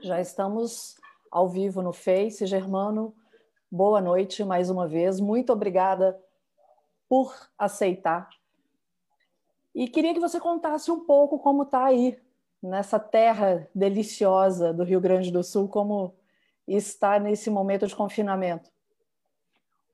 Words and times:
Já 0.00 0.20
estamos 0.20 0.94
ao 1.28 1.48
vivo 1.48 1.82
no 1.82 1.92
Face. 1.92 2.46
Germano, 2.46 3.12
boa 3.68 4.00
noite 4.00 4.44
mais 4.44 4.70
uma 4.70 4.86
vez. 4.86 5.18
Muito 5.18 5.52
obrigada 5.52 6.16
por 7.08 7.34
aceitar. 7.58 8.28
E 9.74 9.88
queria 9.88 10.14
que 10.14 10.20
você 10.20 10.38
contasse 10.38 10.88
um 10.92 11.04
pouco 11.04 11.40
como 11.40 11.64
está 11.64 11.84
aí, 11.84 12.16
nessa 12.62 13.00
terra 13.00 13.68
deliciosa 13.74 14.72
do 14.72 14.84
Rio 14.84 15.00
Grande 15.00 15.32
do 15.32 15.42
Sul, 15.42 15.68
como 15.68 16.14
está 16.66 17.18
nesse 17.18 17.50
momento 17.50 17.86
de 17.86 17.96
confinamento. 17.96 18.70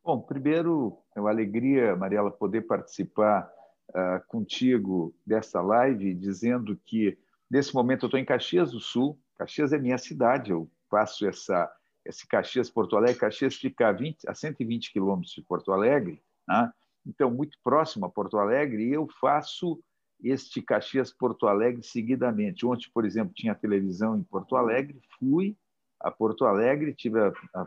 Bom, 0.04 0.20
primeiro, 0.20 0.98
é 1.16 1.20
uma 1.20 1.30
alegria, 1.30 1.96
Mariela, 1.96 2.30
poder 2.30 2.62
participar 2.62 3.50
uh, 3.88 4.26
contigo 4.28 5.14
dessa 5.26 5.62
live, 5.62 6.12
dizendo 6.12 6.78
que 6.84 7.16
nesse 7.50 7.74
momento 7.74 8.04
eu 8.04 8.08
estou 8.08 8.20
em 8.20 8.24
Caxias 8.24 8.72
do 8.72 8.80
Sul. 8.80 9.18
Caxias 9.36 9.72
é 9.72 9.78
minha 9.78 9.98
cidade, 9.98 10.50
eu 10.50 10.70
faço 10.90 11.26
essa 11.26 11.70
esse 12.04 12.26
Caxias 12.26 12.68
Porto 12.68 12.96
Alegre. 12.96 13.18
Caxias 13.18 13.54
fica 13.54 13.88
a, 13.88 13.92
20, 13.92 14.28
a 14.28 14.34
120 14.34 14.92
quilômetros 14.92 15.32
de 15.32 15.42
Porto 15.42 15.72
Alegre, 15.72 16.22
né? 16.46 16.70
então 17.06 17.30
muito 17.30 17.58
próximo 17.64 18.04
a 18.04 18.10
Porto 18.10 18.38
Alegre, 18.38 18.88
e 18.88 18.92
eu 18.92 19.08
faço 19.20 19.82
este 20.22 20.62
Caxias 20.62 21.12
Porto 21.12 21.46
Alegre 21.46 21.82
seguidamente. 21.82 22.66
Ontem, 22.66 22.88
por 22.92 23.04
exemplo, 23.04 23.34
tinha 23.34 23.54
televisão 23.54 24.16
em 24.16 24.22
Porto 24.22 24.56
Alegre, 24.56 25.00
fui 25.18 25.56
a 26.00 26.10
Porto 26.10 26.44
Alegre, 26.44 26.94
tive 26.94 27.20
a, 27.20 27.32
a, 27.54 27.66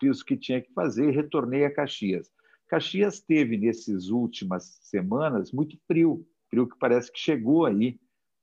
fiz 0.00 0.20
o 0.20 0.24
que 0.24 0.36
tinha 0.36 0.60
que 0.60 0.72
fazer 0.72 1.08
e 1.08 1.14
retornei 1.14 1.64
a 1.64 1.74
Caxias. 1.74 2.30
Caxias 2.68 3.20
teve, 3.20 3.58
nessas 3.58 4.08
últimas 4.08 4.78
semanas, 4.80 5.52
muito 5.52 5.76
frio, 5.86 6.26
frio 6.48 6.68
que 6.68 6.78
parece 6.78 7.12
que 7.12 7.18
chegou 7.18 7.66
aí 7.66 8.00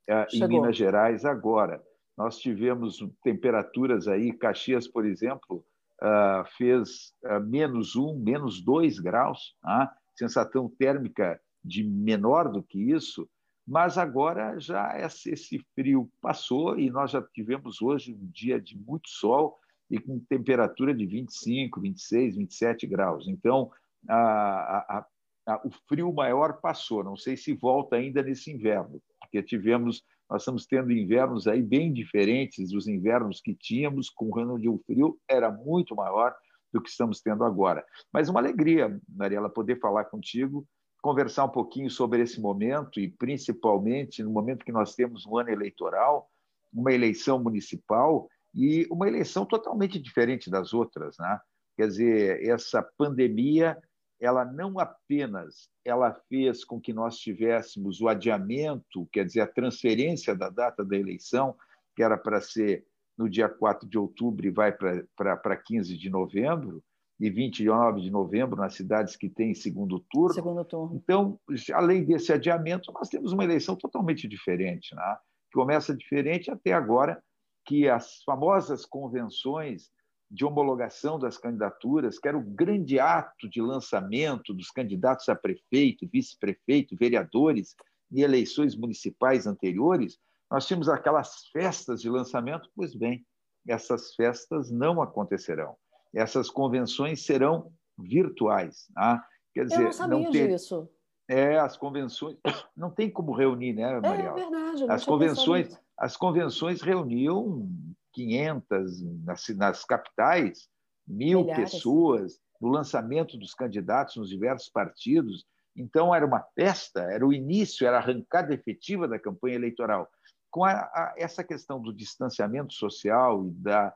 uh, 0.10 0.30
chegou. 0.30 0.48
em 0.48 0.50
Minas 0.50 0.76
Gerais 0.76 1.26
agora. 1.26 1.82
Nós 2.20 2.38
tivemos 2.38 3.00
temperaturas 3.24 4.06
aí, 4.06 4.34
Caxias, 4.34 4.86
por 4.86 5.06
exemplo, 5.06 5.66
uh, 6.02 6.46
fez 6.58 7.14
uh, 7.24 7.40
menos 7.40 7.96
um, 7.96 8.14
menos 8.20 8.62
dois 8.62 9.00
graus, 9.00 9.56
uh, 9.64 9.88
sensação 10.14 10.68
térmica 10.68 11.40
de 11.64 11.82
menor 11.82 12.52
do 12.52 12.62
que 12.62 12.92
isso, 12.92 13.26
mas 13.66 13.98
agora 13.98 14.60
já 14.60 15.00
esse 15.00 15.66
frio 15.74 16.12
passou 16.20 16.78
e 16.78 16.90
nós 16.90 17.12
já 17.12 17.22
tivemos 17.22 17.82
hoje 17.82 18.14
um 18.14 18.30
dia 18.34 18.60
de 18.60 18.78
muito 18.78 19.08
sol 19.08 19.58
e 19.90 19.98
com 19.98 20.20
temperatura 20.20 20.94
de 20.94 21.06
25, 21.06 21.80
26, 21.80 22.36
27 22.36 22.86
graus. 22.86 23.30
Então, 23.30 23.72
a, 24.10 24.18
a, 24.18 25.06
a, 25.48 25.62
o 25.66 25.72
frio 25.88 26.12
maior 26.12 26.60
passou. 26.60 27.02
Não 27.02 27.16
sei 27.16 27.38
se 27.38 27.54
volta 27.54 27.96
ainda 27.96 28.22
nesse 28.22 28.52
inverno, 28.52 29.02
porque 29.22 29.42
tivemos 29.42 30.04
nós 30.30 30.44
estamos 30.44 30.66
tendo 30.66 30.92
invernos 30.92 31.48
aí 31.48 31.62
bem 31.62 31.92
diferentes 31.92 32.72
dos 32.72 32.88
invernos 32.88 33.42
que 33.42 33.56
tínhamos, 33.56 34.10
com 34.10 34.30
onde 34.38 34.70
o 34.70 34.78
frio 34.86 35.20
era 35.28 35.52
muito 35.52 35.96
maior 35.96 36.36
do 36.72 36.82
que 36.82 36.90
estamos 36.90 37.20
tendo 37.20 37.44
agora. 37.44 37.84
Mas 38.14 38.30
uma 38.30 38.40
alegria, 38.40 39.00
Mariela, 39.08 39.50
poder 39.50 39.80
falar 39.80 40.06
contigo, 40.06 40.68
conversar 41.02 41.46
um 41.46 41.50
pouquinho 41.50 41.90
sobre 41.90 42.22
esse 42.22 42.40
momento 42.40 43.00
e 43.00 43.10
principalmente 43.10 44.22
no 44.22 44.30
momento 44.30 44.66
que 44.66 44.72
nós 44.72 44.94
temos 44.94 45.26
um 45.26 45.38
ano 45.38 45.50
eleitoral, 45.50 46.30
uma 46.72 46.94
eleição 46.94 47.42
municipal 47.42 48.30
e 48.54 48.88
uma 48.92 49.08
eleição 49.08 49.46
totalmente 49.46 50.00
diferente 50.00 50.50
das 50.50 50.74
outras, 50.74 51.18
né? 51.18 51.40
Quer 51.76 51.88
dizer, 51.88 52.44
essa 52.46 52.84
pandemia 52.98 53.78
ela 54.20 54.44
não 54.44 54.80
apenas 54.80 55.70
ela 55.86 56.14
fez 56.28 56.64
com 56.64 56.80
que 56.80 56.94
nós 56.94 57.18
tivéssemos 57.18 58.02
o 58.02 58.08
adiamento, 58.08 59.08
quer 59.12 59.26
dizer, 59.26 59.42
a 59.42 59.48
transferência 59.48 60.36
da 60.36 60.50
data 60.50 60.84
da 60.84 60.98
eleição, 60.98 61.56
que 61.96 62.04
era 62.04 62.18
para 62.18 62.42
ser 62.42 62.86
no 63.18 63.30
dia 63.30 63.50
4 63.50 63.88
de 63.88 63.98
outubro 63.98 64.46
e 64.46 64.52
vai 64.52 64.72
para 64.72 65.58
15 65.58 65.98
de 65.98 66.10
novembro, 66.10 66.84
e 67.20 67.30
29 67.30 68.02
de 68.02 68.10
novembro 68.10 68.56
nas 68.56 68.76
cidades 68.76 69.18
que 69.18 69.30
têm 69.30 69.54
segundo 69.54 70.00
turno. 70.10 70.34
Segundo 70.34 70.64
turno. 70.64 70.96
Então, 70.96 71.38
além 71.74 72.06
desse 72.06 72.32
adiamento, 72.32 72.94
nós 72.94 73.10
temos 73.10 73.34
uma 73.34 73.44
eleição 73.44 73.76
totalmente 73.76 74.28
diferente, 74.28 74.96
né? 74.96 75.18
começa 75.54 75.96
diferente 75.96 76.50
até 76.50 76.72
agora, 76.72 77.22
que 77.66 77.90
as 77.90 78.24
famosas 78.24 78.86
convenções 78.86 79.92
de 80.30 80.46
homologação 80.46 81.18
das 81.18 81.38
candidaturas, 81.38 82.20
que 82.20 82.28
era 82.28 82.38
o 82.38 82.44
grande 82.44 83.00
ato 83.00 83.50
de 83.50 83.62
lançamento 83.62 84.54
dos 84.54 84.70
candidatos 84.70 85.28
a 85.28 85.36
prefeito, 85.36 86.08
vice-prefeito, 86.12 86.96
vereadores 86.96 87.76
e 88.12 88.22
eleições 88.22 88.76
municipais 88.76 89.48
anteriores, 89.48 90.20
nós 90.52 90.68
tínhamos 90.68 90.90
aquelas 90.90 91.48
festas 91.52 92.02
de 92.02 92.10
lançamento, 92.10 92.70
pois 92.76 92.96
bem, 92.96 93.26
essas 93.68 94.16
festas 94.16 94.72
não 94.72 95.02
acontecerão. 95.02 95.76
Essas 96.14 96.50
convenções 96.50 97.24
serão 97.24 97.72
virtuais. 97.98 98.88
Tá? 98.94 99.24
Quer 99.54 99.66
dizer, 99.66 99.80
Eu 99.80 99.84
não 99.86 99.92
sabia 99.92 100.20
não 100.20 100.32
ter... 100.32 100.48
disso. 100.50 100.90
É, 101.28 101.60
as 101.60 101.78
convenções 101.78 102.38
não 102.76 102.90
tem 102.90 103.10
como 103.10 103.32
reunir, 103.32 103.74
né, 103.74 104.00
Maria? 104.00 104.30
É 104.30 104.34
verdade. 104.34 104.86
As 104.90 105.06
convenções, 105.06 105.80
as 105.98 106.18
convenções 106.18 106.82
reuniam 106.82 107.70
500 108.14 109.02
nas, 109.24 109.48
nas 109.50 109.86
capitais, 109.86 110.70
mil 111.08 111.42
Milhares. 111.42 111.72
pessoas 111.72 112.40
no 112.60 112.70
lançamento 112.70 113.38
dos 113.38 113.54
candidatos 113.54 114.18
nos 114.18 114.30
diversos 114.30 114.70
partidos. 114.70 115.46
Então, 115.76 116.14
era 116.14 116.26
uma 116.26 116.46
festa, 116.56 117.02
era 117.02 117.26
o 117.26 117.34
início, 117.34 117.88
era 117.88 117.98
a 117.98 118.02
arrancada 118.02 118.54
efetiva 118.54 119.08
da 119.08 119.20
campanha 119.20 119.56
eleitoral. 119.56 120.10
Com 120.52 120.66
a, 120.66 120.72
a, 120.72 121.14
essa 121.18 121.44
questão 121.44 121.82
do 121.82 121.94
distanciamento 121.94 122.74
social 122.74 123.48
e 123.48 123.52
da 123.52 123.94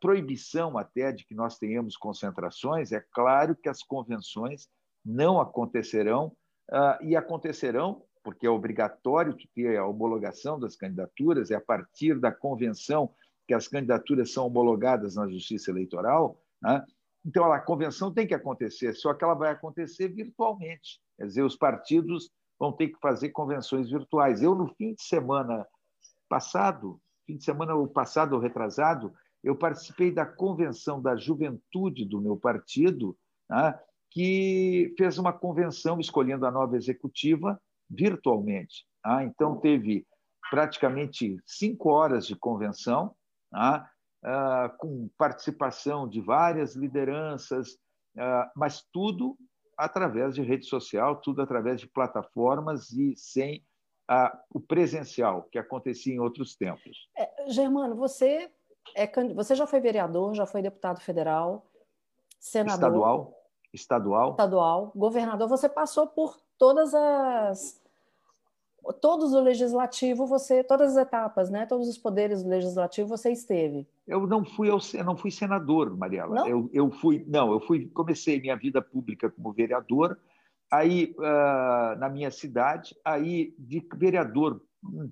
proibição 0.00 0.78
até 0.78 1.12
de 1.12 1.24
que 1.24 1.34
nós 1.34 1.58
tenhamos 1.58 1.96
concentrações, 1.96 2.92
é 2.92 3.04
claro 3.12 3.54
que 3.54 3.68
as 3.68 3.82
convenções 3.82 4.68
não 5.04 5.40
acontecerão 5.40 6.28
uh, 6.70 7.04
e 7.04 7.16
acontecerão 7.16 8.02
porque 8.22 8.46
é 8.46 8.50
obrigatório 8.50 9.36
ter 9.54 9.76
a 9.76 9.86
homologação 9.86 10.58
das 10.58 10.76
candidaturas, 10.76 11.50
é 11.50 11.56
a 11.56 11.60
partir 11.60 12.18
da 12.18 12.30
convenção 12.30 13.12
que 13.46 13.54
as 13.54 13.66
candidaturas 13.66 14.32
são 14.32 14.46
homologadas 14.46 15.16
na 15.16 15.28
Justiça 15.28 15.70
Eleitoral. 15.70 16.40
Né? 16.60 16.84
Então, 17.24 17.52
a 17.52 17.60
convenção 17.60 18.12
tem 18.12 18.26
que 18.26 18.34
acontecer, 18.34 18.94
só 18.94 19.12
que 19.12 19.24
ela 19.24 19.34
vai 19.34 19.50
acontecer 19.50 20.08
virtualmente. 20.08 21.00
Quer 21.16 21.26
dizer, 21.26 21.42
os 21.42 21.56
partidos 21.56 22.30
vão 22.58 22.72
ter 22.72 22.88
que 22.88 22.98
fazer 23.00 23.30
convenções 23.30 23.90
virtuais. 23.90 24.42
Eu, 24.42 24.54
no 24.54 24.68
fim 24.74 24.94
de 24.94 25.02
semana 25.02 25.66
passado, 26.28 27.00
fim 27.26 27.36
de 27.36 27.44
semana 27.44 27.74
ou 27.74 27.88
passado 27.88 28.34
ou 28.34 28.40
retrasado, 28.40 29.12
eu 29.42 29.56
participei 29.56 30.12
da 30.12 30.24
convenção 30.24 31.02
da 31.02 31.16
juventude 31.16 32.04
do 32.04 32.20
meu 32.20 32.36
partido, 32.36 33.16
né? 33.50 33.78
que 34.10 34.94
fez 34.96 35.18
uma 35.18 35.32
convenção 35.32 35.98
escolhendo 35.98 36.46
a 36.46 36.50
nova 36.50 36.76
executiva 36.76 37.60
virtualmente. 37.92 38.86
Tá? 39.02 39.22
Então, 39.24 39.60
teve 39.60 40.06
praticamente 40.50 41.36
cinco 41.46 41.90
horas 41.90 42.26
de 42.26 42.36
convenção, 42.36 43.14
tá? 43.50 43.90
ah, 44.24 44.72
com 44.78 45.08
participação 45.18 46.08
de 46.08 46.20
várias 46.20 46.74
lideranças, 46.74 47.76
ah, 48.18 48.50
mas 48.54 48.86
tudo 48.92 49.36
através 49.76 50.34
de 50.34 50.42
rede 50.42 50.66
social, 50.66 51.20
tudo 51.20 51.42
através 51.42 51.80
de 51.80 51.88
plataformas 51.88 52.90
e 52.92 53.14
sem 53.16 53.64
ah, 54.08 54.38
o 54.50 54.60
presencial 54.60 55.44
que 55.50 55.58
acontecia 55.58 56.14
em 56.14 56.20
outros 56.20 56.54
tempos. 56.54 57.08
É, 57.16 57.50
Germano, 57.50 57.96
você 57.96 58.50
é 58.96 59.06
você 59.34 59.54
já 59.54 59.66
foi 59.66 59.80
vereador, 59.80 60.34
já 60.34 60.46
foi 60.46 60.60
deputado 60.60 61.00
federal, 61.00 61.66
senador, 62.38 62.74
estadual, 62.74 63.34
estadual, 63.72 64.30
estadual, 64.30 64.92
governador. 64.94 65.48
Você 65.48 65.68
passou 65.68 66.06
por 66.06 66.40
todas 66.58 66.94
as 66.94 67.81
todos 69.00 69.32
o 69.32 69.40
legislativo 69.40 70.26
você 70.26 70.64
todas 70.64 70.96
as 70.96 71.06
etapas 71.06 71.50
né 71.50 71.66
todos 71.66 71.88
os 71.88 71.96
poderes 71.96 72.42
do 72.42 72.48
legislativo 72.48 73.08
você 73.08 73.30
esteve. 73.30 73.86
Eu 74.06 74.26
não 74.26 74.44
fui 74.44 74.68
eu, 74.68 74.78
não 75.04 75.16
fui 75.16 75.30
senador 75.30 75.96
Mariela. 75.96 76.34
Não? 76.34 76.48
Eu, 76.48 76.70
eu 76.72 76.90
fui 76.90 77.24
não 77.28 77.52
eu 77.52 77.60
fui 77.60 77.86
comecei 77.88 78.40
minha 78.40 78.56
vida 78.56 78.82
pública 78.82 79.30
como 79.30 79.52
vereador 79.52 80.18
aí 80.70 81.14
uh, 81.18 81.98
na 81.98 82.08
minha 82.08 82.30
cidade 82.30 82.96
aí 83.04 83.54
de 83.58 83.86
vereador 83.94 84.60
hum, 84.82 85.10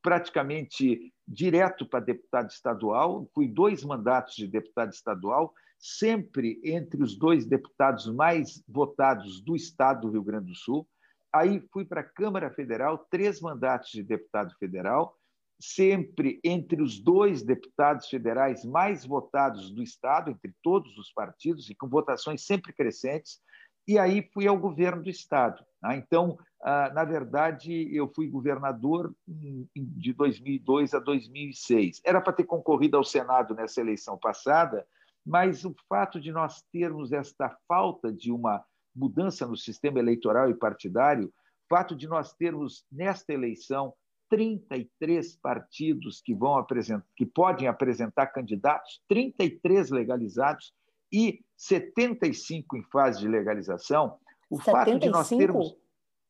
praticamente 0.00 1.12
direto 1.26 1.84
para 1.84 2.00
deputado 2.00 2.50
estadual 2.50 3.28
fui 3.34 3.48
dois 3.48 3.84
mandatos 3.84 4.34
de 4.34 4.46
deputado 4.46 4.92
estadual 4.92 5.52
sempre 5.78 6.60
entre 6.62 7.02
os 7.02 7.16
dois 7.16 7.46
deputados 7.46 8.06
mais 8.06 8.62
votados 8.68 9.40
do 9.40 9.56
estado 9.56 10.02
do 10.02 10.12
Rio 10.12 10.22
Grande 10.22 10.46
do 10.46 10.54
Sul 10.54 10.86
Aí 11.32 11.62
fui 11.72 11.84
para 11.84 12.00
a 12.00 12.04
Câmara 12.04 12.50
Federal, 12.50 13.06
três 13.10 13.40
mandatos 13.40 13.90
de 13.90 14.02
deputado 14.02 14.54
federal, 14.58 15.16
sempre 15.60 16.40
entre 16.42 16.82
os 16.82 16.98
dois 16.98 17.42
deputados 17.42 18.08
federais 18.08 18.64
mais 18.64 19.04
votados 19.04 19.70
do 19.70 19.82
Estado, 19.82 20.30
entre 20.30 20.54
todos 20.62 20.96
os 20.96 21.12
partidos, 21.12 21.68
e 21.68 21.74
com 21.74 21.88
votações 21.88 22.44
sempre 22.44 22.72
crescentes. 22.72 23.40
e 23.86 23.98
aí 23.98 24.28
fui 24.32 24.46
ao 24.46 24.58
governo 24.58 25.02
do 25.02 25.10
Estado. 25.10 25.64
Tá? 25.80 25.96
Então, 25.96 26.38
ah, 26.62 26.90
na 26.94 27.04
verdade, 27.04 27.88
eu 27.94 28.06
fui 28.14 28.28
governador 28.28 29.12
de 29.26 30.12
2002 30.12 30.94
a 30.94 30.98
2006. 30.98 32.00
Era 32.04 32.20
para 32.20 32.32
ter 32.32 32.44
concorrido 32.44 32.96
ao 32.96 33.04
Senado 33.04 33.54
nessa 33.54 33.80
eleição 33.80 34.18
passada, 34.18 34.86
mas 35.24 35.64
o 35.64 35.74
fato 35.88 36.20
de 36.20 36.30
nós 36.30 36.62
termos 36.72 37.12
esta 37.12 37.56
falta 37.66 38.12
de 38.12 38.30
uma 38.30 38.64
mudança 39.00 39.46
no 39.46 39.56
sistema 39.56 39.98
eleitoral 39.98 40.50
e 40.50 40.54
partidário, 40.54 41.32
fato 41.68 41.96
de 41.96 42.06
nós 42.06 42.34
termos 42.34 42.84
nesta 42.92 43.32
eleição 43.32 43.94
33 44.28 45.36
partidos 45.36 46.20
que 46.20 46.34
vão 46.34 46.56
apresentar, 46.56 47.06
que 47.16 47.24
podem 47.24 47.66
apresentar 47.66 48.26
candidatos, 48.26 49.00
33 49.08 49.90
legalizados 49.90 50.72
e 51.10 51.40
75 51.56 52.76
em 52.76 52.82
fase 52.84 53.20
de 53.20 53.28
legalização, 53.28 54.18
o 54.48 54.58
75? 54.60 54.70
fato 54.70 54.98
de 54.98 55.08
nós 55.08 55.28
termos 55.28 55.76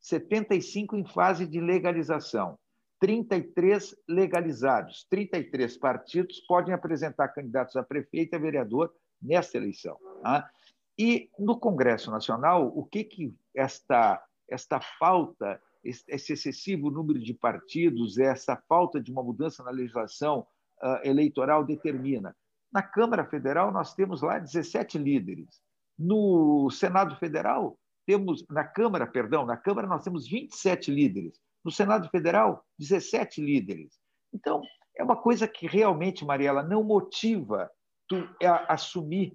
75 0.00 0.96
em 0.96 1.05
fase 1.05 1.46
de 1.46 1.61
legalização, 1.61 2.58
33 3.00 3.94
legalizados, 4.08 5.06
33 5.11 5.76
partidos 5.76 6.40
podem 6.46 6.72
apresentar 6.72 7.28
candidatos 7.28 7.76
a 7.76 7.82
prefeito 7.82 8.34
e 8.34 8.37
a 8.37 8.40
vereador 8.40 8.94
nesta 9.20 9.58
eleição. 9.58 9.99
Tá? 10.22 10.49
E 11.00 11.31
no 11.38 11.58
Congresso 11.58 12.11
Nacional, 12.11 12.70
o 12.76 12.85
que, 12.85 13.02
que 13.02 13.35
esta, 13.56 14.23
esta 14.47 14.79
falta, 14.99 15.58
esse 15.82 16.35
excessivo 16.35 16.91
número 16.91 17.19
de 17.19 17.32
partidos, 17.32 18.19
essa 18.19 18.55
falta 18.69 19.00
de 19.00 19.11
uma 19.11 19.23
mudança 19.23 19.62
na 19.62 19.70
legislação 19.70 20.47
uh, 20.82 21.00
eleitoral 21.02 21.64
determina? 21.64 22.37
Na 22.70 22.82
Câmara 22.82 23.25
Federal, 23.25 23.73
nós 23.73 23.94
temos 23.94 24.20
lá 24.20 24.38
17 24.38 24.99
líderes. 24.99 25.62
No 25.99 26.69
Senado 26.70 27.17
Federal, 27.17 27.79
temos, 28.05 28.44
na 28.50 28.64
Câmara, 28.64 29.06
perdão, 29.06 29.46
na 29.46 29.56
Câmara 29.56 29.88
nós 29.88 30.05
temos 30.05 30.29
27 30.29 30.91
líderes. 30.91 31.41
No 31.64 31.70
Senado 31.70 32.11
Federal, 32.11 32.62
17 32.79 33.41
líderes. 33.41 33.99
Então, 34.35 34.61
é 34.94 35.03
uma 35.03 35.17
coisa 35.17 35.49
que 35.49 35.67
realmente, 35.67 36.26
Mariela, 36.26 36.62
não 36.62 36.85
motiva 36.85 37.70
tu 38.06 38.17
assumir 38.69 39.35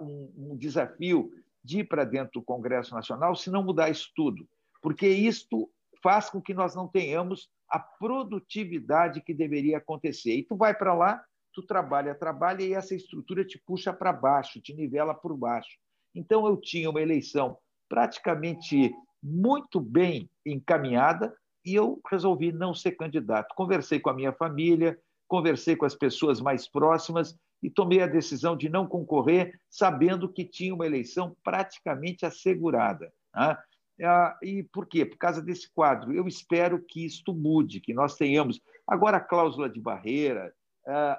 um, 0.00 0.56
desafio 0.56 1.30
de 1.62 1.80
ir 1.80 1.84
para 1.84 2.04
dentro 2.04 2.40
do 2.40 2.42
Congresso 2.42 2.94
Nacional 2.94 3.34
se 3.34 3.50
não 3.50 3.62
mudar 3.62 3.90
isso 3.90 4.10
tudo. 4.14 4.48
Porque 4.80 5.08
isto 5.08 5.70
faz 6.02 6.30
com 6.30 6.40
que 6.40 6.54
nós 6.54 6.74
não 6.74 6.86
tenhamos 6.86 7.48
a 7.68 7.78
produtividade 7.78 9.20
que 9.20 9.34
deveria 9.34 9.78
acontecer. 9.78 10.36
E 10.36 10.44
tu 10.44 10.56
vai 10.56 10.74
para 10.74 10.94
lá, 10.94 11.24
tu 11.52 11.62
trabalha, 11.62 12.14
trabalha 12.14 12.62
e 12.62 12.72
essa 12.72 12.94
estrutura 12.94 13.44
te 13.44 13.58
puxa 13.66 13.92
para 13.92 14.12
baixo, 14.12 14.60
te 14.60 14.72
nivela 14.74 15.14
por 15.14 15.36
baixo. 15.36 15.76
Então 16.14 16.46
eu 16.46 16.56
tinha 16.56 16.88
uma 16.88 17.02
eleição 17.02 17.58
praticamente 17.88 18.94
muito 19.22 19.80
bem 19.80 20.30
encaminhada 20.44 21.34
e 21.64 21.74
eu 21.74 22.00
resolvi 22.08 22.52
não 22.52 22.72
ser 22.72 22.92
candidato. 22.92 23.54
Conversei 23.56 23.98
com 23.98 24.10
a 24.10 24.14
minha 24.14 24.32
família, 24.32 24.98
conversei 25.26 25.74
com 25.74 25.84
as 25.84 25.94
pessoas 25.94 26.40
mais 26.40 26.68
próximas 26.68 27.36
e 27.66 27.70
tomei 27.70 28.00
a 28.00 28.06
decisão 28.06 28.56
de 28.56 28.68
não 28.68 28.86
concorrer, 28.86 29.58
sabendo 29.68 30.32
que 30.32 30.44
tinha 30.44 30.72
uma 30.72 30.86
eleição 30.86 31.36
praticamente 31.42 32.24
assegurada. 32.24 33.12
Né? 33.34 33.58
Ah, 34.04 34.38
e 34.40 34.62
por 34.62 34.86
quê? 34.86 35.04
Por 35.04 35.18
causa 35.18 35.42
desse 35.42 35.68
quadro. 35.72 36.14
Eu 36.14 36.28
espero 36.28 36.80
que 36.80 37.04
isto 37.04 37.34
mude, 37.34 37.80
que 37.80 37.92
nós 37.92 38.14
tenhamos 38.14 38.60
agora 38.86 39.16
a 39.16 39.20
cláusula 39.20 39.68
de 39.68 39.80
barreira, 39.80 40.54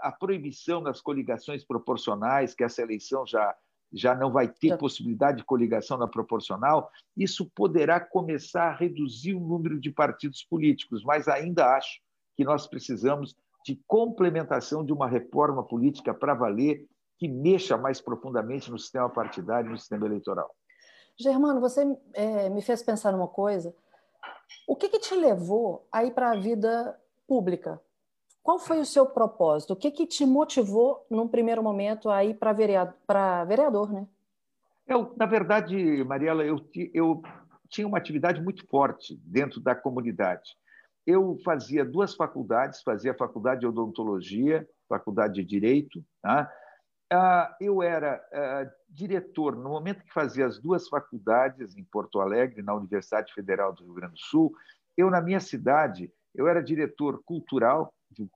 a 0.01 0.09
proibição 0.17 0.81
das 0.81 1.01
coligações 1.01 1.65
proporcionais, 1.65 2.55
que 2.55 2.63
essa 2.63 2.81
eleição 2.81 3.27
já, 3.27 3.53
já 3.91 4.15
não 4.15 4.31
vai 4.31 4.47
ter 4.47 4.77
possibilidade 4.77 5.39
de 5.39 5.43
coligação 5.43 5.97
na 5.97 6.07
proporcional, 6.07 6.89
isso 7.17 7.51
poderá 7.53 7.99
começar 7.99 8.69
a 8.69 8.75
reduzir 8.75 9.35
o 9.35 9.45
número 9.45 9.81
de 9.81 9.91
partidos 9.91 10.45
políticos, 10.45 11.03
mas 11.03 11.27
ainda 11.27 11.75
acho 11.75 11.99
que 12.37 12.45
nós 12.45 12.67
precisamos 12.67 13.35
de 13.67 13.75
complementação 13.85 14.81
de 14.85 14.93
uma 14.93 15.09
reforma 15.09 15.61
política 15.61 16.13
para 16.13 16.33
valer 16.33 16.87
que 17.17 17.27
mexa 17.27 17.75
mais 17.75 17.99
profundamente 17.99 18.71
no 18.71 18.79
sistema 18.79 19.09
partidário 19.09 19.67
e 19.67 19.71
no 19.71 19.77
sistema 19.77 20.05
eleitoral. 20.05 20.55
Germano, 21.19 21.59
você 21.59 21.83
é, 22.13 22.49
me 22.49 22.61
fez 22.61 22.81
pensar 22.81 23.11
numa 23.11 23.27
coisa. 23.27 23.75
O 24.65 24.73
que, 24.73 24.87
que 24.87 24.99
te 24.99 25.13
levou 25.15 25.85
a 25.91 26.05
ir 26.05 26.13
para 26.13 26.31
a 26.31 26.39
vida 26.39 26.97
pública? 27.27 27.81
Qual 28.41 28.57
foi 28.57 28.79
o 28.79 28.85
seu 28.85 29.05
propósito? 29.05 29.73
O 29.73 29.75
que, 29.75 29.91
que 29.91 30.07
te 30.07 30.25
motivou, 30.25 31.05
num 31.09 31.27
primeiro 31.27 31.61
momento, 31.61 32.09
a 32.09 32.23
ir 32.23 32.35
para 32.35 32.53
vereador, 32.53 32.95
vereador, 33.45 33.91
né? 33.91 34.07
Eu, 34.87 35.13
na 35.17 35.25
verdade, 35.25 36.05
Mariela, 36.05 36.45
eu, 36.45 36.55
eu 36.93 37.21
tinha 37.67 37.85
uma 37.85 37.97
atividade 37.97 38.41
muito 38.41 38.65
forte 38.67 39.19
dentro 39.25 39.59
da 39.59 39.75
comunidade. 39.75 40.55
Eu 41.07 41.39
fazia 41.43 41.85
duas 41.85 42.13
faculdades, 42.13 42.83
fazia 42.83 43.13
faculdade 43.13 43.61
de 43.61 43.67
odontologia, 43.67 44.67
faculdade 44.89 45.35
de 45.35 45.43
direito. 45.45 46.03
Tá? 46.21 46.51
Ah, 47.11 47.55
eu 47.61 47.81
era 47.81 48.21
ah, 48.33 48.69
diretor, 48.89 49.55
no 49.55 49.69
momento 49.69 50.03
que 50.03 50.13
fazia 50.13 50.45
as 50.45 50.59
duas 50.59 50.89
faculdades 50.89 51.77
em 51.77 51.83
Porto 51.85 52.19
Alegre, 52.19 52.61
na 52.61 52.75
Universidade 52.75 53.33
Federal 53.33 53.73
do 53.73 53.85
Rio 53.85 53.93
Grande 53.93 54.15
do 54.15 54.19
Sul, 54.19 54.51
eu, 54.97 55.09
na 55.09 55.21
minha 55.21 55.39
cidade, 55.39 56.11
eu 56.35 56.45
era 56.45 56.61
diretor 56.61 57.23
cultural 57.23 57.93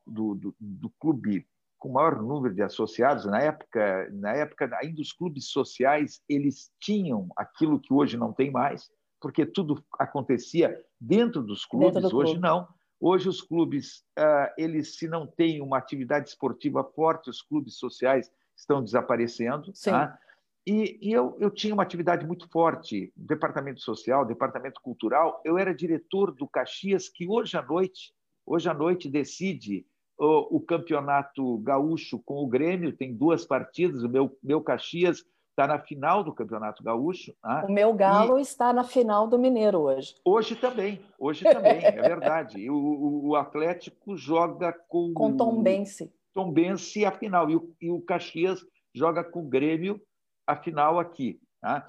do, 0.07 0.35
do, 0.35 0.55
do 0.59 0.89
clube 0.99 1.45
com 1.77 1.89
o 1.89 1.93
maior 1.93 2.21
número 2.21 2.53
de 2.53 2.61
associados 2.61 3.25
na 3.25 3.39
época 3.39 4.07
na 4.11 4.33
época 4.33 4.69
ainda 4.79 5.01
os 5.01 5.11
clubes 5.11 5.47
sociais 5.47 6.21
eles 6.29 6.71
tinham 6.79 7.27
aquilo 7.35 7.79
que 7.79 7.91
hoje 7.91 8.17
não 8.17 8.31
tem 8.31 8.51
mais 8.51 8.89
porque 9.21 9.45
tudo 9.45 9.83
acontecia 9.99 10.77
dentro 10.99 11.41
dos 11.41 11.65
clubes 11.65 11.93
dentro 11.93 12.09
do 12.09 12.17
hoje 12.17 12.31
clube. 12.31 12.47
não 12.47 12.67
hoje 12.99 13.29
os 13.29 13.41
clubes 13.41 14.03
ah, 14.17 14.53
eles 14.57 14.97
se 14.97 15.07
não 15.07 15.25
têm 15.25 15.61
uma 15.61 15.77
atividade 15.77 16.29
esportiva 16.29 16.83
forte 16.83 17.29
os 17.29 17.41
clubes 17.41 17.75
sociais 17.75 18.31
estão 18.55 18.83
desaparecendo 18.83 19.71
tá? 19.83 20.19
e, 20.65 20.97
e 21.01 21.11
eu, 21.13 21.37
eu 21.39 21.49
tinha 21.49 21.73
uma 21.73 21.83
atividade 21.83 22.25
muito 22.25 22.49
forte 22.49 23.13
departamento 23.15 23.79
social 23.79 24.25
departamento 24.25 24.81
cultural 24.81 25.41
eu 25.45 25.57
era 25.57 25.73
diretor 25.73 26.31
do 26.31 26.47
Caxias 26.47 27.07
que 27.07 27.27
hoje 27.27 27.55
à 27.55 27.61
noite 27.61 28.13
Hoje 28.45 28.69
à 28.69 28.73
noite 28.73 29.09
decide 29.09 29.85
o, 30.17 30.57
o 30.57 30.59
campeonato 30.59 31.57
gaúcho 31.59 32.19
com 32.19 32.43
o 32.43 32.47
Grêmio, 32.47 32.95
tem 32.95 33.15
duas 33.15 33.45
partidas, 33.45 34.03
o 34.03 34.09
meu, 34.09 34.37
meu 34.43 34.61
Caxias 34.61 35.23
está 35.51 35.67
na 35.67 35.79
final 35.79 36.23
do 36.23 36.33
Campeonato 36.33 36.83
Gaúcho. 36.83 37.33
Né? 37.43 37.65
O 37.67 37.71
meu 37.71 37.93
Galo 37.93 38.39
e... 38.39 38.41
está 38.41 38.73
na 38.73 38.83
final 38.83 39.27
do 39.27 39.37
Mineiro 39.37 39.79
hoje. 39.79 40.15
Hoje 40.25 40.55
também, 40.55 41.01
hoje 41.19 41.43
também, 41.43 41.83
é 41.85 41.91
verdade. 41.91 42.69
O, 42.69 42.75
o, 42.75 43.27
o, 43.29 43.35
Atlético 43.35 44.17
joga 44.17 44.73
com. 44.87 45.13
Com 45.13 45.35
Tom 45.35 45.61
Bense. 45.61 46.11
Tom 46.33 46.51
Bense 46.51 47.05
a 47.05 47.11
final. 47.11 47.49
E 47.49 47.55
o, 47.55 47.75
e 47.81 47.91
o 47.91 48.01
Caxias 48.01 48.65
joga 48.93 49.23
com 49.23 49.41
o 49.41 49.49
Grêmio 49.49 50.01
a 50.47 50.55
final 50.55 50.99
aqui. 50.99 51.39
Né? 51.61 51.83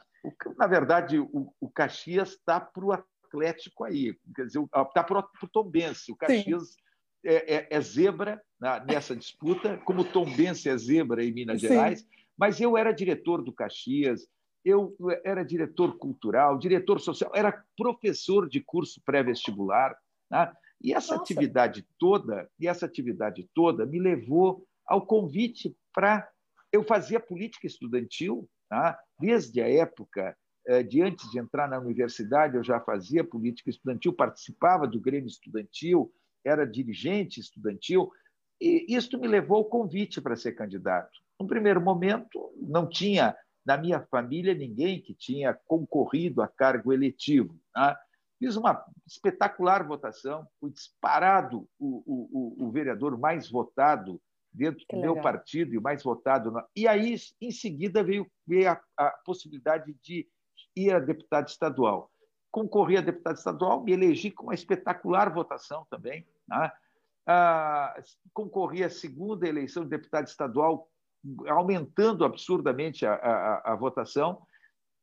Na 0.56 0.66
verdade, 0.66 1.18
o, 1.18 1.52
o 1.60 1.70
Caxias 1.70 2.30
está 2.30 2.60
para 2.60 2.84
o 2.84 2.92
Atlético 2.92 3.84
aí. 3.84 4.14
Quer 4.34 4.46
dizer, 4.46 4.60
está 4.60 5.02
para 5.02 5.20
o 5.20 5.48
Tombense. 5.48 6.12
O 6.12 6.16
Caxias 6.16 6.76
é, 7.24 7.54
é, 7.54 7.68
é, 7.70 7.80
zebra 7.80 8.42
nessa 8.86 9.16
disputa, 9.16 9.78
como 9.84 10.02
o 10.02 10.04
Tombense 10.04 10.68
é 10.68 10.76
zebra 10.76 11.24
em 11.24 11.32
Minas 11.32 11.60
Sim. 11.60 11.68
Gerais. 11.68 12.06
Mas 12.36 12.60
eu 12.60 12.76
era 12.76 12.92
diretor 12.92 13.42
do 13.42 13.52
Caxias, 13.52 14.26
eu 14.64 14.96
era 15.24 15.44
diretor 15.44 15.98
cultural, 15.98 16.58
diretor 16.58 17.00
social, 17.00 17.30
era 17.34 17.64
professor 17.76 18.48
de 18.48 18.60
curso 18.60 19.00
pré-vestibular. 19.04 19.96
Né? 20.30 20.52
E 20.80 20.92
essa 20.92 21.12
Nossa. 21.12 21.22
atividade 21.22 21.86
toda, 21.98 22.48
e 22.58 22.66
essa 22.66 22.86
atividade 22.86 23.48
toda 23.54 23.84
me 23.86 23.98
levou 23.98 24.66
ao 24.86 25.04
convite 25.04 25.76
para 25.92 26.28
eu 26.72 26.82
fazia 26.82 27.20
política 27.20 27.66
estudantil, 27.66 28.48
tá? 28.68 28.98
desde 29.20 29.60
a 29.60 29.68
época 29.68 30.34
eh, 30.66 30.82
de 30.82 31.02
antes 31.02 31.30
de 31.30 31.38
entrar 31.38 31.68
na 31.68 31.78
universidade, 31.78 32.56
eu 32.56 32.64
já 32.64 32.80
fazia 32.80 33.22
política 33.22 33.68
estudantil, 33.68 34.12
participava 34.12 34.86
do 34.86 34.98
Grêmio 34.98 35.28
Estudantil, 35.28 36.10
era 36.44 36.64
dirigente 36.64 37.40
estudantil, 37.40 38.10
e 38.60 38.86
isso 38.88 39.18
me 39.18 39.28
levou 39.28 39.58
ao 39.58 39.64
convite 39.64 40.20
para 40.20 40.36
ser 40.36 40.52
candidato. 40.52 41.10
No 41.42 41.48
primeiro 41.48 41.80
momento, 41.80 42.52
não 42.56 42.88
tinha 42.88 43.36
na 43.66 43.76
minha 43.76 44.00
família 44.00 44.54
ninguém 44.54 45.00
que 45.00 45.12
tinha 45.12 45.52
concorrido 45.66 46.40
a 46.40 46.46
cargo 46.46 46.92
eletivo. 46.92 47.58
Tá? 47.74 47.98
Fiz 48.38 48.56
uma 48.56 48.84
espetacular 49.04 49.84
votação, 49.84 50.46
fui 50.60 50.70
disparado 50.70 51.68
o, 51.80 52.02
o, 52.06 52.66
o 52.66 52.70
vereador 52.70 53.18
mais 53.18 53.50
votado 53.50 54.20
dentro 54.52 54.84
que 54.86 54.94
do 54.94 55.00
legal. 55.00 55.14
meu 55.14 55.22
partido 55.22 55.74
e 55.74 55.78
o 55.78 55.82
mais 55.82 56.04
votado. 56.04 56.52
E 56.76 56.86
aí, 56.86 57.16
em 57.40 57.50
seguida, 57.50 58.04
veio, 58.04 58.24
veio 58.46 58.70
a, 58.70 58.80
a 58.96 59.10
possibilidade 59.24 59.94
de 60.00 60.28
e 60.76 60.92
a 60.92 61.00
deputado 61.00 61.48
estadual. 61.48 62.10
Concorri 62.52 62.98
a 62.98 63.00
deputado 63.00 63.36
estadual, 63.36 63.82
me 63.82 63.92
elegi 63.92 64.30
com 64.30 64.44
uma 64.44 64.54
espetacular 64.54 65.32
votação 65.32 65.86
também. 65.90 66.24
Né? 66.48 66.72
Ah, 67.26 67.94
concorri 68.32 68.82
à 68.84 68.90
segunda 68.90 69.48
eleição 69.48 69.84
de 69.84 69.90
deputado 69.90 70.26
estadual, 70.26 70.88
aumentando 71.48 72.24
absurdamente 72.24 73.06
a, 73.06 73.14
a, 73.14 73.72
a 73.72 73.76
votação. 73.76 74.42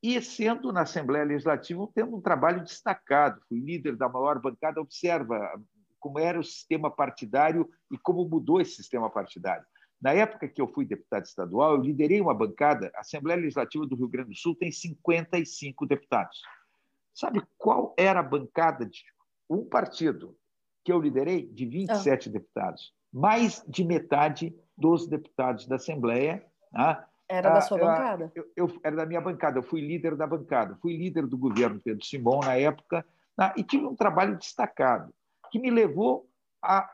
e 0.01 0.21
sendo 0.21 0.71
na 0.71 0.81
Assembleia 0.81 1.25
Legislativa 1.25 1.87
tendo 1.93 2.15
um 2.15 2.21
trabalho 2.21 2.63
destacado. 2.63 3.41
Fui 3.47 3.59
líder 3.59 3.95
da 3.95 4.09
maior 4.09 4.39
bancada. 4.39 4.81
Observa 4.81 5.59
como 5.99 6.19
era 6.19 6.39
o 6.39 6.43
sistema 6.43 6.89
partidário 6.89 7.69
e 7.91 7.97
como 7.97 8.27
mudou 8.27 8.61
esse 8.61 8.75
sistema 8.75 9.09
partidário. 9.09 9.65
Na 10.01 10.13
época 10.13 10.47
que 10.47 10.61
eu 10.61 10.67
fui 10.67 10.85
deputado 10.85 11.25
estadual, 11.25 11.75
eu 11.75 11.81
liderei 11.81 12.21
uma 12.21 12.33
bancada. 12.33 12.89
A 12.95 13.01
Assembleia 13.01 13.39
Legislativa 13.39 13.85
do 13.85 13.95
Rio 13.95 14.07
Grande 14.07 14.29
do 14.29 14.35
Sul 14.35 14.55
tem 14.55 14.71
55 14.71 15.85
deputados. 15.85 16.41
Sabe 17.13 17.45
qual 17.57 17.93
era 17.97 18.21
a 18.21 18.23
bancada 18.23 18.85
de 18.85 19.03
um 19.49 19.65
partido 19.65 20.37
que 20.85 20.91
eu 20.91 21.01
liderei? 21.01 21.47
De 21.47 21.65
27 21.65 22.29
ah. 22.29 22.31
deputados. 22.31 22.93
Mais 23.11 23.63
de 23.67 23.83
metade 23.83 24.55
dos 24.77 25.07
deputados 25.07 25.67
da 25.67 25.75
Assembleia. 25.75 26.43
Né? 26.71 27.03
Era 27.27 27.49
da 27.49 27.57
ah, 27.57 27.61
sua 27.61 27.77
ah, 27.77 27.81
bancada? 27.81 28.31
Eu, 28.33 28.45
eu, 28.55 28.79
era 28.83 28.95
da 28.95 29.05
minha 29.05 29.21
bancada, 29.21 29.59
eu 29.59 29.63
fui 29.63 29.81
líder 29.81 30.15
da 30.15 30.25
bancada. 30.25 30.77
Fui 30.81 30.95
líder 30.95 31.27
do 31.27 31.37
governo 31.37 31.79
Pedro 31.79 32.03
Simão 32.03 32.39
na 32.39 32.55
época 32.55 33.05
né? 33.37 33.53
e 33.55 33.63
tive 33.63 33.85
um 33.85 33.95
trabalho 33.95 34.37
destacado 34.37 35.13
que 35.51 35.59
me 35.59 35.69
levou 35.69 36.27
ao 36.61 36.87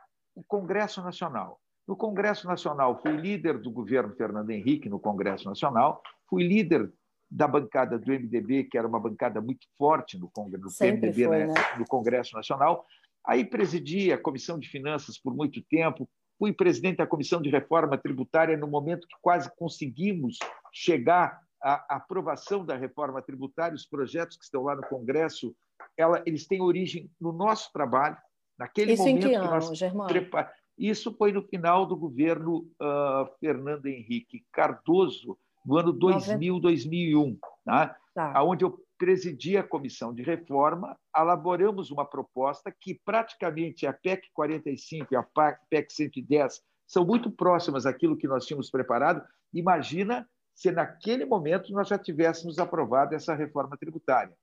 Congresso 0.47 1.01
Nacional. 1.01 1.59
No 1.87 1.95
Congresso 1.95 2.47
Nacional, 2.47 2.99
fui 3.01 3.15
líder 3.15 3.59
do 3.59 3.69
governo 3.69 4.15
Fernando 4.15 4.49
Henrique 4.49 4.89
no 4.89 4.99
Congresso 4.99 5.47
Nacional, 5.47 6.01
fui 6.27 6.43
líder 6.43 6.91
da 7.29 7.47
bancada 7.47 7.97
do 7.97 8.11
MDB, 8.11 8.65
que 8.65 8.77
era 8.77 8.87
uma 8.87 8.99
bancada 8.99 9.41
muito 9.41 9.67
forte 9.77 10.17
no, 10.17 10.29
Congresso, 10.29 10.65
no 10.65 10.71
PMDB, 10.77 11.25
foi, 11.25 11.45
né? 11.45 11.53
no 11.77 11.85
Congresso 11.85 12.35
Nacional. 12.35 12.85
Aí 13.27 13.43
presidi 13.43 14.11
a 14.11 14.17
Comissão 14.17 14.59
de 14.59 14.69
Finanças 14.69 15.17
por 15.17 15.35
muito 15.35 15.61
tempo, 15.69 16.07
fui 16.37 16.53
presidente 16.53 16.97
da 16.97 17.07
Comissão 17.07 17.41
de 17.41 17.49
Reforma 17.49 17.97
Tributária 17.97 18.57
no 18.57 18.67
momento 18.67 19.07
que 19.07 19.15
quase 19.21 19.49
conseguimos 19.57 20.37
chegar 20.71 21.39
à 21.61 21.95
aprovação 21.95 22.65
da 22.65 22.75
reforma 22.75 23.21
tributária. 23.21 23.75
Os 23.75 23.85
projetos 23.85 24.37
que 24.37 24.43
estão 24.43 24.63
lá 24.63 24.75
no 24.75 24.83
Congresso, 24.83 25.55
ela, 25.97 26.21
eles 26.25 26.45
têm 26.45 26.61
origem 26.61 27.09
no 27.19 27.31
nosso 27.31 27.71
trabalho, 27.71 28.17
naquele 28.57 28.93
Isso 28.93 29.03
momento 29.03 29.27
em 29.27 29.29
que, 29.31 29.39
que 29.39 29.45
nós 29.45 29.81
ano, 29.81 30.07
preparamos. 30.07 30.53
Isso 30.77 31.15
foi 31.17 31.31
no 31.31 31.41
final 31.41 31.85
do 31.85 31.95
governo 31.95 32.67
uh, 32.81 33.25
Fernando 33.39 33.85
Henrique 33.85 34.43
Cardoso, 34.51 35.37
no 35.65 35.77
ano 35.77 35.93
2000, 35.93 36.59
2001, 36.59 37.39
tá? 37.63 37.95
tá. 38.13 38.43
onde 38.43 38.65
eu 38.65 38.84
presidi 38.97 39.57
a 39.57 39.63
comissão 39.63 40.13
de 40.13 40.23
reforma, 40.23 40.97
elaboramos 41.15 41.91
uma 41.91 42.05
proposta 42.05 42.73
que 42.79 42.99
praticamente 43.05 43.85
a 43.85 43.93
PEC 43.93 44.29
45 44.33 45.13
e 45.13 45.17
a 45.17 45.25
PEC 45.69 45.93
110 45.93 46.61
são 46.87 47.05
muito 47.05 47.31
próximas 47.31 47.83
daquilo 47.83 48.17
que 48.17 48.27
nós 48.27 48.45
tínhamos 48.45 48.69
preparado. 48.69 49.23
Imagina 49.53 50.27
se 50.53 50.71
naquele 50.71 51.25
momento 51.25 51.73
nós 51.73 51.87
já 51.87 51.97
tivéssemos 51.97 52.59
aprovado 52.59 53.13
essa 53.13 53.35
reforma 53.35 53.77
tributária. 53.77 54.33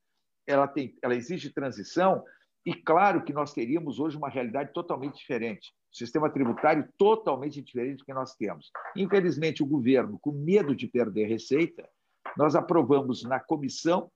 Ela, 0.46 0.68
tem, 0.68 0.94
ela 1.02 1.14
exige 1.14 1.50
transição, 1.50 2.22
e 2.64 2.74
claro 2.74 3.24
que 3.24 3.32
nós 3.32 3.52
teríamos 3.52 3.98
hoje 3.98 4.16
uma 4.16 4.28
realidade 4.28 4.72
totalmente 4.72 5.16
diferente, 5.16 5.72
sistema 5.90 6.30
tributário 6.30 6.88
totalmente 6.96 7.60
diferente 7.60 7.98
do 7.98 8.04
que 8.04 8.14
nós 8.14 8.34
temos. 8.34 8.70
Infelizmente, 8.96 9.62
o 9.62 9.66
governo, 9.66 10.18
com 10.20 10.32
medo 10.32 10.74
de 10.74 10.86
perder 10.86 11.26
receita, 11.26 11.88
nós 12.36 12.54
aprovamos 12.54 13.24
na 13.24 13.40
comissão 13.40 14.10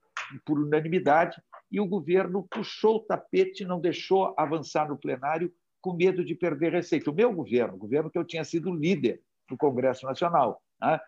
por 0.45 0.59
unanimidade 0.59 1.41
e 1.71 1.81
o 1.81 1.87
governo 1.87 2.47
puxou 2.51 2.97
o 2.97 3.01
tapete 3.01 3.65
não 3.65 3.81
deixou 3.81 4.35
avançar 4.37 4.89
no 4.89 4.99
plenário 4.99 5.53
com 5.81 5.95
medo 5.95 6.25
de 6.25 6.35
perder 6.35 6.73
receita. 6.73 7.11
O 7.11 7.15
meu 7.15 7.33
governo, 7.33 7.75
o 7.75 7.79
governo 7.79 8.11
que 8.11 8.19
eu 8.19 8.25
tinha 8.25 8.45
sido 8.45 8.75
líder 8.75 9.21
no 9.51 9.57
Congresso 9.57 10.05
Nacional. 10.07 10.61
Né? 10.81 11.01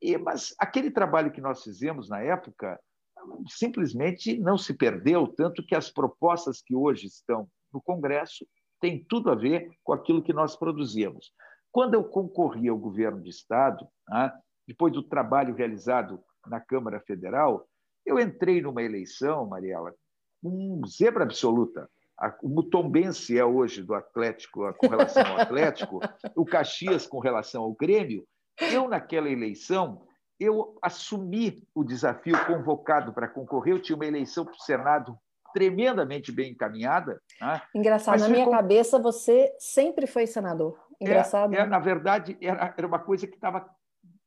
E, 0.00 0.16
mas 0.18 0.54
aquele 0.58 0.90
trabalho 0.90 1.32
que 1.32 1.40
nós 1.40 1.62
fizemos 1.62 2.08
na 2.08 2.20
época 2.22 2.80
simplesmente 3.48 4.36
não 4.38 4.58
se 4.58 4.74
perdeu, 4.74 5.28
tanto 5.28 5.64
que 5.64 5.74
as 5.74 5.90
propostas 5.90 6.60
que 6.60 6.74
hoje 6.74 7.06
estão 7.06 7.48
no 7.72 7.80
Congresso 7.80 8.46
têm 8.80 9.04
tudo 9.04 9.30
a 9.30 9.34
ver 9.34 9.70
com 9.84 9.92
aquilo 9.92 10.22
que 10.22 10.32
nós 10.32 10.56
produzimos. 10.56 11.32
Quando 11.70 11.94
eu 11.94 12.04
concorri 12.04 12.68
ao 12.68 12.76
governo 12.76 13.22
de 13.22 13.30
Estado, 13.30 13.86
né, 14.08 14.32
depois 14.66 14.92
do 14.92 15.02
trabalho 15.02 15.54
realizado 15.54 16.22
na 16.46 16.60
Câmara 16.60 17.00
Federal, 17.00 17.66
eu 18.04 18.18
entrei 18.18 18.60
numa 18.60 18.82
eleição, 18.82 19.46
Mariela, 19.46 19.94
com 20.42 20.80
zebra 20.86 21.24
absoluta. 21.24 21.88
O 22.42 22.48
Mutombense 22.48 23.36
é 23.36 23.44
hoje 23.44 23.82
do 23.82 23.94
Atlético 23.94 24.72
com 24.74 24.88
relação 24.88 25.26
ao 25.26 25.40
Atlético, 25.40 26.00
o 26.36 26.44
Caxias 26.44 27.06
com 27.06 27.18
relação 27.18 27.62
ao 27.62 27.72
Grêmio. 27.72 28.24
Eu, 28.60 28.88
naquela 28.88 29.28
eleição, 29.28 30.06
eu 30.38 30.76
assumi 30.82 31.62
o 31.74 31.82
desafio 31.82 32.36
convocado 32.46 33.12
para 33.12 33.28
concorrer. 33.28 33.74
Eu 33.74 33.82
tinha 33.82 33.96
uma 33.96 34.06
eleição 34.06 34.44
para 34.44 34.54
o 34.54 34.60
Senado 34.60 35.16
tremendamente 35.52 36.32
bem 36.32 36.52
encaminhada. 36.52 37.20
Né? 37.40 37.62
Engraçado, 37.74 38.14
Mas 38.14 38.22
na 38.22 38.28
minha 38.28 38.44
com... 38.44 38.50
cabeça 38.50 38.98
você 38.98 39.54
sempre 39.58 40.06
foi 40.06 40.26
senador. 40.26 40.78
É, 41.00 41.04
Engraçado. 41.04 41.54
É, 41.54 41.58
é, 41.58 41.66
na 41.66 41.78
verdade, 41.78 42.36
era, 42.40 42.74
era 42.76 42.86
uma 42.86 42.98
coisa 42.98 43.26
que 43.26 43.34
estava 43.34 43.68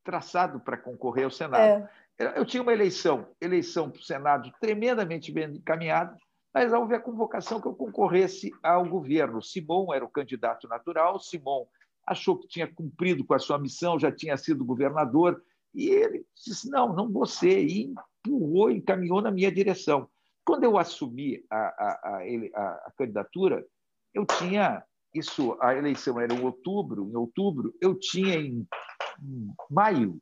traçado 0.04 0.60
para 0.60 0.78
concorrer 0.78 1.26
ao 1.26 1.32
Senado. 1.32 1.62
É. 1.62 1.90
Eu 2.18 2.46
tinha 2.46 2.64
uma 2.64 2.74
eleição, 2.74 3.28
eleição 3.42 3.90
para 3.90 4.00
o 4.00 4.04
Senado 4.04 4.52
tremendamente 4.62 5.32
bem 5.32 5.50
encaminhada, 5.56 6.18
mas 6.54 6.72
houve 6.72 6.96
a 6.96 7.00
convocação 7.00 7.60
que 7.60 7.68
eu 7.68 7.76
concorresse 7.76 8.52
ao 8.64 8.88
governo. 8.88 9.42
Simon 9.42 9.94
era 9.94 10.06
o 10.06 10.10
candidato 10.10 10.68
natural, 10.68 11.20
Simon 11.20 11.66
achou 12.08 12.38
que 12.38 12.48
tinha 12.48 12.72
cumprido 12.72 13.26
com 13.26 13.34
a 13.34 13.40
sua 13.40 13.60
missão, 13.60 14.00
já 14.00 14.12
tinha 14.12 14.38
sido 14.38 14.64
governador, 14.64 15.44
e 15.74 15.90
ele 15.90 16.26
disse: 16.34 16.70
não, 16.70 16.94
não 16.94 17.12
você, 17.12 17.62
e 17.62 17.94
empurrou, 18.26 18.72
encaminhou 18.72 19.22
na 19.22 19.32
minha 19.32 19.52
direção. 19.52 20.08
Quando 20.46 20.64
eu 20.64 20.78
assumi 20.78 21.44
a, 21.50 21.58
a, 21.58 22.20
a, 22.56 22.70
a 22.86 22.94
candidatura, 22.98 23.66
eu 24.14 24.26
tinha 24.26 24.84
isso, 25.14 25.58
a 25.60 25.76
eleição 25.76 26.20
era 26.20 26.34
em 26.34 26.42
outubro, 26.42 27.10
em 27.10 27.16
outubro, 27.16 27.74
eu 27.82 27.96
tinha 27.96 28.36
em, 28.36 28.66
em 29.22 29.48
maio 29.70 30.18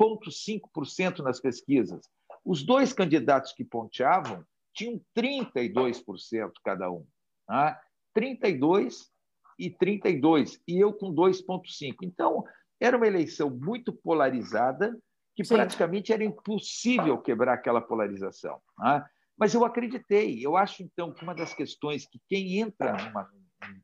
2,5% 0.00 1.20
nas 1.20 1.40
pesquisas. 1.40 2.08
Os 2.44 2.62
dois 2.62 2.92
candidatos 2.92 3.52
que 3.52 3.64
ponteavam 3.64 4.44
tinham 4.74 5.00
32% 5.16 6.52
cada 6.64 6.90
um. 6.90 7.06
Tá? 7.46 7.80
32 8.12 9.10
e 9.58 9.70
32, 9.70 10.60
e 10.66 10.78
eu 10.78 10.92
com 10.92 11.14
2,5. 11.14 11.94
Então, 12.02 12.44
era 12.80 12.96
uma 12.96 13.06
eleição 13.06 13.50
muito 13.50 13.92
polarizada, 13.92 14.98
que 15.34 15.44
Sim. 15.44 15.54
praticamente 15.54 16.12
era 16.12 16.24
impossível 16.24 17.18
quebrar 17.18 17.54
aquela 17.54 17.80
polarização. 17.80 18.60
Né? 18.78 19.04
Mas 19.36 19.54
eu 19.54 19.64
acreditei. 19.64 20.44
Eu 20.44 20.56
acho, 20.56 20.82
então, 20.82 21.12
que 21.12 21.22
uma 21.22 21.34
das 21.34 21.54
questões 21.54 22.06
que 22.06 22.20
quem 22.28 22.58
entra 22.58 22.92
numa, 22.92 23.28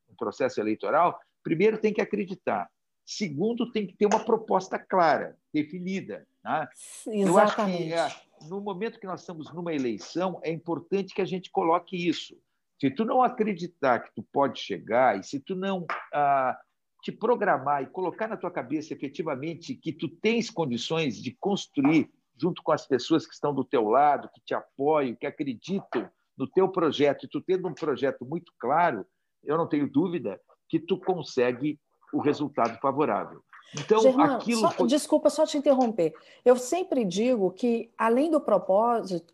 num 0.08 0.14
processo 0.16 0.60
eleitoral, 0.60 1.18
primeiro 1.42 1.78
tem 1.78 1.92
que 1.92 2.00
acreditar. 2.00 2.68
Segundo, 3.04 3.72
tem 3.72 3.86
que 3.86 3.96
ter 3.96 4.06
uma 4.06 4.24
proposta 4.24 4.78
clara, 4.78 5.36
definida. 5.52 6.26
Né? 6.44 6.68
Eu 7.06 7.38
acho 7.38 7.56
que 7.56 7.92
é, 7.92 8.08
no 8.48 8.60
momento 8.60 8.98
que 8.98 9.06
nós 9.06 9.20
estamos 9.20 9.52
numa 9.52 9.74
eleição, 9.74 10.40
é 10.42 10.50
importante 10.50 11.14
que 11.14 11.22
a 11.22 11.26
gente 11.26 11.50
coloque 11.50 11.96
isso. 11.96 12.36
Se 12.80 12.90
tu 12.90 13.04
não 13.04 13.22
acreditar 13.22 14.00
que 14.00 14.14
tu 14.14 14.22
pode 14.32 14.58
chegar 14.58 15.18
e 15.18 15.22
se 15.22 15.38
tu 15.38 15.54
não 15.54 15.86
ah, 16.14 16.58
te 17.02 17.12
programar 17.12 17.82
e 17.82 17.86
colocar 17.86 18.28
na 18.28 18.36
tua 18.36 18.50
cabeça 18.50 18.94
efetivamente 18.94 19.74
que 19.74 19.92
tu 19.92 20.08
tens 20.08 20.48
condições 20.48 21.16
de 21.16 21.36
construir 21.38 22.10
junto 22.40 22.62
com 22.62 22.72
as 22.72 22.86
pessoas 22.86 23.26
que 23.26 23.34
estão 23.34 23.54
do 23.54 23.64
teu 23.64 23.84
lado, 23.84 24.30
que 24.34 24.40
te 24.40 24.54
apoiam, 24.54 25.14
que 25.14 25.26
acreditam 25.26 26.10
no 26.38 26.48
teu 26.48 26.70
projeto, 26.70 27.26
e 27.26 27.28
tu 27.28 27.40
tendo 27.42 27.68
um 27.68 27.74
projeto 27.74 28.24
muito 28.24 28.50
claro, 28.58 29.04
eu 29.44 29.58
não 29.58 29.68
tenho 29.68 29.90
dúvida 29.90 30.40
que 30.66 30.80
tu 30.80 30.98
consegue 30.98 31.78
o 32.14 32.20
resultado 32.20 32.78
favorável. 32.80 33.42
Então, 33.74 34.00
Germano, 34.00 34.34
aquilo 34.34 34.60
só, 34.60 34.70
foi... 34.70 34.86
desculpa 34.86 35.30
só 35.30 35.46
te 35.46 35.56
interromper. 35.56 36.12
Eu 36.44 36.56
sempre 36.56 37.04
digo 37.04 37.50
que 37.52 37.90
além 37.96 38.30
do 38.30 38.40
propósito 38.40 39.32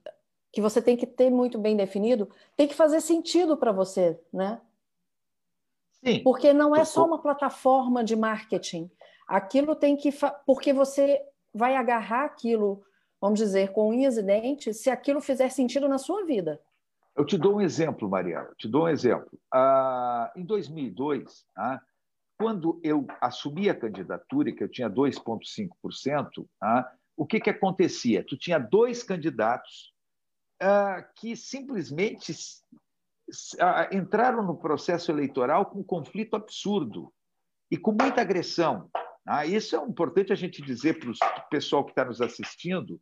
que 0.52 0.60
você 0.60 0.80
tem 0.80 0.96
que 0.96 1.06
ter 1.06 1.30
muito 1.30 1.58
bem 1.58 1.76
definido, 1.76 2.30
tem 2.56 2.66
que 2.66 2.74
fazer 2.74 3.00
sentido 3.00 3.56
para 3.56 3.72
você, 3.72 4.18
né? 4.32 4.60
Sim. 6.04 6.22
Porque 6.22 6.52
não 6.52 6.74
é 6.74 6.84
só 6.84 7.04
uma 7.04 7.20
plataforma 7.20 8.04
de 8.04 8.14
marketing. 8.14 8.90
Aquilo 9.26 9.74
tem 9.74 9.96
que. 9.96 10.10
Porque 10.44 10.72
você 10.72 11.20
vai 11.52 11.74
agarrar 11.74 12.24
aquilo, 12.24 12.82
vamos 13.20 13.38
dizer, 13.38 13.72
com 13.72 13.88
unhas 13.88 14.16
e 14.16 14.22
dentes, 14.22 14.80
se 14.80 14.90
aquilo 14.90 15.20
fizer 15.20 15.48
sentido 15.50 15.88
na 15.88 15.98
sua 15.98 16.24
vida. 16.24 16.60
Eu 17.16 17.24
te 17.24 17.38
dou 17.38 17.56
um 17.56 17.60
exemplo, 17.60 18.08
Mariana. 18.08 18.50
Te 18.58 18.68
dou 18.68 18.84
um 18.84 18.88
exemplo. 18.88 19.38
Ah, 19.52 20.30
em 20.36 20.44
2002, 20.44 21.46
ah, 21.56 21.80
quando 22.38 22.80
eu 22.82 23.06
assumi 23.20 23.68
a 23.68 23.74
candidatura, 23.74 24.52
que 24.52 24.62
eu 24.62 24.68
tinha 24.68 24.90
2,5%, 24.90 26.46
ah, 26.60 26.90
o 27.16 27.26
que, 27.26 27.40
que 27.40 27.50
acontecia? 27.50 28.24
Tu 28.24 28.36
tinha 28.36 28.58
dois 28.58 29.02
candidatos 29.02 29.94
ah, 30.60 31.02
que 31.16 31.34
simplesmente 31.36 32.34
entraram 33.90 34.42
no 34.44 34.56
processo 34.56 35.10
eleitoral 35.10 35.66
com 35.66 35.80
um 35.80 35.84
conflito 35.84 36.36
absurdo 36.36 37.12
e 37.70 37.76
com 37.76 37.92
muita 37.92 38.20
agressão. 38.20 38.90
Ah, 39.24 39.44
isso 39.44 39.74
é 39.74 39.82
importante 39.82 40.32
a 40.32 40.36
gente 40.36 40.62
dizer 40.62 40.98
para 40.98 41.10
o 41.10 41.48
pessoal 41.50 41.84
que 41.84 41.90
está 41.90 42.04
nos 42.04 42.20
assistindo, 42.20 43.00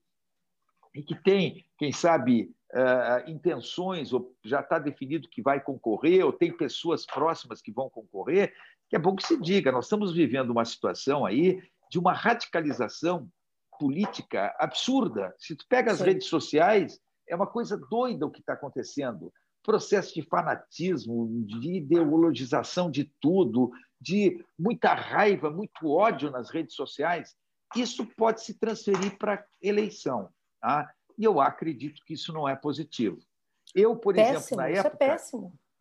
e 0.94 1.02
que 1.02 1.14
tem, 1.14 1.64
quem 1.76 1.90
sabe, 1.90 2.54
uh, 2.72 3.28
intenções, 3.28 4.12
ou 4.12 4.34
já 4.44 4.60
está 4.60 4.78
definido 4.78 5.28
que 5.28 5.42
vai 5.42 5.60
concorrer, 5.60 6.24
ou 6.24 6.32
tem 6.32 6.56
pessoas 6.56 7.04
próximas 7.04 7.60
que 7.60 7.72
vão 7.72 7.90
concorrer, 7.90 8.54
é 8.94 8.98
bom 8.98 9.16
que 9.16 9.26
se 9.26 9.36
diga. 9.40 9.72
Nós 9.72 9.86
estamos 9.86 10.14
vivendo 10.14 10.50
uma 10.50 10.64
situação 10.64 11.26
aí 11.26 11.60
de 11.90 11.98
uma 11.98 12.12
radicalização 12.12 13.28
política 13.78 14.54
absurda. 14.58 15.34
Se 15.36 15.56
tu 15.56 15.64
pega 15.68 15.90
as 15.90 15.98
Sim. 15.98 16.04
redes 16.04 16.28
sociais, 16.28 17.00
é 17.28 17.34
uma 17.34 17.46
coisa 17.46 17.76
doida 17.76 18.24
o 18.24 18.30
que 18.30 18.38
está 18.38 18.52
acontecendo. 18.52 19.32
Processo 19.64 20.14
de 20.14 20.22
fanatismo, 20.22 21.44
de 21.44 21.78
ideologização 21.78 22.88
de 22.88 23.10
tudo, 23.20 23.72
de 24.00 24.44
muita 24.56 24.94
raiva, 24.94 25.50
muito 25.50 25.90
ódio 25.90 26.30
nas 26.30 26.50
redes 26.50 26.76
sociais. 26.76 27.34
Isso 27.74 28.06
pode 28.16 28.42
se 28.42 28.54
transferir 28.54 29.18
para 29.18 29.34
a 29.34 29.44
eleição. 29.60 30.28
Tá? 30.60 30.88
E 31.18 31.24
eu 31.24 31.40
acredito 31.40 32.00
que 32.06 32.14
isso 32.14 32.32
não 32.32 32.48
é 32.48 32.54
positivo. 32.54 33.18
Eu, 33.74 33.96
por 33.96 34.14
péssimo, 34.14 34.36
exemplo, 34.36 34.56
na 34.56 34.68
é 34.68 34.74
época, 34.74 35.04
é 35.04 35.16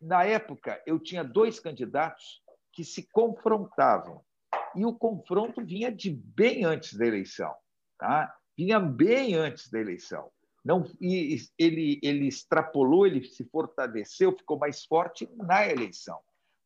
na 0.00 0.24
época, 0.24 0.82
eu 0.84 0.98
tinha 0.98 1.22
dois 1.22 1.60
candidatos 1.60 2.42
que 2.74 2.84
se 2.84 3.08
confrontavam. 3.10 4.20
E 4.74 4.84
o 4.84 4.92
confronto 4.92 5.64
vinha 5.64 5.90
de 5.90 6.10
bem 6.10 6.64
antes 6.64 6.98
da 6.98 7.06
eleição. 7.06 7.54
Tá? 7.98 8.34
Vinha 8.56 8.80
bem 8.80 9.34
antes 9.34 9.70
da 9.70 9.80
eleição. 9.80 10.30
Não, 10.64 10.84
e 11.00 11.36
ele, 11.58 12.00
ele 12.02 12.26
extrapolou, 12.26 13.06
ele 13.06 13.22
se 13.24 13.44
fortaleceu, 13.44 14.36
ficou 14.36 14.58
mais 14.58 14.84
forte 14.84 15.28
na 15.36 15.66
eleição. 15.66 16.18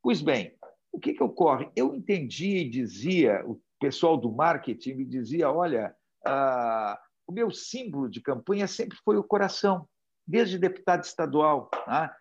Pois 0.02 0.22
bem, 0.22 0.56
o 0.92 1.00
que, 1.00 1.12
que 1.12 1.22
ocorre? 1.22 1.70
Eu 1.74 1.94
entendi 1.94 2.58
e 2.58 2.70
dizia, 2.70 3.44
o 3.44 3.60
pessoal 3.80 4.16
do 4.16 4.30
marketing 4.30 4.94
me 4.94 5.04
dizia: 5.04 5.50
olha, 5.50 5.94
ah, 6.24 6.98
o 7.26 7.32
meu 7.32 7.50
símbolo 7.50 8.08
de 8.08 8.20
campanha 8.20 8.68
sempre 8.68 8.96
foi 9.04 9.16
o 9.16 9.24
coração, 9.24 9.88
desde 10.26 10.58
deputado 10.58 11.02
estadual. 11.02 11.68
Tá? 11.84 12.16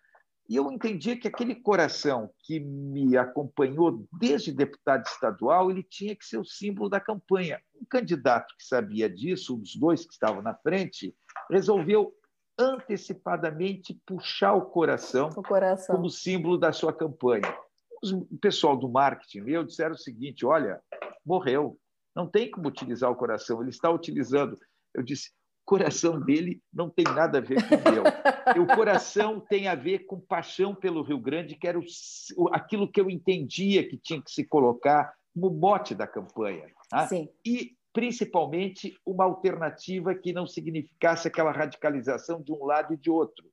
E 0.48 0.56
eu 0.56 0.72
entendi 0.72 1.14
que 1.16 1.28
aquele 1.28 1.54
coração 1.54 2.30
que 2.40 2.58
me 2.58 3.16
acompanhou 3.18 4.06
desde 4.18 4.50
deputado 4.50 5.04
estadual, 5.04 5.70
ele 5.70 5.82
tinha 5.82 6.16
que 6.16 6.24
ser 6.24 6.38
o 6.38 6.44
símbolo 6.44 6.88
da 6.88 6.98
campanha. 6.98 7.60
Um 7.74 7.84
candidato 7.84 8.54
que 8.56 8.64
sabia 8.64 9.10
disso, 9.10 9.54
um 9.54 9.58
dos 9.58 9.76
dois 9.76 10.06
que 10.06 10.12
estavam 10.12 10.40
na 10.40 10.54
frente, 10.54 11.14
resolveu 11.50 12.14
antecipadamente 12.58 14.00
puxar 14.06 14.54
o 14.54 14.62
coração, 14.62 15.28
o 15.36 15.42
coração. 15.42 15.94
como 15.94 16.08
símbolo 16.08 16.56
da 16.56 16.72
sua 16.72 16.94
campanha. 16.94 17.54
O 18.02 18.38
pessoal 18.38 18.76
do 18.76 18.88
marketing 18.88 19.42
meu 19.42 19.64
disseram 19.64 19.94
o 19.94 19.98
seguinte: 19.98 20.46
olha, 20.46 20.80
morreu, 21.26 21.78
não 22.16 22.26
tem 22.26 22.50
como 22.50 22.68
utilizar 22.68 23.10
o 23.10 23.16
coração, 23.16 23.60
ele 23.60 23.70
está 23.70 23.90
utilizando. 23.90 24.58
Eu 24.94 25.02
disse: 25.02 25.30
coração 25.68 26.18
dele 26.18 26.62
não 26.72 26.88
tem 26.88 27.04
nada 27.04 27.36
a 27.36 27.40
ver 27.42 27.58
com 27.68 27.74
o 27.74 27.92
meu. 27.92 28.02
o 28.64 28.74
coração 28.74 29.38
tem 29.38 29.68
a 29.68 29.74
ver 29.74 30.06
com 30.06 30.18
paixão 30.18 30.74
pelo 30.74 31.02
Rio 31.02 31.18
Grande, 31.18 31.56
que 31.56 31.68
era 31.68 31.78
o, 31.78 31.84
aquilo 32.50 32.90
que 32.90 32.98
eu 32.98 33.10
entendia 33.10 33.86
que 33.86 33.98
tinha 33.98 34.22
que 34.22 34.30
se 34.30 34.44
colocar 34.44 35.12
como 35.34 35.50
mote 35.50 35.94
da 35.94 36.06
campanha. 36.06 36.72
Tá? 36.88 37.06
Sim. 37.06 37.28
E, 37.44 37.76
principalmente, 37.92 38.98
uma 39.04 39.24
alternativa 39.24 40.14
que 40.14 40.32
não 40.32 40.46
significasse 40.46 41.28
aquela 41.28 41.52
radicalização 41.52 42.40
de 42.40 42.50
um 42.50 42.64
lado 42.64 42.94
e 42.94 42.96
de 42.96 43.10
outro, 43.10 43.44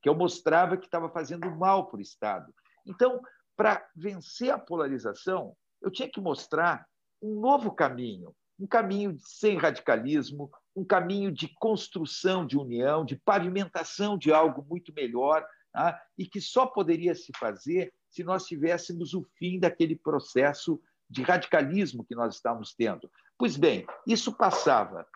que 0.00 0.08
eu 0.08 0.14
mostrava 0.14 0.76
que 0.76 0.86
estava 0.86 1.10
fazendo 1.10 1.50
mal 1.50 1.88
para 1.88 1.98
o 1.98 2.02
Estado. 2.02 2.54
Então, 2.86 3.20
para 3.56 3.84
vencer 3.96 4.50
a 4.50 4.58
polarização, 4.58 5.56
eu 5.82 5.90
tinha 5.90 6.08
que 6.08 6.20
mostrar 6.20 6.86
um 7.20 7.40
novo 7.40 7.72
caminho, 7.72 8.32
um 8.58 8.66
caminho 8.66 9.16
sem 9.18 9.56
radicalismo, 9.56 10.50
um 10.76 10.84
caminho 10.84 11.30
de 11.30 11.48
construção 11.58 12.46
de 12.46 12.56
união, 12.56 13.04
de 13.04 13.16
pavimentação 13.16 14.16
de 14.16 14.32
algo 14.32 14.64
muito 14.68 14.92
melhor, 14.92 15.44
tá? 15.72 16.00
e 16.16 16.26
que 16.26 16.40
só 16.40 16.66
poderia 16.66 17.14
se 17.14 17.32
fazer 17.38 17.92
se 18.10 18.22
nós 18.22 18.46
tivéssemos 18.46 19.12
o 19.14 19.24
fim 19.36 19.58
daquele 19.58 19.96
processo 19.96 20.80
de 21.10 21.22
radicalismo 21.22 22.04
que 22.04 22.14
nós 22.14 22.36
estávamos 22.36 22.74
tendo. 22.74 23.10
Pois 23.36 23.56
bem, 23.56 23.86
isso 24.06 24.32
passava 24.32 25.06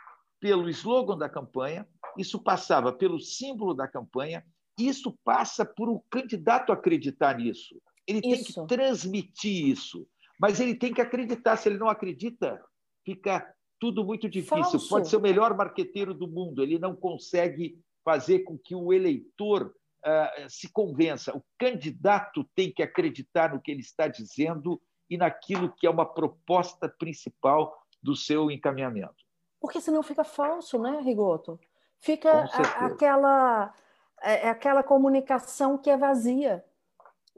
pelo 0.40 0.68
slogan 0.68 1.16
da 1.16 1.28
campanha, 1.28 1.86
isso 2.16 2.42
passava 2.42 2.92
pelo 2.92 3.20
símbolo 3.20 3.74
da 3.74 3.86
campanha, 3.86 4.44
isso 4.78 5.16
passa 5.24 5.64
por 5.64 5.88
o 5.88 6.00
candidato 6.10 6.72
acreditar 6.72 7.36
nisso. 7.36 7.80
Ele 8.06 8.20
tem 8.20 8.42
que 8.42 8.66
transmitir 8.66 9.68
isso, 9.68 10.06
mas 10.40 10.60
ele 10.60 10.74
tem 10.74 10.94
que 10.94 11.00
acreditar. 11.00 11.56
Se 11.56 11.68
ele 11.68 11.78
não 11.78 11.88
acredita, 11.88 12.60
fica 13.08 13.54
tudo 13.80 14.04
muito 14.04 14.28
difícil. 14.28 14.62
Falso. 14.62 14.88
Pode 14.88 15.08
ser 15.08 15.16
o 15.16 15.20
melhor 15.20 15.56
marqueteiro 15.56 16.12
do 16.12 16.28
mundo, 16.28 16.62
ele 16.62 16.78
não 16.78 16.94
consegue 16.94 17.80
fazer 18.04 18.40
com 18.40 18.58
que 18.58 18.74
o 18.74 18.92
eleitor 18.92 19.74
uh, 20.04 20.50
se 20.50 20.70
convença. 20.70 21.34
O 21.34 21.42
candidato 21.58 22.44
tem 22.54 22.70
que 22.70 22.82
acreditar 22.82 23.54
no 23.54 23.62
que 23.62 23.70
ele 23.70 23.80
está 23.80 24.06
dizendo 24.08 24.80
e 25.08 25.16
naquilo 25.16 25.72
que 25.74 25.86
é 25.86 25.90
uma 25.90 26.04
proposta 26.04 26.86
principal 26.86 27.74
do 28.02 28.14
seu 28.14 28.50
encaminhamento. 28.50 29.24
Porque 29.58 29.80
senão 29.80 30.02
fica 30.02 30.22
falso, 30.22 30.78
né, 30.78 31.00
Rigoto? 31.00 31.58
Fica 31.98 32.30
a, 32.30 32.86
aquela, 32.86 33.74
é, 34.22 34.46
é 34.46 34.48
aquela 34.50 34.82
comunicação 34.82 35.78
que 35.78 35.88
é 35.88 35.96
vazia. 35.96 36.62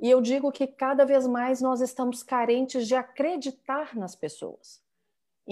E 0.03 0.11
eu 0.11 0.21
digo 0.21 0.51
que 0.51 0.67
cada 0.67 1.05
vez 1.05 1.27
mais 1.29 1.61
nós 1.61 1.81
estamos 1.81 2.25
carentes 2.25 2.89
de 2.89 2.97
acreditar 2.97 3.95
nas 3.95 4.17
pessoas. 4.17 4.83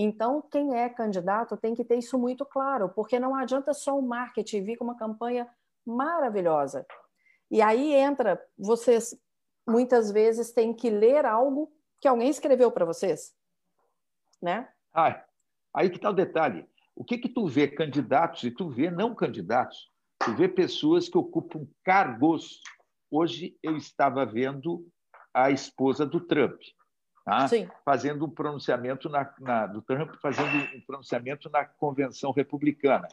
Então, 0.01 0.41
quem 0.41 0.77
é 0.77 0.89
candidato 0.89 1.57
tem 1.57 1.75
que 1.75 1.85
ter 1.85 1.97
isso 1.97 2.17
muito 2.17 2.47
claro, 2.47 2.89
porque 2.89 3.19
não 3.19 3.35
adianta 3.35 3.75
só 3.75 3.99
o 3.99 4.01
marketing 4.01 4.63
vir 4.63 4.77
com 4.77 4.85
uma 4.85 4.97
campanha 4.97 5.51
maravilhosa. 5.85 6.87
E 7.51 7.61
aí 7.61 7.95
entra, 7.95 8.41
vocês 8.57 9.21
muitas 9.67 10.13
vezes 10.13 10.53
têm 10.53 10.73
que 10.73 10.89
ler 10.89 11.27
algo 11.27 11.69
que 12.01 12.07
alguém 12.07 12.31
escreveu 12.31 12.71
para 12.71 12.85
vocês, 12.85 13.35
né? 14.41 14.69
Ah, 14.95 15.25
aí 15.75 15.91
que 15.91 15.97
está 15.97 16.11
o 16.11 16.15
detalhe. 16.15 16.65
O 16.95 17.03
que 17.03 17.19
que 17.19 17.29
tu 17.29 17.49
vê 17.49 17.67
candidatos 17.67 18.45
e 18.45 18.53
tu 18.53 18.69
vê 18.69 18.93
não 18.93 19.17
candidatos? 19.17 19.91
Tu 20.21 20.33
vê 20.37 20.49
pessoas 20.49 21.09
que 21.09 21.19
ocupam 21.19 21.67
cargos. 21.83 22.61
Hoje 23.11 23.59
eu 23.65 23.77
estava 23.77 24.25
vendo 24.25 24.87
a 25.35 25.51
esposa 25.51 26.07
do 26.07 26.21
Trump 26.21 26.61
tá? 27.29 27.49
fazendo 27.85 28.25
um 28.25 28.31
pronunciamento 28.31 29.09
na, 29.09 29.35
na, 29.39 29.67
do 29.67 29.83
Trump, 29.83 30.15
fazendo 30.21 30.57
um 30.77 30.81
pronunciamento 30.81 31.51
na 31.51 31.65
convenção 31.65 32.33
republicana. 32.33 33.07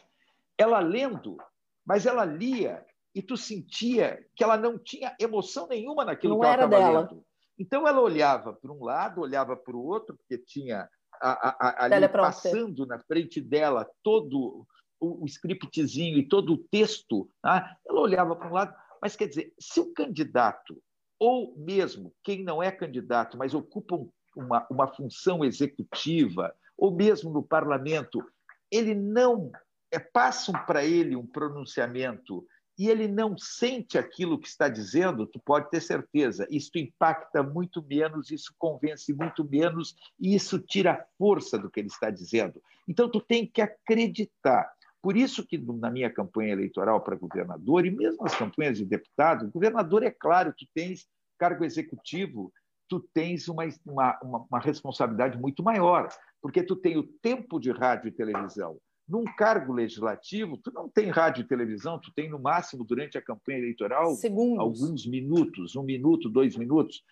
Ela 0.56 0.78
lendo, 0.78 1.36
mas 1.84 2.06
ela 2.06 2.24
lia 2.24 2.84
e 3.14 3.22
tu 3.22 3.36
sentia 3.36 4.24
que 4.34 4.42
ela 4.42 4.56
não 4.56 4.78
tinha 4.78 5.14
emoção 5.20 5.66
nenhuma 5.66 6.04
naquilo 6.04 6.34
não 6.34 6.40
que 6.40 6.46
ela 6.46 6.64
estava 6.64 7.00
lendo. 7.00 7.24
Então 7.58 7.86
ela 7.86 8.00
olhava 8.00 8.52
para 8.52 8.72
um 8.72 8.84
lado, 8.84 9.20
olhava 9.20 9.56
para 9.56 9.76
o 9.76 9.84
outro, 9.84 10.16
porque 10.16 10.38
tinha 10.38 10.88
a, 11.20 11.48
a, 11.48 11.84
ali 11.84 12.08
passando 12.08 12.86
na 12.86 12.98
frente 12.98 13.40
dela 13.40 13.88
todo 14.02 14.66
o, 15.00 15.24
o 15.24 15.26
scriptzinho 15.26 16.18
e 16.18 16.28
todo 16.28 16.52
o 16.54 16.58
texto. 16.58 17.30
Tá? 17.42 17.76
Ela 17.86 18.00
olhava 18.00 18.36
para 18.36 18.48
um 18.48 18.52
lado, 18.52 18.74
mas 19.00 19.16
quer 19.16 19.28
dizer, 19.28 19.54
se 19.58 19.80
o 19.80 19.92
candidato 19.92 20.82
ou 21.18 21.54
mesmo 21.56 22.12
quem 22.22 22.42
não 22.44 22.62
é 22.62 22.70
candidato, 22.70 23.36
mas 23.36 23.54
ocupa 23.54 23.96
uma, 24.36 24.66
uma 24.70 24.86
função 24.86 25.44
executiva, 25.44 26.54
ou 26.76 26.94
mesmo 26.94 27.30
no 27.30 27.42
parlamento, 27.42 28.22
ele 28.70 28.94
não 28.94 29.50
é, 29.90 29.98
passam 29.98 30.54
para 30.66 30.84
ele 30.84 31.16
um 31.16 31.26
pronunciamento 31.26 32.46
e 32.78 32.88
ele 32.90 33.08
não 33.08 33.38
sente 33.38 33.96
aquilo 33.96 34.38
que 34.38 34.46
está 34.46 34.68
dizendo, 34.68 35.26
tu 35.26 35.40
pode 35.40 35.70
ter 35.70 35.80
certeza, 35.80 36.46
isso 36.50 36.70
impacta 36.76 37.42
muito 37.42 37.82
menos, 37.82 38.30
isso 38.30 38.54
convence 38.58 39.12
muito 39.14 39.42
menos 39.42 39.96
e 40.20 40.34
isso 40.34 40.58
tira 40.58 40.92
a 40.92 41.04
força 41.16 41.58
do 41.58 41.70
que 41.70 41.80
ele 41.80 41.88
está 41.88 42.10
dizendo. 42.10 42.62
Então 42.86 43.10
tu 43.10 43.20
tem 43.20 43.46
que 43.46 43.62
acreditar. 43.62 44.70
Por 45.02 45.16
isso 45.16 45.46
que 45.46 45.58
na 45.58 45.90
minha 45.90 46.10
campanha 46.10 46.52
eleitoral 46.52 47.00
para 47.00 47.16
governador 47.16 47.86
e 47.86 47.90
mesmo 47.90 48.24
nas 48.24 48.34
campanhas 48.34 48.78
de 48.78 48.84
deputado, 48.84 49.50
governador 49.50 50.02
é 50.02 50.10
claro, 50.10 50.54
tu 50.56 50.66
tens 50.74 51.06
cargo 51.38 51.64
executivo, 51.64 52.52
tu 52.88 53.00
tens 53.12 53.48
uma, 53.48 53.64
uma, 53.84 54.46
uma, 54.50 54.60
responsabilidade 54.60 55.38
muito 55.38 55.62
maior, 55.62 56.08
porque 56.40 56.62
tu 56.62 56.76
tem 56.76 56.96
o 56.96 57.02
tempo 57.02 57.58
de 57.58 57.70
rádio 57.70 58.08
e 58.08 58.12
televisão. 58.12 58.78
Num 59.08 59.24
cargo 59.24 59.72
legislativo, 59.72 60.56
tu 60.56 60.72
não 60.72 60.88
tem 60.88 61.10
rádio 61.10 61.42
e 61.42 61.46
televisão, 61.46 62.00
tu 62.00 62.12
tem 62.12 62.28
no 62.28 62.40
máximo 62.40 62.84
durante 62.84 63.16
a 63.16 63.22
campanha 63.22 63.58
eleitoral 63.58 64.14
Segundos. 64.14 64.58
alguns 64.58 65.06
minutos, 65.06 65.76
um 65.76 65.82
minuto, 65.82 66.28
dois 66.28 66.56
minutos. 66.56 67.04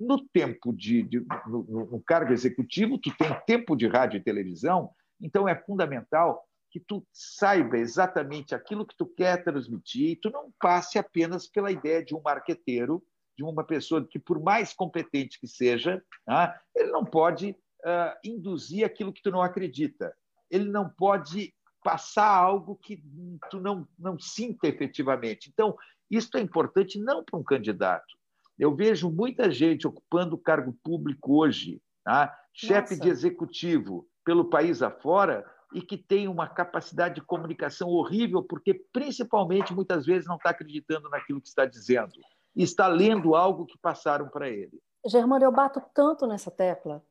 No 0.00 0.18
tempo 0.18 0.72
de, 0.72 1.02
de 1.02 1.20
no, 1.46 1.62
no 1.90 2.00
cargo 2.00 2.32
executivo, 2.32 2.98
tu 2.98 3.14
tem 3.16 3.28
tempo 3.46 3.76
de 3.76 3.86
rádio 3.86 4.16
e 4.16 4.22
televisão, 4.22 4.90
então 5.20 5.46
é 5.46 5.54
fundamental 5.54 6.42
que 6.72 6.80
tu 6.80 7.06
saiba 7.12 7.76
exatamente 7.76 8.54
aquilo 8.54 8.86
que 8.86 8.96
tu 8.96 9.06
quer 9.06 9.44
transmitir 9.44 10.12
e 10.12 10.16
tu 10.16 10.30
não 10.30 10.50
passe 10.58 10.98
apenas 10.98 11.46
pela 11.46 11.70
ideia 11.70 12.02
de 12.02 12.14
um 12.14 12.22
marqueteiro, 12.22 13.04
de 13.36 13.44
uma 13.44 13.62
pessoa 13.62 14.06
que, 14.08 14.18
por 14.18 14.42
mais 14.42 14.72
competente 14.72 15.38
que 15.38 15.46
seja, 15.46 16.02
tá? 16.24 16.58
ele 16.74 16.90
não 16.90 17.04
pode 17.04 17.50
uh, 17.50 18.16
induzir 18.24 18.86
aquilo 18.86 19.12
que 19.12 19.22
tu 19.22 19.30
não 19.30 19.42
acredita. 19.42 20.14
Ele 20.50 20.64
não 20.64 20.88
pode 20.88 21.54
passar 21.84 22.28
algo 22.28 22.76
que 22.76 23.02
tu 23.50 23.60
não, 23.60 23.86
não 23.98 24.18
sinta 24.18 24.66
efetivamente. 24.66 25.50
Então, 25.52 25.76
isso 26.10 26.30
é 26.36 26.40
importante 26.40 26.98
não 26.98 27.22
para 27.22 27.38
um 27.38 27.44
candidato. 27.44 28.16
Eu 28.58 28.74
vejo 28.74 29.10
muita 29.10 29.50
gente 29.50 29.86
ocupando 29.86 30.38
cargo 30.38 30.74
público 30.82 31.38
hoje, 31.38 31.82
tá? 32.02 32.34
chefe 32.54 32.98
de 32.98 33.08
executivo 33.08 34.08
pelo 34.24 34.48
país 34.48 34.82
afora, 34.82 35.44
e 35.74 35.80
que 35.80 35.96
tem 35.96 36.28
uma 36.28 36.48
capacidade 36.48 37.16
de 37.16 37.22
comunicação 37.22 37.88
horrível, 37.88 38.42
porque 38.42 38.74
principalmente 38.92 39.74
muitas 39.74 40.06
vezes 40.06 40.26
não 40.26 40.36
está 40.36 40.50
acreditando 40.50 41.08
naquilo 41.08 41.40
que 41.40 41.48
está 41.48 41.64
dizendo 41.64 42.12
e 42.54 42.62
está 42.62 42.86
lendo 42.86 43.34
algo 43.34 43.66
que 43.66 43.78
passaram 43.78 44.28
para 44.28 44.48
ele. 44.48 44.80
Germano, 45.06 45.44
eu 45.44 45.52
bato 45.52 45.82
tanto 45.94 46.26
nessa 46.26 46.50
tecla. 46.50 47.02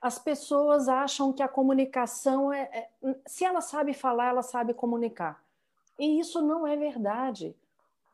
As 0.00 0.18
pessoas 0.18 0.88
acham 0.88 1.32
que 1.32 1.42
a 1.42 1.48
comunicação 1.48 2.52
é, 2.52 2.62
é, 2.62 2.88
se 3.26 3.44
ela 3.44 3.60
sabe 3.60 3.94
falar, 3.94 4.30
ela 4.30 4.42
sabe 4.42 4.74
comunicar. 4.74 5.42
E 5.98 6.18
isso 6.18 6.42
não 6.42 6.66
é 6.66 6.76
verdade. 6.76 7.54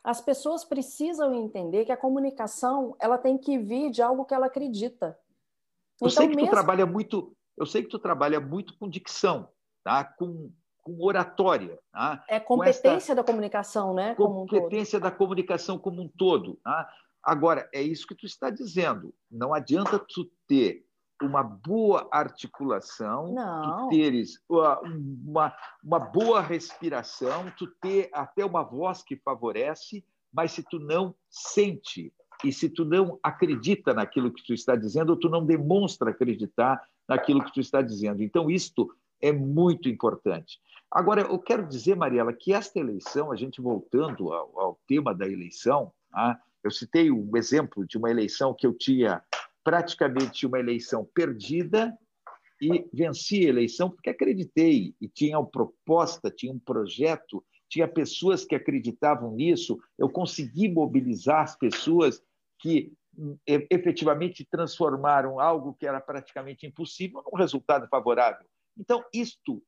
As 0.04 0.20
pessoas 0.20 0.64
precisam 0.64 1.34
entender 1.34 1.86
que 1.86 1.92
a 1.92 1.96
comunicação 1.96 2.94
ela 3.00 3.16
tem 3.16 3.38
que 3.38 3.58
vir 3.58 3.90
de 3.90 4.02
algo 4.02 4.24
que 4.24 4.34
ela 4.34 4.46
acredita. 4.46 5.18
Eu 6.00 6.08
então, 6.08 6.10
sei 6.10 6.28
que 6.28 6.36
mesmo... 6.36 6.50
tu 6.50 6.54
trabalha 6.54 6.86
muito, 6.86 7.34
eu 7.56 7.66
sei 7.66 7.82
que 7.82 7.88
tu 7.88 7.98
trabalha 7.98 8.38
muito 8.38 8.76
com 8.78 8.88
dicção 8.88 9.48
tá? 9.88 10.04
com, 10.04 10.50
com 10.82 11.02
oratória. 11.02 11.78
Tá? 11.90 12.22
É 12.28 12.38
competência 12.38 13.14
da 13.14 13.24
comunicação, 13.24 13.94
né? 13.94 14.14
Competência 14.14 14.98
um 14.98 15.02
da 15.02 15.10
comunicação 15.10 15.78
como 15.78 16.02
um 16.02 16.08
todo. 16.08 16.58
Tá? 16.62 16.88
Agora, 17.22 17.68
é 17.72 17.82
isso 17.82 18.06
que 18.06 18.14
tu 18.14 18.26
está 18.26 18.50
dizendo. 18.50 19.14
Não 19.30 19.54
adianta 19.54 19.98
tu 19.98 20.30
ter 20.46 20.84
uma 21.20 21.42
boa 21.42 22.06
articulação, 22.12 23.32
Não. 23.34 23.88
tu 23.88 23.96
teres 23.96 24.40
uma, 24.48 25.52
uma 25.82 25.98
boa 25.98 26.40
respiração, 26.40 27.52
tu 27.56 27.66
ter 27.66 28.08
até 28.12 28.44
uma 28.44 28.62
voz 28.62 29.02
que 29.02 29.16
favorece, 29.16 30.04
mas 30.32 30.52
se 30.52 30.62
tu 30.62 30.78
não 30.78 31.12
sente 31.28 32.12
e 32.44 32.52
se 32.52 32.68
tu 32.68 32.84
não 32.84 33.18
acredita 33.20 33.92
naquilo 33.92 34.32
que 34.32 34.44
tu 34.44 34.54
está 34.54 34.76
dizendo, 34.76 35.10
ou 35.10 35.16
tu 35.16 35.28
não 35.28 35.44
demonstra 35.44 36.10
acreditar 36.10 36.80
naquilo 37.08 37.42
que 37.42 37.52
tu 37.52 37.60
está 37.60 37.82
dizendo. 37.82 38.22
Então, 38.22 38.48
isto 38.48 38.88
é 39.20 39.32
muito 39.32 39.88
importante. 39.88 40.58
Agora, 40.90 41.22
eu 41.22 41.38
quero 41.38 41.66
dizer, 41.66 41.96
Mariela, 41.96 42.32
que 42.32 42.52
esta 42.52 42.78
eleição, 42.78 43.30
a 43.30 43.36
gente 43.36 43.60
voltando 43.60 44.32
ao, 44.32 44.58
ao 44.58 44.80
tema 44.86 45.14
da 45.14 45.26
eleição, 45.26 45.92
tá? 46.10 46.40
eu 46.64 46.70
citei 46.70 47.10
um 47.10 47.36
exemplo 47.36 47.86
de 47.86 47.98
uma 47.98 48.10
eleição 48.10 48.54
que 48.54 48.66
eu 48.66 48.72
tinha 48.72 49.22
praticamente 49.62 50.46
uma 50.46 50.58
eleição 50.58 51.06
perdida 51.12 51.96
e 52.60 52.88
venci 52.92 53.44
a 53.44 53.50
eleição 53.50 53.90
porque 53.90 54.10
acreditei 54.10 54.94
e 55.00 55.08
tinha 55.08 55.38
uma 55.38 55.46
proposta, 55.46 56.30
tinha 56.30 56.52
um 56.52 56.58
projeto, 56.58 57.44
tinha 57.68 57.86
pessoas 57.86 58.44
que 58.44 58.54
acreditavam 58.54 59.32
nisso. 59.32 59.78
Eu 59.98 60.08
consegui 60.08 60.68
mobilizar 60.68 61.42
as 61.42 61.56
pessoas 61.56 62.22
que 62.58 62.92
efetivamente 63.46 64.46
transformaram 64.50 65.38
algo 65.40 65.74
que 65.74 65.86
era 65.86 66.00
praticamente 66.00 66.66
impossível 66.66 67.22
num 67.30 67.38
resultado 67.38 67.86
favorável. 67.88 68.46
Então, 68.78 69.04
isto 69.12 69.62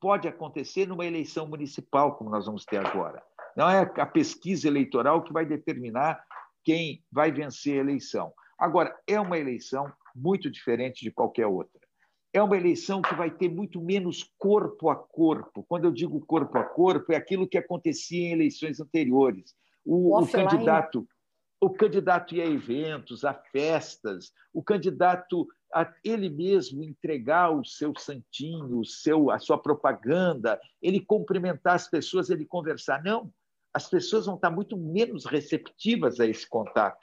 pode 0.00 0.28
acontecer 0.28 0.86
numa 0.86 1.04
eleição 1.04 1.46
municipal, 1.46 2.16
como 2.16 2.30
nós 2.30 2.46
vamos 2.46 2.64
ter 2.64 2.84
agora. 2.84 3.22
Não 3.56 3.68
é 3.68 3.80
a 3.98 4.06
pesquisa 4.06 4.66
eleitoral 4.66 5.22
que 5.22 5.32
vai 5.32 5.44
determinar 5.44 6.24
quem 6.64 7.04
vai 7.10 7.30
vencer 7.30 7.78
a 7.78 7.80
eleição. 7.80 8.32
Agora, 8.58 8.96
é 9.06 9.20
uma 9.20 9.38
eleição 9.38 9.92
muito 10.14 10.50
diferente 10.50 11.04
de 11.04 11.10
qualquer 11.10 11.46
outra. 11.46 11.80
É 12.32 12.42
uma 12.42 12.56
eleição 12.56 13.02
que 13.02 13.14
vai 13.14 13.30
ter 13.30 13.50
muito 13.50 13.80
menos 13.80 14.32
corpo 14.38 14.88
a 14.88 14.96
corpo. 14.96 15.64
Quando 15.68 15.84
eu 15.84 15.92
digo 15.92 16.24
corpo 16.24 16.56
a 16.56 16.64
corpo, 16.64 17.12
é 17.12 17.16
aquilo 17.16 17.48
que 17.48 17.58
acontecia 17.58 18.28
em 18.28 18.32
eleições 18.32 18.80
anteriores. 18.80 19.54
O, 19.84 20.18
o 20.18 20.26
candidato, 20.26 21.06
o 21.60 21.68
candidato 21.68 22.34
ia 22.34 22.44
a 22.44 22.46
eventos, 22.46 23.24
a 23.24 23.34
festas, 23.34 24.32
o 24.52 24.62
candidato 24.62 25.46
a 25.74 25.90
ele 26.04 26.28
mesmo 26.28 26.82
entregar 26.82 27.50
o 27.50 27.64
seu 27.64 27.94
santinho, 27.96 28.78
o 28.78 28.84
seu, 28.84 29.30
a 29.30 29.38
sua 29.38 29.56
propaganda, 29.56 30.60
ele 30.80 31.00
cumprimentar 31.00 31.74
as 31.74 31.88
pessoas, 31.88 32.28
ele 32.28 32.44
conversar. 32.44 33.02
Não, 33.02 33.32
as 33.72 33.88
pessoas 33.88 34.26
vão 34.26 34.34
estar 34.34 34.50
muito 34.50 34.76
menos 34.76 35.24
receptivas 35.24 36.20
a 36.20 36.26
esse 36.26 36.46
contato, 36.48 37.00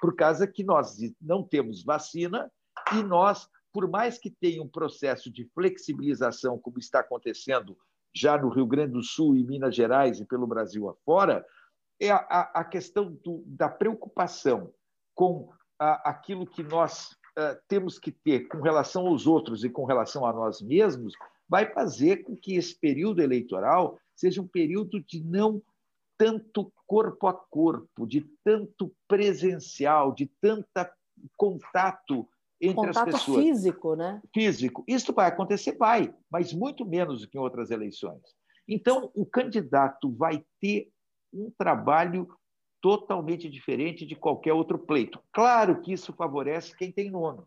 por 0.00 0.14
causa 0.14 0.46
que 0.46 0.62
nós 0.62 0.98
não 1.20 1.42
temos 1.42 1.82
vacina 1.82 2.50
e 2.92 3.02
nós, 3.02 3.48
por 3.72 3.88
mais 3.88 4.18
que 4.18 4.30
tenha 4.30 4.62
um 4.62 4.68
processo 4.68 5.30
de 5.30 5.48
flexibilização, 5.54 6.58
como 6.58 6.78
está 6.78 7.00
acontecendo 7.00 7.76
já 8.14 8.36
no 8.36 8.50
Rio 8.50 8.66
Grande 8.66 8.92
do 8.92 9.02
Sul 9.02 9.36
e 9.36 9.44
Minas 9.44 9.74
Gerais 9.74 10.20
e 10.20 10.26
pelo 10.26 10.46
Brasil 10.46 10.88
afora, 10.88 11.46
é 11.98 12.10
a, 12.10 12.50
a 12.54 12.64
questão 12.64 13.12
do, 13.24 13.42
da 13.46 13.68
preocupação 13.68 14.74
com 15.14 15.50
a, 15.78 16.10
aquilo 16.10 16.46
que 16.46 16.62
nós 16.62 17.16
temos 17.68 17.98
que 17.98 18.10
ter 18.10 18.48
com 18.48 18.60
relação 18.60 19.06
aos 19.06 19.26
outros 19.26 19.64
e 19.64 19.70
com 19.70 19.84
relação 19.84 20.26
a 20.26 20.32
nós 20.32 20.60
mesmos, 20.60 21.14
vai 21.48 21.72
fazer 21.72 22.18
com 22.18 22.36
que 22.36 22.56
esse 22.56 22.74
período 22.78 23.20
eleitoral 23.20 23.98
seja 24.14 24.40
um 24.40 24.46
período 24.46 25.02
de 25.02 25.22
não 25.22 25.62
tanto 26.18 26.72
corpo 26.86 27.26
a 27.26 27.32
corpo, 27.32 28.06
de 28.06 28.20
tanto 28.44 28.94
presencial, 29.08 30.14
de 30.14 30.30
tanta 30.40 30.92
contato 31.36 32.28
entre 32.60 32.76
contato 32.76 33.08
as 33.08 33.14
pessoas. 33.14 33.42
físico, 33.42 33.96
né? 33.96 34.22
Físico. 34.32 34.84
Isso 34.86 35.12
vai 35.12 35.26
acontecer, 35.26 35.76
vai, 35.76 36.14
mas 36.30 36.52
muito 36.52 36.84
menos 36.84 37.22
do 37.22 37.28
que 37.28 37.36
em 37.36 37.40
outras 37.40 37.70
eleições. 37.70 38.22
Então, 38.68 39.10
o 39.14 39.26
candidato 39.26 40.12
vai 40.12 40.44
ter 40.60 40.88
um 41.32 41.50
trabalho 41.58 42.28
totalmente 42.82 43.48
diferente 43.48 44.04
de 44.04 44.16
qualquer 44.16 44.52
outro 44.52 44.78
pleito. 44.78 45.22
Claro 45.32 45.80
que 45.80 45.92
isso 45.92 46.12
favorece 46.12 46.76
quem 46.76 46.90
tem 46.90 47.10
nome. 47.10 47.44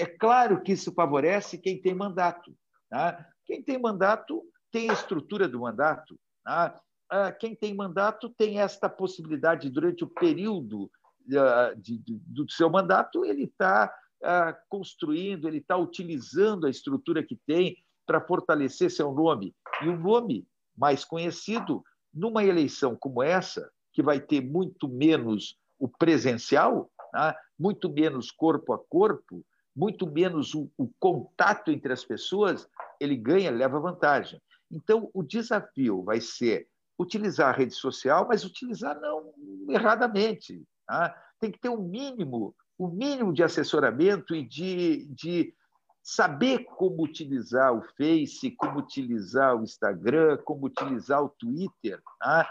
É 0.00 0.06
claro 0.06 0.62
que 0.62 0.72
isso 0.72 0.92
favorece 0.94 1.58
quem 1.58 1.80
tem 1.80 1.94
mandato. 1.94 2.56
Tá? 2.88 3.28
Quem 3.44 3.62
tem 3.62 3.78
mandato 3.78 4.42
tem 4.72 4.88
a 4.88 4.94
estrutura 4.94 5.46
do 5.46 5.60
mandato. 5.60 6.18
Tá? 6.42 6.80
Ah, 7.10 7.30
quem 7.30 7.54
tem 7.54 7.74
mandato 7.74 8.30
tem 8.30 8.58
esta 8.60 8.88
possibilidade, 8.88 9.68
durante 9.68 10.02
o 10.02 10.08
período 10.08 10.90
ah, 11.36 11.72
do 11.76 12.50
seu 12.50 12.70
mandato, 12.70 13.26
ele 13.26 13.44
está 13.44 13.92
ah, 14.22 14.56
construindo, 14.68 15.46
ele 15.46 15.58
está 15.58 15.76
utilizando 15.76 16.66
a 16.66 16.70
estrutura 16.70 17.22
que 17.22 17.36
tem 17.46 17.76
para 18.06 18.20
fortalecer 18.20 18.90
seu 18.90 19.12
nome. 19.12 19.54
E 19.82 19.88
o 19.88 19.98
nome 19.98 20.46
mais 20.74 21.04
conhecido, 21.04 21.84
numa 22.14 22.44
eleição 22.44 22.96
como 22.96 23.22
essa, 23.22 23.70
que 23.98 24.02
vai 24.02 24.20
ter 24.20 24.40
muito 24.40 24.86
menos 24.86 25.58
o 25.76 25.88
presencial, 25.88 26.88
tá? 27.10 27.36
muito 27.58 27.92
menos 27.92 28.30
corpo 28.30 28.72
a 28.72 28.78
corpo, 28.78 29.44
muito 29.74 30.08
menos 30.08 30.54
o, 30.54 30.70
o 30.78 30.88
contato 31.00 31.72
entre 31.72 31.92
as 31.92 32.04
pessoas, 32.04 32.68
ele 33.00 33.16
ganha, 33.16 33.50
leva 33.50 33.80
vantagem. 33.80 34.40
Então, 34.70 35.10
o 35.12 35.20
desafio 35.20 36.04
vai 36.04 36.20
ser 36.20 36.68
utilizar 36.96 37.48
a 37.48 37.56
rede 37.56 37.74
social, 37.74 38.24
mas 38.28 38.44
utilizar 38.44 39.00
não 39.00 39.34
erradamente. 39.68 40.62
Tá? 40.86 41.12
Tem 41.40 41.50
que 41.50 41.58
ter 41.58 41.68
um 41.68 41.82
mínimo, 41.82 42.54
o 42.78 42.86
um 42.86 42.90
mínimo 42.92 43.32
de 43.32 43.42
assessoramento 43.42 44.32
e 44.32 44.46
de, 44.46 45.06
de 45.06 45.52
saber 46.04 46.62
como 46.76 47.02
utilizar 47.02 47.74
o 47.74 47.82
Face, 47.96 48.52
como 48.52 48.78
utilizar 48.78 49.56
o 49.56 49.64
Instagram, 49.64 50.36
como 50.44 50.66
utilizar 50.66 51.20
o 51.20 51.30
Twitter. 51.30 52.00
Tá? 52.20 52.48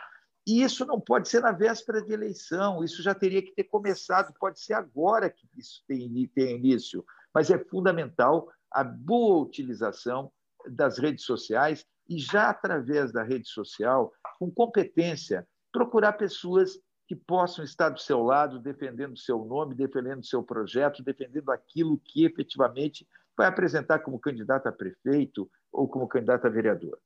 E 0.47 0.63
isso 0.63 0.85
não 0.85 0.97
pode 0.97 1.27
ser 1.27 1.41
na 1.41 1.51
véspera 1.51 2.01
de 2.01 2.13
eleição, 2.13 2.81
isso 2.81 3.03
já 3.03 3.13
teria 3.13 3.41
que 3.41 3.51
ter 3.51 3.65
começado, 3.65 4.33
pode 4.39 4.61
ser 4.61 4.75
agora 4.75 5.29
que 5.29 5.45
isso 5.57 5.83
tem, 5.85 6.31
tem 6.33 6.55
início, 6.55 7.03
mas 7.33 7.51
é 7.51 7.59
fundamental 7.65 8.49
a 8.71 8.81
boa 8.81 9.43
utilização 9.43 10.31
das 10.69 10.97
redes 10.97 11.25
sociais 11.25 11.85
e 12.07 12.17
já 12.17 12.49
através 12.49 13.11
da 13.11 13.23
rede 13.23 13.49
social, 13.49 14.13
com 14.39 14.49
competência, 14.49 15.45
procurar 15.69 16.13
pessoas 16.13 16.79
que 17.09 17.15
possam 17.15 17.65
estar 17.65 17.89
do 17.89 17.99
seu 17.99 18.23
lado, 18.23 18.57
defendendo 18.57 19.15
o 19.15 19.19
seu 19.19 19.43
nome, 19.43 19.75
defendendo 19.75 20.21
o 20.21 20.25
seu 20.25 20.41
projeto, 20.41 21.03
defendendo 21.03 21.51
aquilo 21.51 21.99
que 21.99 22.23
efetivamente 22.23 23.05
vai 23.35 23.47
apresentar 23.47 23.99
como 23.99 24.17
candidato 24.17 24.67
a 24.67 24.71
prefeito 24.71 25.49
ou 25.73 25.89
como 25.89 26.07
candidato 26.07 26.47
a 26.47 26.49
vereador. 26.49 26.97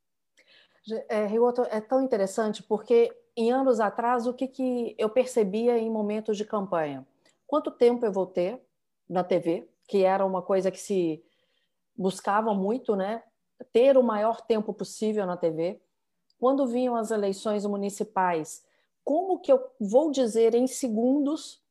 É, 1.09 1.25
Rioto, 1.25 1.61
é 1.69 1.79
tão 1.79 2.01
interessante 2.01 2.63
porque 2.63 3.15
em 3.35 3.51
anos 3.51 3.79
atrás 3.79 4.25
o 4.25 4.33
que, 4.33 4.47
que 4.47 4.95
eu 4.97 5.09
percebia 5.09 5.77
em 5.77 5.89
momentos 5.89 6.37
de 6.37 6.45
campanha? 6.45 7.05
Quanto 7.45 7.69
tempo 7.71 8.05
eu 8.05 8.11
vou 8.11 8.25
ter 8.25 8.59
na 9.07 9.23
TV, 9.23 9.69
que 9.87 10.03
era 10.03 10.25
uma 10.25 10.41
coisa 10.41 10.71
que 10.71 10.79
se 10.79 11.23
buscava 11.95 12.53
muito, 12.53 12.95
né? 12.95 13.23
Ter 13.71 13.97
o 13.97 14.03
maior 14.03 14.41
tempo 14.41 14.73
possível 14.73 15.25
na 15.25 15.37
TV. 15.37 15.79
Quando 16.39 16.65
vinham 16.65 16.95
as 16.95 17.11
eleições 17.11 17.65
municipais, 17.65 18.65
como 19.03 19.39
que 19.39 19.51
eu 19.51 19.63
vou 19.79 20.11
dizer 20.11 20.55
em 20.55 20.65
segundos 20.65 21.61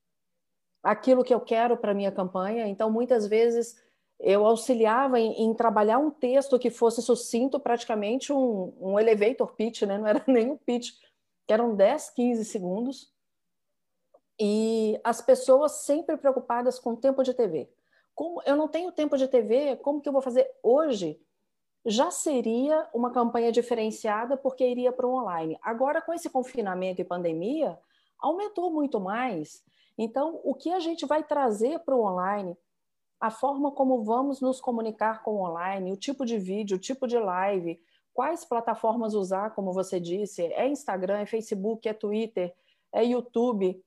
aquilo 0.83 1.25
que 1.25 1.35
eu 1.35 1.41
quero 1.41 1.77
para 1.77 1.95
minha 1.95 2.13
campanha? 2.13 2.69
Então, 2.69 2.91
muitas 2.91 3.27
vezes 3.27 3.77
eu 4.21 4.47
auxiliava 4.47 5.19
em, 5.19 5.45
em, 5.45 5.55
trabalhar 5.55 5.99
um 5.99 6.11
texto 6.11 6.59
que 6.59 6.71
fosse 6.71 7.01
sucinto, 7.01 7.59
praticamente 7.59 8.33
um, 8.33 8.73
um 8.79 8.99
elevator 8.99 9.55
pitch, 9.55 9.83
né? 9.83 9.97
não 9.97 10.07
era 10.07 10.23
nem 10.29 10.51
um 10.51 10.57
pitch, 10.57 10.93
que 11.47 11.53
eram 11.53 11.75
10, 11.75 12.11
15 12.11 12.45
segundos, 12.45 13.13
e 14.39 15.01
as 15.03 15.21
pessoas 15.21 15.73
sempre 15.83 16.17
preocupadas 16.17 16.79
com 16.79 16.91
o 16.91 16.97
tempo 16.97 17.23
de 17.23 17.35
TV. 17.35 17.69
Como 18.15 18.43
eu 18.45 18.57
não 18.57 18.69
tenho 18.69 18.93
tempo 18.93 19.17
de 19.17 19.27
TV, 19.27 19.77
como 19.77 20.01
que 20.01 20.09
eu 20.09 20.13
vou 20.13 20.23
fazer 20.23 20.51
hoje? 20.63 21.21
Já 21.85 22.11
seria 22.11 22.89
uma 22.93 23.11
campanha 23.11 23.51
diferenciada 23.51 24.37
porque 24.37 24.67
iria 24.67 24.93
para 24.93 25.07
o 25.07 25.15
online. 25.15 25.59
Agora, 25.63 26.03
com 26.03 26.13
esse 26.13 26.29
confinamento 26.29 27.01
e 27.01 27.05
pandemia, 27.05 27.79
aumentou 28.19 28.71
muito 28.71 29.01
mais. 29.01 29.65
Então, 29.97 30.41
o 30.45 30.55
que 30.55 30.71
a 30.71 30.81
gente 30.81 31.07
vai 31.07 31.23
trazer 31.23 31.79
para 31.81 31.97
o 31.97 32.03
online 32.03 32.57
a 33.21 33.31
forma 33.31 33.71
como 33.71 34.03
vamos 34.03 34.41
nos 34.41 34.61
comunicar 34.61 35.23
com 35.23 35.37
o 35.37 35.43
online, 35.43 35.93
o 35.93 35.97
tipo 35.97 36.25
de 36.25 36.39
vídeo, 36.39 36.79
o 36.79 36.81
tipo 36.81 37.07
de 37.07 37.19
live, 37.19 37.79
quais 38.15 38.45
plataformas 38.45 39.13
usar, 39.13 39.55
como 39.55 39.73
você 39.73 40.01
disse, 40.01 40.43
é 40.43 40.67
Instagram, 40.67 41.19
é 41.19 41.27
Facebook, 41.27 41.87
é 41.87 41.93
Twitter, 41.93 42.55
é 42.93 43.05
YouTube, 43.05 43.85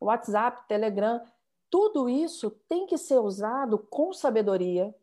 WhatsApp, 0.00 0.68
Telegram, 0.68 1.22
tudo 1.70 2.08
isso 2.08 2.50
tem 2.68 2.86
que 2.86 2.98
ser 2.98 3.18
usado 3.18 3.78
com 3.78 4.12
sabedoria, 4.12 4.94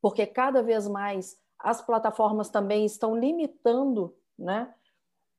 porque 0.00 0.26
cada 0.26 0.62
vez 0.62 0.88
mais 0.88 1.38
as 1.58 1.82
plataformas 1.82 2.48
também 2.48 2.84
estão 2.84 3.14
limitando, 3.14 4.14
né? 4.38 4.74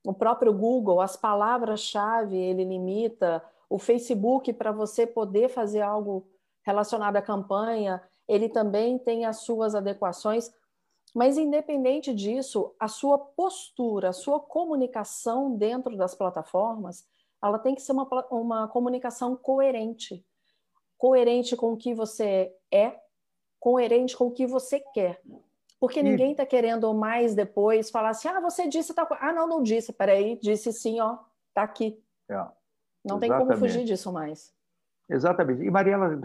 O 0.05 0.13
próprio 0.13 0.53
Google, 0.53 1.01
as 1.01 1.17
palavras-chave, 1.17 2.37
ele 2.37 2.63
limita, 2.63 3.43
o 3.67 3.79
Facebook, 3.79 4.53
para 4.53 4.71
você 4.71 5.05
poder 5.05 5.49
fazer 5.49 5.81
algo 5.81 6.27
relacionado 6.65 7.15
à 7.15 7.21
campanha, 7.21 8.01
ele 8.27 8.49
também 8.49 8.97
tem 8.97 9.25
as 9.25 9.41
suas 9.41 9.75
adequações, 9.75 10.51
mas 11.13 11.37
independente 11.37 12.13
disso, 12.13 12.75
a 12.79 12.87
sua 12.87 13.17
postura, 13.17 14.09
a 14.09 14.13
sua 14.13 14.39
comunicação 14.39 15.55
dentro 15.55 15.95
das 15.95 16.15
plataformas, 16.15 17.05
ela 17.41 17.59
tem 17.59 17.75
que 17.75 17.81
ser 17.81 17.91
uma, 17.91 18.07
uma 18.31 18.67
comunicação 18.67 19.35
coerente. 19.35 20.25
Coerente 20.97 21.55
com 21.55 21.73
o 21.73 21.77
que 21.77 21.93
você 21.93 22.53
é, 22.71 22.99
coerente 23.59 24.17
com 24.17 24.27
o 24.27 24.31
que 24.31 24.47
você 24.47 24.79
quer. 24.93 25.21
Porque 25.79 26.01
ninguém 26.01 26.31
está 26.31 26.45
querendo 26.45 26.91
mais 26.93 27.35
depois 27.35 27.91
falar 27.91 28.09
assim, 28.09 28.27
ah, 28.27 28.39
você 28.39 28.67
disse 28.67 28.93
tal 28.93 29.05
coisa. 29.05 29.23
Ah, 29.23 29.33
não, 29.33 29.47
não 29.47 29.61
disse. 29.61 29.93
Peraí, 29.93 30.39
disse 30.41 30.73
sim, 30.73 30.99
ó, 30.99 31.17
tá 31.53 31.63
aqui. 31.63 32.01
É, 32.29 32.33
não 32.33 33.17
exatamente. 33.17 33.19
tem 33.19 33.31
como 33.31 33.57
fugir 33.57 33.83
disso 33.83 34.11
mais. 34.11 34.53
Exatamente. 35.09 35.63
E 35.63 35.69
Mariela, 35.69 36.19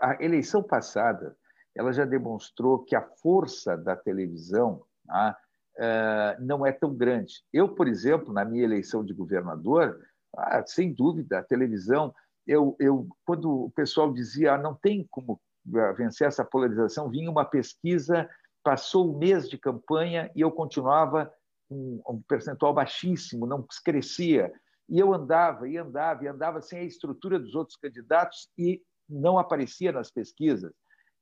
a 0.00 0.16
eleição 0.20 0.62
passada, 0.62 1.36
ela 1.74 1.92
já 1.92 2.04
demonstrou 2.04 2.84
que 2.84 2.94
a 2.94 3.02
força 3.02 3.76
da 3.76 3.96
televisão 3.96 4.82
tá, 5.06 5.36
eh, 5.76 6.36
não 6.38 6.64
é 6.64 6.70
tão 6.70 6.94
grande. 6.94 7.42
Eu, 7.52 7.68
por 7.68 7.88
exemplo, 7.88 8.32
na 8.32 8.44
minha 8.44 8.62
eleição 8.62 9.04
de 9.04 9.12
governador, 9.12 10.00
ah, 10.36 10.62
sem 10.66 10.92
dúvida, 10.92 11.38
a 11.38 11.42
televisão, 11.42 12.14
eu, 12.46 12.76
eu, 12.78 13.08
quando 13.24 13.64
o 13.64 13.70
pessoal 13.70 14.12
dizia 14.12 14.54
ah, 14.54 14.58
não 14.58 14.74
tem 14.74 15.06
como 15.10 15.40
ah, 15.74 15.92
vencer 15.92 16.28
essa 16.28 16.44
polarização, 16.44 17.10
vinha 17.10 17.30
uma 17.30 17.44
pesquisa, 17.44 18.28
passou 18.62 19.10
o 19.12 19.18
mês 19.18 19.48
de 19.48 19.58
campanha 19.58 20.30
e 20.34 20.40
eu 20.40 20.50
continuava 20.50 21.32
com 21.68 22.00
um 22.08 22.22
percentual 22.22 22.72
baixíssimo, 22.72 23.46
não 23.46 23.66
crescia. 23.84 24.52
E 24.88 24.98
eu 24.98 25.12
andava, 25.14 25.68
e 25.68 25.76
andava, 25.76 26.24
e 26.24 26.28
andava 26.28 26.60
sem 26.60 26.80
a 26.80 26.84
estrutura 26.84 27.38
dos 27.38 27.54
outros 27.54 27.76
candidatos 27.76 28.48
e 28.58 28.82
não 29.08 29.38
aparecia 29.38 29.92
nas 29.92 30.10
pesquisas. 30.10 30.72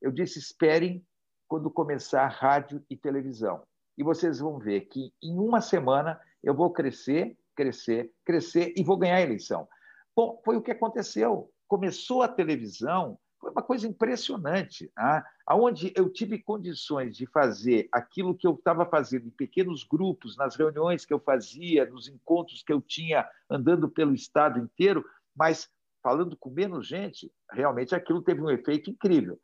Eu 0.01 0.11
disse: 0.11 0.39
esperem 0.39 1.05
quando 1.49 1.71
começar 1.71 2.27
rádio 2.29 2.85
e 2.89 2.97
televisão. 2.97 3.63
E 3.97 4.03
vocês 4.03 4.39
vão 4.41 4.59
ver 4.59 4.83
que 4.83 5.13
em 5.23 5.39
uma 5.39 5.61
semana 5.61 6.21
eu 6.43 6.55
vou 6.55 6.73
crescer, 6.73 7.37
crescer, 7.55 8.11
crescer 8.25 8.73
e 8.77 8.83
vou 8.83 8.97
ganhar 8.97 9.17
a 9.17 9.23
eleição. 9.23 9.69
Bom, 10.17 10.41
foi 10.45 10.57
o 10.57 10.63
que 10.63 10.71
aconteceu. 10.71 11.51
Começou 11.69 12.23
a 12.23 12.29
televisão, 12.29 13.19
foi 13.43 13.51
uma 13.51 13.63
coisa 13.63 13.89
impressionante, 13.89 14.89
ah, 14.97 15.27
aonde 15.45 15.93
eu 15.97 16.09
tive 16.09 16.39
condições 16.39 17.17
de 17.17 17.27
fazer 17.27 17.89
aquilo 17.91 18.37
que 18.37 18.47
eu 18.47 18.55
estava 18.55 18.87
fazendo 18.87 19.27
em 19.27 19.31
pequenos 19.31 19.83
grupos, 19.83 20.37
nas 20.37 20.55
reuniões 20.55 21.05
que 21.05 21.13
eu 21.13 21.19
fazia, 21.19 21.85
nos 21.91 22.07
encontros 22.07 22.63
que 22.63 22.73
eu 22.73 22.81
tinha 22.81 23.29
andando 23.51 23.89
pelo 23.89 24.15
estado 24.15 24.61
inteiro, 24.61 25.05
mas 25.35 25.69
falando 26.01 26.37
com 26.37 26.51
menos 26.51 26.87
gente, 26.87 27.33
realmente 27.51 27.97
aquilo 27.97 28.23
teve 28.23 28.41
um 28.41 28.49
efeito 28.49 28.91
incrível. 28.91 29.41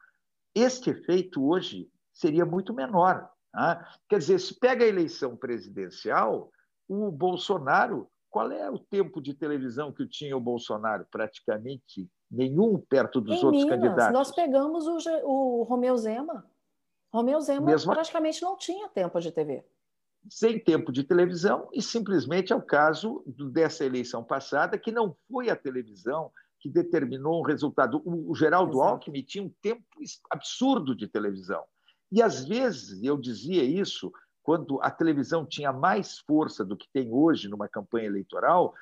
Este 0.54 0.90
efeito 0.90 1.44
hoje 1.44 1.90
seria 2.12 2.46
muito 2.46 2.72
menor. 2.72 3.28
Ah, 3.52 3.84
quer 4.08 4.20
dizer, 4.20 4.38
se 4.38 4.54
pega 4.54 4.84
a 4.84 4.88
eleição 4.88 5.36
presidencial, 5.36 6.52
o 6.86 7.10
Bolsonaro, 7.10 8.08
qual 8.30 8.50
é 8.52 8.70
o 8.70 8.78
tempo 8.78 9.20
de 9.20 9.34
televisão 9.34 9.92
que 9.92 10.06
tinha 10.06 10.36
o 10.36 10.40
Bolsonaro? 10.40 11.06
Praticamente 11.10 12.08
nenhum 12.30 12.78
perto 12.78 13.20
dos 13.20 13.40
em 13.40 13.44
outros 13.44 13.64
Minas, 13.64 13.80
candidatos. 13.80 14.12
Nós 14.12 14.30
pegamos 14.30 14.86
o, 14.86 14.98
o 15.24 15.62
Romeu 15.62 15.96
Zema. 15.96 16.44
Romeu 17.12 17.40
Zema 17.40 17.66
Mesmo... 17.66 17.92
praticamente 17.92 18.42
não 18.42 18.56
tinha 18.56 18.88
tempo 18.88 19.18
de 19.20 19.32
TV. 19.32 19.64
Sem 20.28 20.58
tempo 20.58 20.92
de 20.92 21.04
televisão, 21.04 21.68
e 21.72 21.80
simplesmente 21.80 22.52
é 22.52 22.56
o 22.56 22.60
caso 22.60 23.22
dessa 23.52 23.84
eleição 23.84 24.22
passada, 24.22 24.76
que 24.76 24.92
não 24.92 25.16
foi 25.30 25.48
a 25.48 25.56
televisão 25.56 26.30
que 26.60 26.68
determinou 26.68 27.40
um 27.40 27.44
resultado. 27.44 28.02
O, 28.04 28.34
Geraldo 28.34 28.78
Exato. 28.78 28.88
Alckmin 28.88 29.22
tinha 29.22 29.44
um 29.44 29.52
tempo 29.62 29.84
absurdo 30.30 30.94
de 30.94 31.06
televisão. 31.06 31.64
E 32.10 32.20
às 32.20 32.44
vezes 32.44 33.02
eu 33.02 33.16
dizia 33.16 33.62
isso 33.62 34.12
quando 34.48 34.80
a 34.80 34.90
televisão 34.90 35.44
tinha 35.44 35.70
mais 35.74 36.20
força 36.20 36.64
do 36.64 36.74
que 36.74 36.88
tem 36.90 37.12
hoje 37.12 37.50
numa 37.50 37.68
campanha 37.68 38.06
eleitoral, 38.06 38.72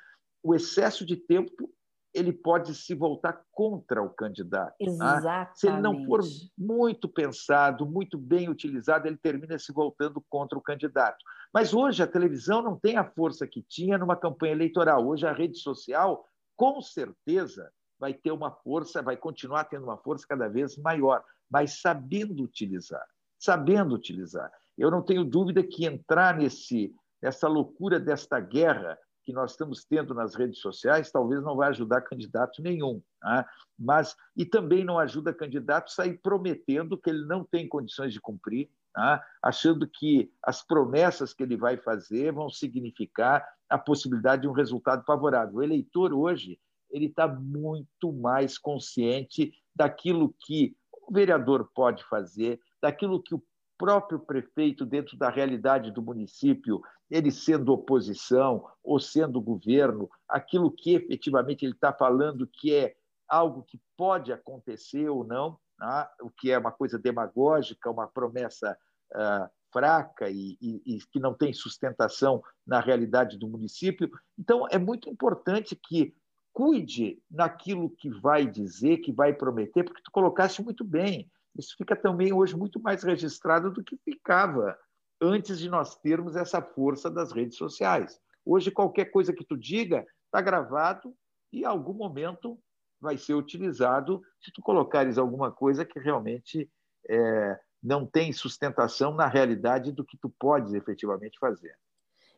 o 0.41 0.55
excesso 0.55 1.05
de 1.05 1.17
tempo 1.17 1.69
ele 2.13 2.31
pode 2.31 2.73
se 2.73 2.95
voltar 2.95 3.43
contra 3.51 4.01
o 4.01 4.09
candidato. 4.09 4.73
Exatamente. 4.79 5.23
Tá? 5.23 5.51
Se 5.53 5.67
ele 5.67 5.81
não 5.81 6.05
for 6.05 6.21
muito 6.57 7.09
pensado, 7.09 7.85
muito 7.85 8.17
bem 8.17 8.47
utilizado, 8.47 9.07
ele 9.07 9.17
termina 9.17 9.59
se 9.59 9.73
voltando 9.73 10.23
contra 10.29 10.57
o 10.57 10.61
candidato. 10.61 11.17
Mas 11.53 11.73
hoje 11.73 12.01
a 12.01 12.07
televisão 12.07 12.61
não 12.61 12.79
tem 12.79 12.95
a 12.95 13.03
força 13.03 13.45
que 13.45 13.61
tinha 13.61 13.97
numa 13.97 14.15
campanha 14.15 14.53
eleitoral. 14.53 15.05
Hoje 15.05 15.27
a 15.27 15.33
rede 15.33 15.57
social, 15.57 16.25
com 16.55 16.81
certeza, 16.81 17.69
vai 17.99 18.13
ter 18.13 18.31
uma 18.31 18.51
força, 18.51 19.01
vai 19.01 19.17
continuar 19.17 19.65
tendo 19.65 19.83
uma 19.83 19.97
força 19.97 20.25
cada 20.25 20.47
vez 20.47 20.77
maior, 20.77 21.21
mas 21.51 21.81
sabendo 21.81 22.41
utilizar, 22.41 23.05
sabendo 23.37 23.93
utilizar. 23.95 24.49
Eu 24.77 24.91
não 24.91 25.01
tenho 25.01 25.23
dúvida 25.23 25.63
que 25.63 25.85
entrar 25.85 26.37
nesse 26.37 26.93
nessa 27.21 27.47
loucura 27.47 27.99
desta 27.99 28.39
guerra 28.39 28.97
que 29.27 29.33
nós 29.33 29.51
estamos 29.51 29.83
tendo 29.83 30.13
nas 30.13 30.35
redes 30.35 30.59
sociais 30.59 31.11
talvez 31.11 31.43
não 31.43 31.57
vai 31.57 31.69
ajudar 31.69 32.01
candidato 32.01 32.61
nenhum. 32.61 33.01
Né? 33.21 33.45
Mas, 33.77 34.15
e 34.35 34.45
também 34.45 34.85
não 34.85 34.97
ajuda 34.97 35.33
candidato 35.33 35.87
a 35.87 35.93
sair 35.93 36.17
prometendo 36.19 36.97
que 36.97 37.09
ele 37.09 37.25
não 37.25 37.43
tem 37.43 37.67
condições 37.67 38.13
de 38.13 38.21
cumprir, 38.21 38.69
né? 38.95 39.19
achando 39.43 39.85
que 39.85 40.31
as 40.41 40.65
promessas 40.65 41.33
que 41.33 41.43
ele 41.43 41.57
vai 41.57 41.75
fazer 41.75 42.31
vão 42.31 42.49
significar 42.49 43.45
a 43.69 43.77
possibilidade 43.77 44.43
de 44.43 44.47
um 44.47 44.53
resultado 44.53 45.03
favorável. 45.03 45.55
O 45.55 45.63
eleitor 45.63 46.13
hoje 46.13 46.57
ele 46.89 47.07
está 47.07 47.27
muito 47.27 48.13
mais 48.13 48.57
consciente 48.57 49.51
daquilo 49.75 50.33
que 50.45 50.73
o 51.05 51.13
vereador 51.13 51.69
pode 51.75 52.01
fazer, 52.05 52.61
daquilo 52.81 53.21
que 53.21 53.35
o 53.35 53.43
próprio 53.77 54.19
prefeito, 54.19 54.85
dentro 54.85 55.17
da 55.17 55.29
realidade 55.29 55.91
do 55.91 56.01
município, 56.01 56.81
ele 57.09 57.31
sendo 57.31 57.71
oposição 57.71 58.65
ou 58.83 58.99
sendo 58.99 59.41
governo, 59.41 60.09
aquilo 60.27 60.71
que 60.71 60.95
efetivamente 60.95 61.65
ele 61.65 61.73
está 61.73 61.93
falando 61.93 62.47
que 62.47 62.73
é 62.73 62.95
algo 63.27 63.63
que 63.63 63.79
pode 63.95 64.31
acontecer 64.31 65.09
ou 65.09 65.23
não, 65.23 65.59
né? 65.79 66.07
o 66.21 66.29
que 66.29 66.51
é 66.51 66.57
uma 66.57 66.71
coisa 66.71 66.97
demagógica, 66.97 67.91
uma 67.91 68.07
promessa 68.07 68.77
uh, 69.13 69.49
fraca 69.71 70.29
e, 70.29 70.57
e, 70.61 70.81
e, 70.85 70.99
que 71.11 71.19
não 71.19 71.33
tem 71.33 71.53
sustentação 71.53 72.41
na 72.65 72.79
realidade 72.79 73.37
do 73.37 73.47
município. 73.47 74.09
Então, 74.37 74.65
é 74.69 74.77
muito 74.77 75.09
importante 75.09 75.75
que 75.75 76.15
cuide 76.53 77.21
naquilo 77.29 77.89
que 77.89 78.09
vai 78.09 78.47
dizer, 78.47 78.97
que 78.97 79.11
vai 79.11 79.33
prometer, 79.33 79.83
porque 79.83 80.01
tu 80.01 80.11
colocaste 80.11 80.63
muito 80.63 80.83
bem. 80.83 81.29
Isso 81.57 81.75
fica 81.77 81.95
também 81.95 82.31
hoje 82.31 82.55
muito 82.55 82.79
mais 82.79 83.03
registrado 83.03 83.71
do 83.71 83.83
que 83.83 83.97
ficava 83.97 84.77
antes 85.19 85.57
de 85.59 85.69
nós 85.69 85.95
termos 85.95 86.35
essa 86.35 86.61
força 86.61 87.09
das 87.09 87.31
redes 87.31 87.57
sociais. 87.57 88.21
Hoje, 88.45 88.71
qualquer 88.71 89.05
coisa 89.05 89.33
que 89.33 89.43
tu 89.43 89.57
diga 89.57 90.05
está 90.25 90.39
gravado 90.39 91.15
e, 91.51 91.61
em 91.61 91.65
algum 91.65 91.93
momento, 91.93 92.59
vai 92.99 93.17
ser 93.17 93.33
utilizado 93.33 94.21
se 94.39 94.51
tu 94.51 94.61
colocares 94.61 95.17
alguma 95.17 95.51
coisa 95.51 95.85
que 95.85 95.99
realmente 95.99 96.69
é, 97.09 97.59
não 97.81 98.05
tem 98.05 98.31
sustentação 98.33 99.13
na 99.13 99.27
realidade 99.27 99.91
do 99.91 100.05
que 100.05 100.17
tu 100.17 100.29
podes 100.29 100.73
efetivamente 100.73 101.37
fazer. 101.39 101.75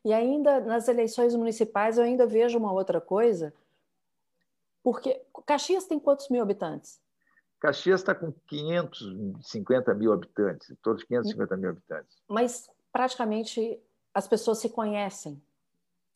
E 0.04 0.14
ainda 0.14 0.62
nas 0.62 0.88
eleições 0.88 1.36
municipais 1.36 1.98
eu 1.98 2.04
ainda 2.04 2.26
vejo 2.26 2.58
uma 2.58 2.72
outra 2.72 3.02
coisa, 3.02 3.54
porque 4.82 5.22
Caxias 5.46 5.86
tem 5.86 6.00
quantos 6.00 6.30
mil 6.30 6.42
habitantes? 6.42 7.02
Caxias 7.60 8.00
está 8.00 8.16
com 8.16 8.32
550 8.48 9.94
mil 9.94 10.14
habitantes, 10.14 10.74
todos 10.82 11.04
550 11.04 11.58
mil 11.58 11.70
habitantes. 11.72 12.18
Mas 12.28 12.70
praticamente 12.92 13.80
as 14.14 14.28
pessoas 14.28 14.60
se 14.60 14.70
conhecem. 14.70 15.42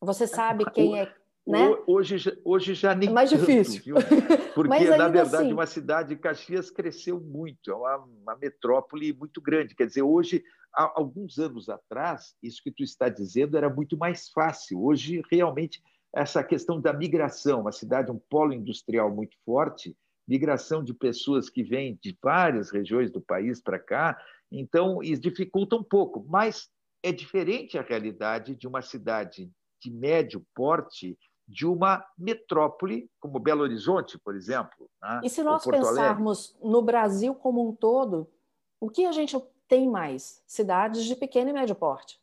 Você 0.02 0.28
sabe 0.28 0.70
quem 0.72 1.00
é. 1.00 1.14
Né? 1.46 1.78
Hoje, 1.86 2.40
hoje 2.46 2.74
já 2.74 2.96
nem. 2.96 3.10
É 3.10 3.12
mais 3.12 3.30
tanto, 3.30 3.42
difícil. 3.42 3.84
Viu? 3.84 3.96
Porque, 4.56 4.70
na 4.98 5.10
verdade, 5.10 5.38
assim... 5.38 5.52
uma 5.52 5.66
cidade, 5.66 6.16
Caxias, 6.16 6.72
cresceu 6.72 7.20
muito, 7.20 7.70
é 7.70 7.76
uma, 7.76 7.98
uma 7.98 8.36
metrópole 8.38 9.12
muito 9.12 9.42
grande. 9.42 9.76
Quer 9.76 9.88
dizer, 9.88 10.04
hoje, 10.04 10.42
há 10.74 10.94
alguns 10.96 11.40
anos 11.40 11.68
atrás, 11.68 12.34
isso 12.42 12.62
que 12.64 12.72
tu 12.72 12.82
está 12.82 13.10
dizendo 13.10 13.58
era 13.58 13.70
muito 13.70 13.98
mais 13.98 14.30
fácil. 14.30 14.82
Hoje, 14.82 15.22
realmente, 15.30 15.84
essa 16.14 16.42
questão 16.44 16.80
da 16.80 16.94
migração, 16.94 17.60
uma 17.60 17.74
cidade, 17.74 18.10
um 18.10 18.20
polo 18.30 18.54
industrial 18.54 19.14
muito 19.14 19.36
forte, 19.46 19.98
migração 20.28 20.84
de 20.84 20.94
pessoas 20.94 21.50
que 21.50 21.64
vêm 21.64 21.98
de 22.02 22.18
várias 22.22 22.72
regiões 22.72 23.12
do 23.12 23.22
país 23.22 23.62
para 23.62 23.80
cá, 23.80 24.18
então 24.52 25.02
isso 25.02 25.22
dificulta 25.22 25.76
um 25.76 25.84
pouco, 25.84 26.26
mas 26.28 26.70
é 27.02 27.12
diferente 27.12 27.78
a 27.78 27.82
realidade 27.82 28.56
de 28.56 28.68
uma 28.68 28.82
cidade 28.82 29.52
de 29.82 29.92
médio 29.92 30.46
porte 30.56 31.18
de 31.46 31.66
uma 31.66 32.06
metrópole 32.18 33.10
como 33.20 33.40
Belo 33.40 33.64
Horizonte, 33.64 34.18
por 34.18 34.36
exemplo. 34.36 34.90
Né? 35.02 35.22
E 35.24 35.30
se 35.30 35.44
nós 35.44 35.66
pensarmos 35.66 36.56
no 36.64 36.82
Brasil 36.82 37.36
como 37.36 37.68
um 37.68 37.76
todo, 37.76 38.28
o 38.80 38.90
que 38.90 39.06
a 39.06 39.12
gente 39.12 39.38
tem 39.68 39.90
mais? 39.90 40.42
Cidades 40.48 41.04
de 41.04 41.16
pequeno 41.16 41.50
e 41.50 41.54
médio 41.54 41.76
porte. 41.76 42.20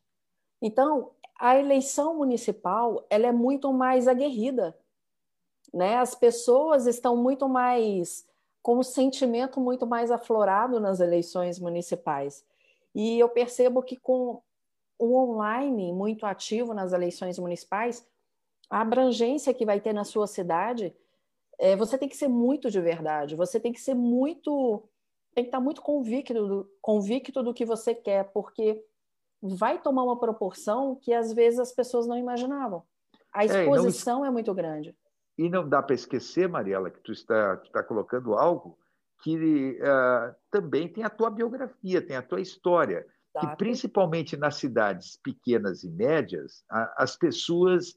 Então, 0.63 1.11
a 1.39 1.59
eleição 1.59 2.17
municipal 2.17 3.07
ela 3.11 3.27
é 3.27 3.33
muito 3.33 3.73
mais 3.73 4.09
aguerrida 4.09 4.77
né? 5.73 5.97
As 5.97 6.15
pessoas 6.15 6.87
estão 6.87 7.17
muito 7.17 7.49
mais 7.49 8.27
com 8.63 8.79
o 8.79 8.85
sentimento 8.85 9.61
muito 9.61 9.87
mais 9.87 10.11
aflorado 10.11 10.79
nas 10.79 11.01
eleições 11.01 11.59
municipais. 11.59 12.45
E 12.95 13.19
eu 13.19 13.29
percebo 13.29 13.83
que 13.83 13.97
com 13.97 14.43
o 14.99 15.17
online 15.17 15.93
muito 15.93 16.27
ativo 16.27 16.75
nas 16.75 16.93
eleições 16.93 17.39
municipais, 17.39 18.07
a 18.69 18.83
abrangência 18.83 19.55
que 19.55 19.65
vai 19.65 19.81
ter 19.81 19.93
na 19.93 20.05
sua 20.05 20.27
cidade, 20.27 20.95
é, 21.59 21.75
você 21.75 21.97
tem 21.97 22.09
que 22.09 22.17
ser 22.17 22.29
muito 22.29 22.71
de 22.71 22.81
verdade, 22.81 23.35
você 23.35 23.59
tem 23.59 23.73
que 23.73 23.81
ser 23.81 23.95
muito, 23.95 24.83
tem 25.35 25.45
que 25.45 25.49
estar 25.49 25.61
muito 25.61 25.81
convicto 25.81 26.35
do, 26.35 26.71
convicto 26.83 27.43
do 27.43 27.55
que 27.55 27.65
você 27.65 27.95
quer, 27.95 28.31
porque 28.33 28.85
vai 29.43 29.81
tomar 29.81 30.05
uma 30.05 30.19
proporção 30.19 30.95
que 30.95 31.15
às 31.15 31.33
vezes 31.33 31.59
as 31.59 31.73
pessoas 31.73 32.07
não 32.07 32.17
imaginavam. 32.17 32.83
A 33.33 33.45
exposição 33.45 34.19
é, 34.19 34.21
não... 34.21 34.27
é 34.27 34.31
muito 34.31 34.53
grande. 34.53 34.95
E 35.41 35.49
não 35.49 35.67
dá 35.67 35.83
para 35.83 35.95
esquecer, 35.95 36.47
Mariela, 36.47 36.91
que 36.91 37.01
tu 37.01 37.13
está, 37.13 37.57
tu 37.57 37.69
está 37.69 37.83
colocando 37.83 38.35
algo 38.35 38.79
que 39.23 39.79
uh, 39.81 40.37
também 40.51 40.87
tem 40.87 41.03
a 41.03 41.09
tua 41.09 41.31
biografia, 41.31 42.07
tem 42.07 42.15
a 42.15 42.23
tua 42.23 42.43
história. 42.43 43.07
Exato. 43.35 43.49
Que 43.49 43.57
principalmente 43.57 44.37
nas 44.37 44.57
cidades 44.57 45.19
pequenas 45.25 45.83
e 45.83 45.89
médias, 45.89 46.63
a, 46.71 47.05
as 47.05 47.17
pessoas 47.17 47.95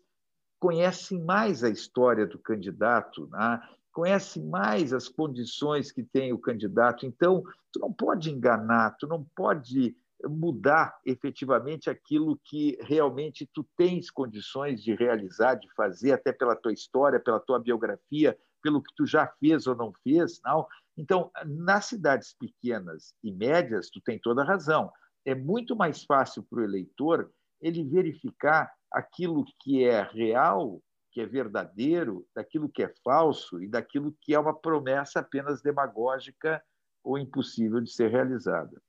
conhecem 0.58 1.22
mais 1.22 1.66
a 1.66 1.70
história 1.70 2.26
do 2.26 2.40
candidato, 2.40 3.28
né? 3.30 3.62
conhecem 3.92 4.46
mais 4.46 4.94
as 4.94 5.10
condições 5.10 5.92
que 5.92 6.02
tem 6.02 6.32
o 6.32 6.40
candidato. 6.40 7.06
Então, 7.06 7.44
tu 7.74 7.80
não 7.82 7.92
pode 7.92 8.32
enganar, 8.32 8.96
tu 8.98 9.06
não 9.06 9.28
pode 9.36 9.98
mudar 10.28 10.98
efetivamente 11.06 11.90
aquilo 11.90 12.40
que 12.44 12.78
realmente 12.82 13.50
tu 13.54 13.66
tens 13.78 14.10
condições 14.10 14.82
de 14.82 14.96
realizar, 14.96 15.56
de 15.56 15.68
fazer, 15.74 16.12
até 16.12 16.32
pela 16.32 16.56
tua 16.56 16.74
história, 16.74 17.20
pela 17.20 17.40
tua 17.40 17.60
biografia, 17.60 18.38
pelo 18.62 18.82
que 18.82 18.94
tu 18.96 19.06
já 19.06 19.28
fez 19.40 19.68
ou 19.68 19.76
não 19.76 19.94
fez. 20.04 20.40
Não? 20.44 20.68
Então, 20.98 21.32
nas 21.46 21.86
cidades 21.86 22.36
pequenas 22.40 23.14
e 23.24 23.32
médias, 23.32 23.90
tu 23.90 24.00
tem 24.02 24.20
toda 24.20 24.42
a 24.42 24.46
razão. 24.46 24.92
É 25.26 25.36
muito 25.36 25.76
mais 25.76 26.04
fácil 26.04 26.44
para 26.44 26.60
o 26.60 26.64
eleitor 26.64 27.32
ele 27.62 27.84
verificar 27.84 28.72
aquilo 28.92 29.46
que 29.62 29.84
é 29.84 30.02
real, 30.02 30.82
que 31.12 31.22
é 31.22 31.26
verdadeiro, 31.26 32.26
daquilo 32.36 32.70
que 32.70 32.84
é 32.84 32.94
falso 33.04 33.62
e 33.62 33.68
daquilo 33.68 34.16
que 34.22 34.34
é 34.34 34.40
uma 34.40 34.54
promessa 34.54 35.20
apenas 35.20 35.62
demagógica 35.62 36.64
ou 37.04 37.18
impossível 37.18 37.80
de 37.82 37.92
ser 37.92 38.10
realizada 38.10 38.82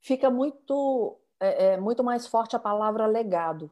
fica 0.00 0.30
muito, 0.30 1.18
é, 1.38 1.72
é, 1.72 1.76
muito 1.76 2.02
mais 2.02 2.26
forte 2.26 2.56
a 2.56 2.58
palavra 2.58 3.06
legado 3.06 3.70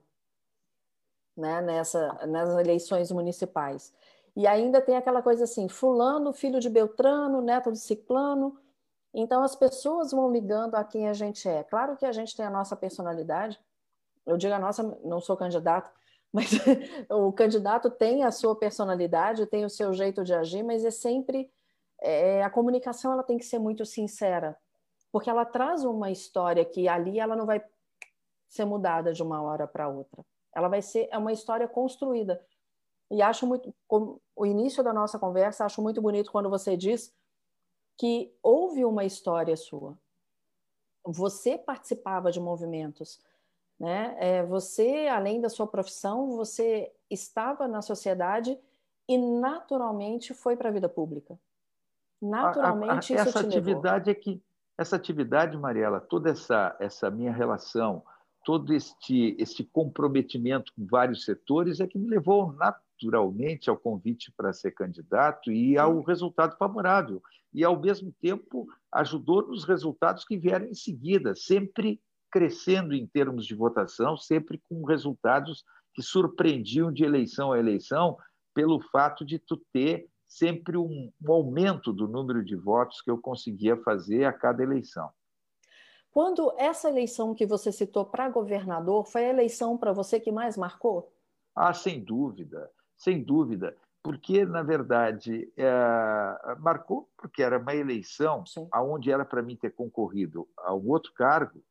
né, 1.36 1.60
nessa, 1.60 2.26
nas 2.26 2.50
eleições 2.50 3.10
municipais. 3.10 3.94
E 4.36 4.46
ainda 4.46 4.80
tem 4.80 4.96
aquela 4.96 5.22
coisa 5.22 5.44
assim, 5.44 5.68
fulano, 5.68 6.32
filho 6.32 6.60
de 6.60 6.68
Beltrano, 6.68 7.40
neto 7.40 7.72
de 7.72 7.78
Ciclano. 7.78 8.58
Então 9.12 9.42
as 9.42 9.56
pessoas 9.56 10.12
vão 10.12 10.30
ligando 10.30 10.74
a 10.74 10.84
quem 10.84 11.08
a 11.08 11.12
gente 11.12 11.48
é. 11.48 11.64
Claro 11.64 11.96
que 11.96 12.04
a 12.04 12.12
gente 12.12 12.36
tem 12.36 12.44
a 12.44 12.50
nossa 12.50 12.76
personalidade. 12.76 13.58
Eu 14.26 14.36
digo 14.36 14.52
a 14.52 14.58
nossa, 14.58 14.82
não 15.02 15.20
sou 15.20 15.36
candidato, 15.36 15.90
mas 16.32 16.50
o 17.08 17.32
candidato 17.32 17.88
tem 17.88 18.22
a 18.22 18.30
sua 18.30 18.54
personalidade, 18.54 19.46
tem 19.46 19.64
o 19.64 19.70
seu 19.70 19.92
jeito 19.94 20.22
de 20.22 20.34
agir, 20.34 20.62
mas 20.62 20.84
é 20.84 20.90
sempre 20.90 21.50
é, 22.00 22.44
a 22.44 22.50
comunicação 22.50 23.12
ela 23.12 23.22
tem 23.22 23.38
que 23.38 23.46
ser 23.46 23.58
muito 23.58 23.84
sincera 23.86 24.56
porque 25.18 25.28
ela 25.28 25.44
traz 25.44 25.82
uma 25.82 26.12
história 26.12 26.64
que 26.64 26.86
ali 26.86 27.18
ela 27.18 27.34
não 27.34 27.44
vai 27.44 27.60
ser 28.46 28.64
mudada 28.64 29.12
de 29.12 29.20
uma 29.20 29.42
hora 29.42 29.66
para 29.66 29.88
outra. 29.88 30.24
Ela 30.54 30.68
vai 30.68 30.80
ser 30.80 31.08
é 31.10 31.18
uma 31.18 31.32
história 31.32 31.66
construída. 31.66 32.40
E 33.10 33.20
acho 33.20 33.44
muito 33.44 33.74
o 33.88 34.46
início 34.46 34.80
da 34.84 34.92
nossa 34.92 35.18
conversa, 35.18 35.64
acho 35.64 35.82
muito 35.82 36.00
bonito 36.00 36.30
quando 36.30 36.48
você 36.48 36.76
diz 36.76 37.12
que 37.96 38.32
houve 38.40 38.84
uma 38.84 39.04
história 39.04 39.56
sua. 39.56 39.98
Você 41.04 41.58
participava 41.58 42.30
de 42.30 42.38
movimentos, 42.38 43.20
né? 43.76 44.14
É, 44.20 44.44
você, 44.44 45.08
além 45.08 45.40
da 45.40 45.48
sua 45.48 45.66
profissão, 45.66 46.36
você 46.36 46.94
estava 47.10 47.66
na 47.66 47.82
sociedade 47.82 48.56
e 49.08 49.18
naturalmente 49.18 50.32
foi 50.32 50.56
para 50.56 50.68
a 50.68 50.72
vida 50.72 50.88
pública. 50.88 51.36
Naturalmente 52.22 53.12
a, 53.14 53.16
a, 53.16 53.20
a, 53.22 53.24
isso 53.24 53.28
essa 53.30 53.40
atividade 53.40 54.06
levou. 54.06 54.12
é 54.12 54.14
que 54.14 54.47
essa 54.78 54.94
atividade, 54.94 55.58
Mariela, 55.58 56.00
toda 56.00 56.30
essa, 56.30 56.76
essa 56.78 57.10
minha 57.10 57.32
relação, 57.32 58.04
todo 58.44 58.72
este, 58.72 59.34
este 59.36 59.64
comprometimento 59.64 60.72
com 60.72 60.86
vários 60.86 61.24
setores 61.24 61.80
é 61.80 61.86
que 61.86 61.98
me 61.98 62.08
levou 62.08 62.52
naturalmente 62.52 63.68
ao 63.68 63.76
convite 63.76 64.32
para 64.36 64.52
ser 64.52 64.70
candidato 64.70 65.50
e 65.50 65.76
ao 65.76 66.00
resultado 66.00 66.56
favorável. 66.56 67.20
E, 67.52 67.64
ao 67.64 67.80
mesmo 67.80 68.14
tempo, 68.20 68.68
ajudou 68.92 69.48
nos 69.48 69.64
resultados 69.64 70.24
que 70.24 70.38
vieram 70.38 70.66
em 70.66 70.74
seguida, 70.74 71.34
sempre 71.34 72.00
crescendo 72.30 72.94
em 72.94 73.06
termos 73.06 73.46
de 73.46 73.54
votação, 73.54 74.16
sempre 74.16 74.62
com 74.68 74.84
resultados 74.84 75.64
que 75.92 76.02
surpreendiam 76.02 76.92
de 76.92 77.02
eleição 77.02 77.52
a 77.52 77.58
eleição, 77.58 78.16
pelo 78.54 78.80
fato 78.80 79.24
de 79.24 79.38
tu 79.40 79.60
ter 79.72 80.08
sempre 80.28 80.76
um, 80.76 81.10
um 81.20 81.32
aumento 81.32 81.92
do 81.92 82.06
número 82.06 82.44
de 82.44 82.54
votos 82.54 83.00
que 83.00 83.10
eu 83.10 83.18
conseguia 83.18 83.76
fazer 83.78 84.24
a 84.24 84.32
cada 84.32 84.62
eleição. 84.62 85.10
Quando 86.10 86.52
essa 86.58 86.88
eleição 86.88 87.34
que 87.34 87.46
você 87.46 87.72
citou 87.72 88.04
para 88.04 88.28
governador 88.28 89.06
foi 89.06 89.24
a 89.24 89.30
eleição 89.30 89.78
para 89.78 89.92
você 89.92 90.20
que 90.20 90.30
mais 90.30 90.56
marcou? 90.56 91.12
Ah, 91.54 91.72
sem 91.72 92.02
dúvida, 92.02 92.70
sem 92.96 93.22
dúvida, 93.22 93.76
porque 94.02 94.44
na 94.44 94.62
verdade 94.62 95.52
é, 95.56 96.56
marcou 96.58 97.08
porque 97.16 97.42
era 97.42 97.58
uma 97.58 97.74
eleição 97.74 98.44
Sim. 98.46 98.68
aonde 98.70 99.10
era 99.10 99.24
para 99.24 99.42
mim 99.42 99.56
ter 99.56 99.70
concorrido 99.70 100.48
a 100.58 100.74
um 100.74 100.88
outro 100.88 101.12
cargo 101.14 101.62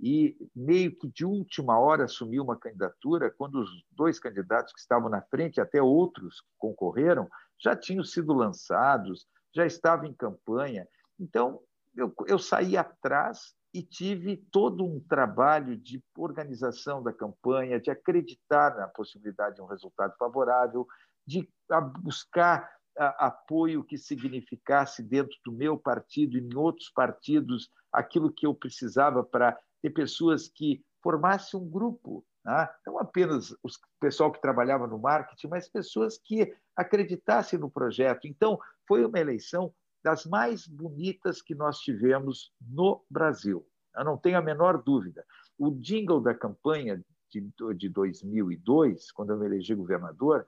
e 0.00 0.36
meio 0.54 0.96
que 0.96 1.06
de 1.08 1.24
última 1.24 1.78
hora 1.78 2.04
assumiu 2.04 2.42
uma 2.42 2.56
candidatura 2.56 3.30
quando 3.30 3.60
os 3.60 3.70
dois 3.92 4.18
candidatos 4.18 4.72
que 4.72 4.80
estavam 4.80 5.08
na 5.08 5.22
frente, 5.22 5.60
até 5.60 5.80
outros 5.80 6.40
que 6.40 6.48
concorreram, 6.58 7.28
já 7.62 7.76
tinham 7.76 8.04
sido 8.04 8.32
lançados, 8.32 9.26
já 9.54 9.64
estavam 9.64 10.06
em 10.06 10.14
campanha. 10.14 10.86
Então, 11.18 11.60
eu, 11.94 12.12
eu 12.26 12.38
saí 12.38 12.76
atrás 12.76 13.54
e 13.72 13.82
tive 13.82 14.36
todo 14.50 14.84
um 14.84 15.00
trabalho 15.00 15.76
de 15.76 16.02
organização 16.16 17.02
da 17.02 17.12
campanha, 17.12 17.80
de 17.80 17.90
acreditar 17.90 18.76
na 18.76 18.88
possibilidade 18.88 19.56
de 19.56 19.62
um 19.62 19.66
resultado 19.66 20.14
favorável, 20.18 20.86
de 21.26 21.48
buscar 22.00 22.68
apoio 22.96 23.84
que 23.84 23.96
significasse 23.96 25.02
dentro 25.02 25.34
do 25.44 25.52
meu 25.52 25.78
partido 25.78 26.36
e 26.36 26.40
em 26.40 26.54
outros 26.54 26.90
partidos 26.90 27.70
aquilo 27.90 28.32
que 28.32 28.46
eu 28.46 28.54
precisava 28.54 29.24
para 29.24 29.58
ter 29.80 29.90
pessoas 29.90 30.48
que 30.48 30.84
formassem 31.02 31.58
um 31.58 31.68
grupo 31.68 32.24
né? 32.44 32.68
não 32.86 32.98
apenas 32.98 33.52
o 33.62 33.68
pessoal 34.00 34.32
que 34.32 34.40
trabalhava 34.40 34.86
no 34.86 34.98
marketing, 34.98 35.48
mas 35.48 35.68
pessoas 35.68 36.18
que 36.18 36.54
acreditassem 36.76 37.58
no 37.58 37.70
projeto. 37.70 38.26
Então, 38.26 38.58
foi 38.86 39.04
uma 39.04 39.18
eleição 39.18 39.72
das 40.02 40.26
mais 40.26 40.66
bonitas 40.66 41.40
que 41.40 41.54
nós 41.54 41.78
tivemos 41.78 42.52
no 42.60 43.04
Brasil. 43.08 43.66
Eu 43.96 44.04
não 44.04 44.16
tenho 44.16 44.38
a 44.38 44.42
menor 44.42 44.82
dúvida. 44.82 45.24
O 45.58 45.70
jingle 45.70 46.20
da 46.20 46.34
campanha 46.34 47.02
de, 47.30 47.88
2002, 47.88 49.12
quando 49.12 49.30
eu 49.30 49.38
me 49.38 49.46
elegi 49.46 49.74
governador, 49.74 50.46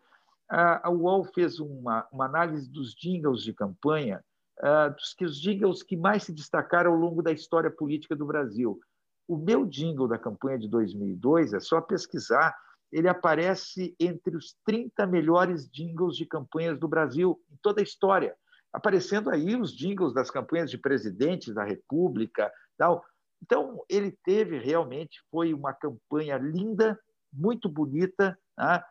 a 0.49 0.91
UOL 0.91 1.25
fez 1.25 1.59
uma, 1.59 2.07
uma 2.13 2.27
análise 2.27 2.71
dos 2.71 2.95
jingles 2.95 3.43
de 3.43 3.53
campanha 3.53 4.23
uh, 4.61 4.95
dos 4.95 5.15
que 5.15 5.25
os 5.25 5.41
jingles 5.41 5.83
que 5.83 5.97
mais 5.97 6.25
se 6.25 6.33
destacaram 6.33 6.93
ao 6.93 6.99
longo 6.99 7.23
da 7.23 7.33
história 7.33 7.71
política 7.71 8.15
do 8.15 8.27
Brasil. 8.27 8.79
O 9.27 9.37
meu 9.37 9.65
jingle 9.65 10.07
da 10.07 10.19
campanha 10.19 10.59
de 10.59 10.69
2002, 10.69 11.55
é 11.55 11.61
só 11.61 11.81
pesquisar, 11.81 12.55
ele 12.93 13.09
aparece 13.09 13.95
entre 13.99 14.37
os 14.37 14.55
30 14.65 15.07
melhores 15.07 15.69
jingles 15.69 16.17
de 16.17 16.27
campanhas 16.27 16.79
do 16.79 16.87
Brasil 16.87 17.41
em 17.51 17.57
toda 17.63 17.81
a 17.81 17.85
história. 17.85 18.37
Aparecendo 18.73 19.31
aí 19.31 19.57
os 19.57 19.73
jingles 19.75 20.13
das 20.13 20.31
campanhas 20.31 20.71
de 20.71 20.79
presidentes 20.79 21.55
da 21.55 21.65
República, 21.65 22.53
tal. 22.77 23.05
Então, 23.43 23.85
ele 23.89 24.17
teve 24.25 24.59
realmente, 24.59 25.21
foi 25.31 25.53
uma 25.53 25.73
campanha 25.73 26.37
linda, 26.39 26.99
muito 27.33 27.69
bonita, 27.69 28.39
né? 28.57 28.83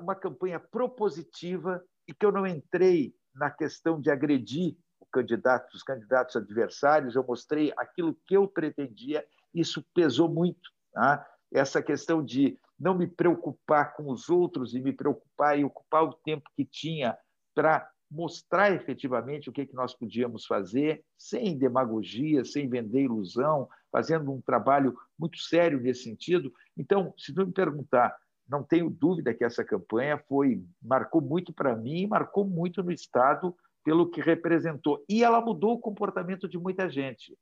Uma 0.00 0.14
campanha 0.14 0.60
propositiva 0.60 1.82
e 2.06 2.14
que 2.14 2.24
eu 2.24 2.32
não 2.32 2.46
entrei 2.46 3.14
na 3.34 3.50
questão 3.50 4.00
de 4.00 4.10
agredir 4.10 4.76
o 4.98 5.06
candidato, 5.06 5.74
os 5.74 5.82
candidatos 5.82 6.36
adversários, 6.36 7.16
eu 7.16 7.24
mostrei 7.24 7.72
aquilo 7.76 8.16
que 8.26 8.36
eu 8.36 8.46
pretendia, 8.46 9.24
isso 9.54 9.84
pesou 9.94 10.28
muito. 10.28 10.70
Tá? 10.92 11.26
Essa 11.52 11.82
questão 11.82 12.24
de 12.24 12.58
não 12.78 12.96
me 12.96 13.06
preocupar 13.06 13.94
com 13.94 14.10
os 14.10 14.28
outros 14.28 14.74
e 14.74 14.80
me 14.80 14.92
preocupar 14.92 15.58
e 15.58 15.64
ocupar 15.64 16.04
o 16.04 16.14
tempo 16.14 16.48
que 16.56 16.64
tinha 16.64 17.16
para 17.54 17.90
mostrar 18.10 18.72
efetivamente 18.72 19.48
o 19.48 19.52
que, 19.52 19.66
que 19.66 19.74
nós 19.74 19.94
podíamos 19.94 20.44
fazer, 20.44 21.04
sem 21.16 21.56
demagogia, 21.56 22.44
sem 22.44 22.68
vender 22.68 23.02
ilusão, 23.02 23.68
fazendo 23.92 24.32
um 24.32 24.40
trabalho 24.40 24.96
muito 25.18 25.38
sério 25.38 25.80
nesse 25.80 26.04
sentido. 26.04 26.52
Então, 26.76 27.14
se 27.16 27.32
tu 27.32 27.46
me 27.46 27.52
perguntar, 27.52 28.16
não 28.48 28.64
tenho 28.64 28.90
dúvida 28.90 29.32
que 29.32 29.44
essa 29.44 29.64
campanha 29.64 30.18
foi 30.28 30.64
marcou 30.82 31.20
muito 31.20 31.52
para 31.52 31.76
mim, 31.76 32.08
marcou 32.08 32.44
muito 32.44 32.82
no 32.82 32.90
estado 32.90 33.54
pelo 33.84 34.10
que 34.10 34.20
representou 34.20 35.04
e 35.08 35.22
ela 35.22 35.40
mudou 35.40 35.74
o 35.74 35.80
comportamento 35.80 36.48
de 36.48 36.58
muita 36.58 36.90
gente. 36.90 37.36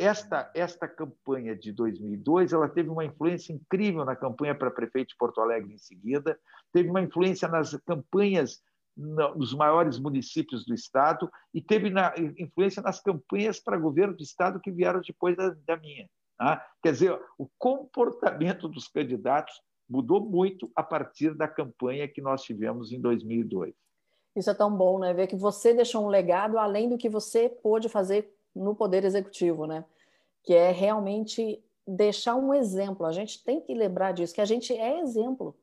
Esta 0.00 0.50
esta 0.54 0.88
campanha 0.88 1.54
de 1.54 1.72
2002, 1.72 2.54
ela 2.54 2.66
teve 2.70 2.88
uma 2.88 3.04
influência 3.04 3.52
incrível 3.52 4.02
na 4.02 4.16
campanha 4.16 4.54
para 4.54 4.70
prefeito 4.70 5.08
de 5.08 5.16
Porto 5.18 5.42
Alegre 5.42 5.74
em 5.74 5.76
seguida, 5.76 6.40
teve 6.72 6.88
uma 6.88 7.02
influência 7.02 7.46
nas 7.46 7.76
campanhas 7.84 8.62
nos 8.96 9.52
maiores 9.52 9.98
municípios 9.98 10.64
do 10.64 10.72
estado 10.72 11.30
e 11.52 11.60
teve 11.60 11.90
na, 11.90 12.14
influência 12.38 12.80
nas 12.80 12.98
campanhas 12.98 13.60
para 13.60 13.76
governo 13.76 14.16
do 14.16 14.22
estado 14.22 14.58
que 14.58 14.70
vieram 14.70 15.02
depois 15.02 15.36
da, 15.36 15.54
da 15.66 15.76
minha. 15.76 16.08
Tá? 16.38 16.66
Quer 16.82 16.92
dizer, 16.92 17.20
o 17.36 17.46
comportamento 17.58 18.70
dos 18.70 18.88
candidatos 18.88 19.60
mudou 19.86 20.24
muito 20.24 20.70
a 20.74 20.82
partir 20.82 21.34
da 21.34 21.46
campanha 21.46 22.08
que 22.08 22.22
nós 22.22 22.42
tivemos 22.42 22.90
em 22.90 22.98
2002. 22.98 23.74
Isso 24.34 24.48
é 24.48 24.54
tão 24.54 24.74
bom, 24.74 24.98
né? 24.98 25.12
Ver 25.12 25.26
que 25.26 25.36
você 25.36 25.74
deixou 25.74 26.06
um 26.06 26.08
legado 26.08 26.56
além 26.56 26.88
do 26.88 26.96
que 26.96 27.08
você 27.10 27.50
pôde 27.50 27.86
fazer 27.90 28.34
no 28.54 28.74
Poder 28.74 29.04
Executivo, 29.04 29.66
né? 29.66 29.84
Que 30.42 30.54
é 30.54 30.70
realmente 30.70 31.62
deixar 31.86 32.34
um 32.36 32.54
exemplo. 32.54 33.06
A 33.06 33.12
gente 33.12 33.42
tem 33.44 33.60
que 33.60 33.74
lembrar 33.74 34.12
disso, 34.12 34.34
que 34.34 34.40
a 34.40 34.46
gente 34.46 34.72
é 34.72 35.00
exemplo 35.00 35.56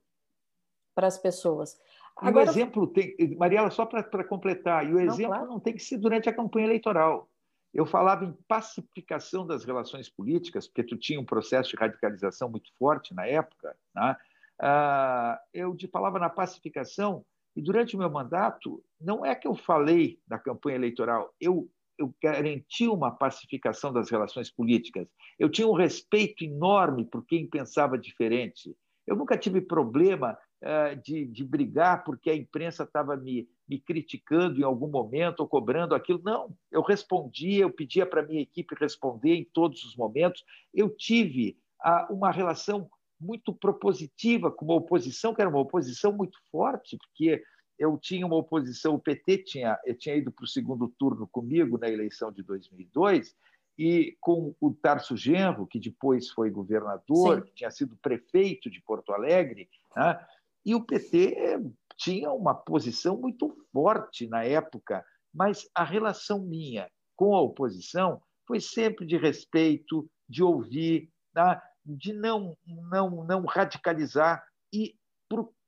para 0.94 1.08
as 1.08 1.18
pessoas. 1.18 1.80
Agora... 2.16 2.46
E 2.46 2.48
o 2.48 2.52
exemplo 2.52 2.88
tem, 2.88 3.16
Mariela, 3.38 3.70
só 3.70 3.86
para 3.86 4.24
completar, 4.24 4.88
e 4.90 4.94
o 4.94 5.00
exemplo 5.00 5.22
não, 5.22 5.30
claro. 5.30 5.48
não 5.48 5.60
tem 5.60 5.74
que 5.74 5.84
ser 5.84 5.98
durante 5.98 6.28
a 6.28 6.34
campanha 6.34 6.66
eleitoral. 6.66 7.30
Eu 7.74 7.86
falava 7.86 8.26
em 8.26 8.34
pacificação 8.48 9.46
das 9.46 9.64
relações 9.64 10.10
políticas, 10.10 10.68
porque 10.68 10.84
tu 10.84 10.98
tinha 10.98 11.20
um 11.20 11.26
processo 11.26 11.70
de 11.70 11.76
radicalização 11.76 12.50
muito 12.50 12.72
forte 12.78 13.14
na 13.14 13.28
época. 13.28 13.78
Né? 13.96 14.18
Ah, 14.60 15.40
eu 15.54 15.76
te 15.76 15.88
falava 15.88 16.18
na 16.18 16.30
pacificação, 16.30 17.24
e 17.56 17.62
durante 17.62 17.96
o 17.96 18.00
meu 18.00 18.10
mandato, 18.10 18.84
não 19.00 19.24
é 19.24 19.36
que 19.36 19.48
eu 19.48 19.56
falei 19.56 20.20
da 20.26 20.40
campanha 20.40 20.78
eleitoral, 20.78 21.32
eu, 21.40 21.70
eu 21.98 22.14
garanti 22.22 22.88
uma 22.88 23.12
pacificação 23.12 23.92
das 23.92 24.10
relações 24.10 24.52
políticas. 24.52 25.08
Eu 25.38 25.50
tinha 25.50 25.68
um 25.68 25.74
respeito 25.74 26.44
enorme 26.44 27.06
por 27.06 27.26
quem 27.26 27.48
pensava 27.48 27.98
diferente. 27.98 28.76
Eu 29.06 29.16
nunca 29.16 29.38
tive 29.38 29.62
problema 29.62 30.38
uh, 30.62 31.02
de, 31.02 31.26
de 31.26 31.44
brigar 31.44 32.04
porque 32.04 32.30
a 32.30 32.36
imprensa 32.36 32.84
estava 32.84 33.16
me, 33.16 33.48
me 33.68 33.80
criticando 33.80 34.60
em 34.60 34.64
algum 34.64 34.88
momento 34.88 35.40
ou 35.40 35.48
cobrando 35.48 35.96
aquilo. 35.96 36.22
Não, 36.24 36.54
eu 36.72 36.82
respondia, 36.82 37.64
eu 37.64 37.72
pedia 37.72 38.06
para 38.06 38.22
a 38.22 38.26
minha 38.26 38.42
equipe 38.42 38.76
responder 38.80 39.36
em 39.36 39.46
todos 39.46 39.84
os 39.84 39.96
momentos. 39.96 40.44
Eu 40.74 40.90
tive 40.90 41.58
uh, 41.86 42.14
uma 42.14 42.32
relação 42.32 42.90
muito 43.20 43.54
propositiva 43.54 44.52
com 44.52 44.66
uma 44.66 44.76
oposição, 44.76 45.34
que 45.34 45.42
era 45.42 45.50
uma 45.50 45.60
oposição 45.60 46.12
muito 46.12 46.38
forte, 46.52 46.98
porque 46.98 47.42
eu 47.78 47.98
tinha 47.98 48.26
uma 48.26 48.38
oposição, 48.38 48.96
o 48.96 49.00
PT 49.00 49.40
tinha, 49.40 49.78
tinha 50.00 50.16
ido 50.16 50.32
para 50.32 50.44
o 50.44 50.48
segundo 50.48 50.88
turno 50.98 51.28
comigo 51.28 51.78
na 51.78 51.90
eleição 51.90 52.32
de 52.32 52.44
2002, 52.44 53.36
e 53.78 54.18
com 54.20 54.56
o 54.60 54.74
Tarso 54.74 55.16
Genro, 55.16 55.68
que 55.68 55.80
depois 55.80 56.30
foi 56.30 56.50
governador, 56.50 57.38
Sim. 57.38 57.42
que 57.44 57.54
tinha 57.54 57.70
sido 57.70 57.96
prefeito 57.98 58.72
de 58.72 58.82
Porto 58.82 59.14
Alegre, 59.14 59.70
né? 59.96 60.20
e 60.66 60.74
o 60.74 60.84
PT 60.84 61.62
tinha 61.96 62.32
uma 62.32 62.56
posição 62.56 63.18
muito 63.18 63.56
forte 63.72 64.28
na 64.28 64.44
época, 64.44 65.06
mas 65.34 65.70
a 65.76 65.84
relação 65.84 66.44
minha 66.44 66.90
com 67.16 67.36
a 67.36 67.42
oposição 67.42 68.22
foi 68.48 68.60
sempre 68.60 69.06
de 69.06 69.18
respeito, 69.18 70.10
de 70.28 70.42
ouvir, 70.42 71.12
tá? 71.34 71.62
de 71.86 72.14
não, 72.14 72.58
não, 72.66 73.24
não 73.24 73.46
radicalizar 73.46 74.44
e 74.74 74.96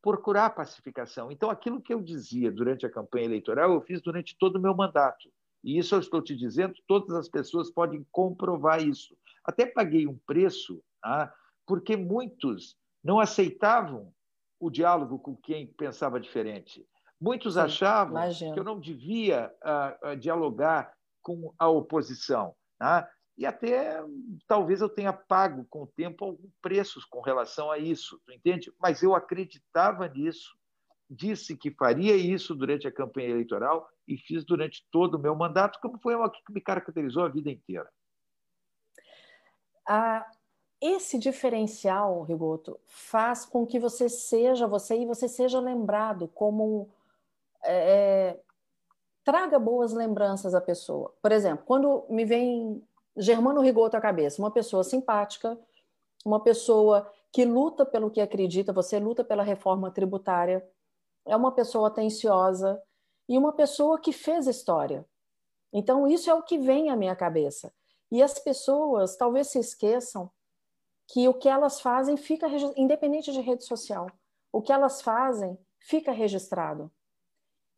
procurar 0.02 0.52
pacificação. 0.52 1.32
Então, 1.32 1.50
aquilo 1.50 1.82
que 1.82 1.94
eu 1.94 2.02
dizia 2.02 2.52
durante 2.52 2.86
a 2.86 2.92
campanha 2.92 3.26
eleitoral, 3.26 3.74
eu 3.74 3.82
fiz 3.82 4.02
durante 4.02 4.38
todo 4.38 4.56
o 4.56 4.62
meu 4.62 4.76
mandato. 4.76 5.30
E 5.64 5.78
isso 5.78 5.96
eu 5.96 6.00
estou 6.00 6.22
te 6.22 6.36
dizendo, 6.36 6.74
todas 6.88 7.16
as 7.16 7.28
pessoas 7.28 7.70
podem 7.70 8.06
comprovar 8.12 8.82
isso. 8.82 9.16
Até 9.44 9.66
paguei 9.66 10.08
um 10.08 10.18
preço, 10.26 10.82
tá? 11.02 11.34
porque 11.66 11.98
muitos 11.98 12.78
não 13.04 13.20
aceitavam 13.20 14.14
o 14.60 14.70
diálogo 14.70 15.20
com 15.20 15.36
quem 15.36 15.68
pensava 15.68 16.20
diferente. 16.20 16.86
Muitos 17.20 17.56
Sim, 17.56 17.62
achavam 17.62 18.14
imagino. 18.14 18.54
que 18.54 18.60
eu 18.60 18.64
não 18.64 18.80
devia 18.80 19.54
uh, 19.64 20.12
uh, 20.12 20.18
dialogar 20.18 20.94
com 21.22 21.54
a 21.60 21.68
oposição. 21.68 22.56
Tá? 22.78 23.10
E 23.40 23.46
até 23.46 24.04
talvez 24.46 24.82
eu 24.82 24.90
tenha 24.90 25.14
pago 25.14 25.66
com 25.70 25.84
o 25.84 25.88
tempo 25.88 26.26
alguns 26.26 26.52
preços 26.62 27.06
com 27.06 27.22
relação 27.22 27.72
a 27.72 27.78
isso, 27.78 28.20
tu 28.26 28.34
entende? 28.34 28.70
Mas 28.78 29.02
eu 29.02 29.16
acreditava 29.16 30.10
nisso, 30.10 30.58
disse 31.10 31.56
que 31.56 31.72
faria 31.72 32.18
isso 32.18 32.54
durante 32.54 32.86
a 32.86 32.92
campanha 32.92 33.30
eleitoral 33.30 33.90
e 34.06 34.18
fiz 34.18 34.44
durante 34.44 34.86
todo 34.92 35.16
o 35.16 35.20
meu 35.20 35.34
mandato, 35.38 35.80
como 35.82 35.98
foi 36.00 36.16
o 36.16 36.30
que 36.30 36.52
me 36.52 36.60
caracterizou 36.60 37.24
a 37.24 37.30
vida 37.30 37.50
inteira. 37.50 37.90
Ah, 39.88 40.30
esse 40.82 41.18
diferencial, 41.18 42.24
Rigoto, 42.24 42.78
faz 42.88 43.46
com 43.46 43.66
que 43.66 43.80
você 43.80 44.10
seja 44.10 44.68
você 44.68 44.98
e 44.98 45.06
você 45.06 45.30
seja 45.30 45.62
lembrado 45.62 46.28
como 46.28 46.90
é, 47.64 47.72
é, 47.74 48.40
traga 49.24 49.58
boas 49.58 49.94
lembranças 49.94 50.54
à 50.54 50.60
pessoa. 50.60 51.14
Por 51.22 51.32
exemplo, 51.32 51.64
quando 51.66 52.06
me 52.10 52.26
vem 52.26 52.84
Germano 53.20 53.62
Rigoto 53.62 53.98
à 53.98 54.02
cabeça, 54.02 54.42
uma 54.42 54.50
pessoa 54.50 54.84
simpática, 54.84 55.60
uma 56.26 56.40
pessoa 56.40 57.12
que 57.32 57.44
luta 57.44 57.86
pelo 57.86 58.10
que 58.10 58.22
acredita, 58.22 58.72
você 58.72 58.98
luta 58.98 59.24
pela 59.24 59.44
reforma 59.44 59.92
tributária, 59.92 60.66
é 61.26 61.36
uma 61.36 61.52
pessoa 61.52 61.90
atenciosa 61.90 62.82
e 63.28 63.38
uma 63.38 63.52
pessoa 63.52 64.00
que 64.00 64.14
fez 64.14 64.48
história. 64.48 65.06
Então, 65.72 66.08
isso 66.08 66.30
é 66.30 66.34
o 66.34 66.42
que 66.42 66.58
vem 66.58 66.90
à 66.90 66.96
minha 66.96 67.16
cabeça. 67.16 67.74
E 68.12 68.24
as 68.24 68.40
pessoas 68.40 69.16
talvez 69.16 69.50
se 69.50 69.60
esqueçam 69.60 70.32
que 71.08 71.28
o 71.28 71.34
que 71.34 71.50
elas 71.50 71.82
fazem 71.82 72.18
fica 72.18 72.48
independente 72.76 73.32
de 73.32 73.42
rede 73.42 73.66
social. 73.66 74.08
O 74.52 74.62
que 74.62 74.72
elas 74.72 75.02
fazem 75.02 75.58
fica 75.78 76.12
registrado. 76.12 76.92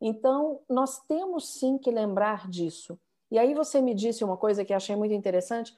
Então, 0.00 0.60
nós 0.68 1.00
temos 1.00 1.48
sim 1.48 1.76
que 1.78 1.90
lembrar 1.90 2.48
disso. 2.48 2.98
E 3.32 3.38
aí 3.38 3.54
você 3.54 3.80
me 3.80 3.94
disse 3.94 4.22
uma 4.22 4.36
coisa 4.36 4.62
que 4.62 4.74
achei 4.74 4.94
muito 4.94 5.14
interessante. 5.14 5.74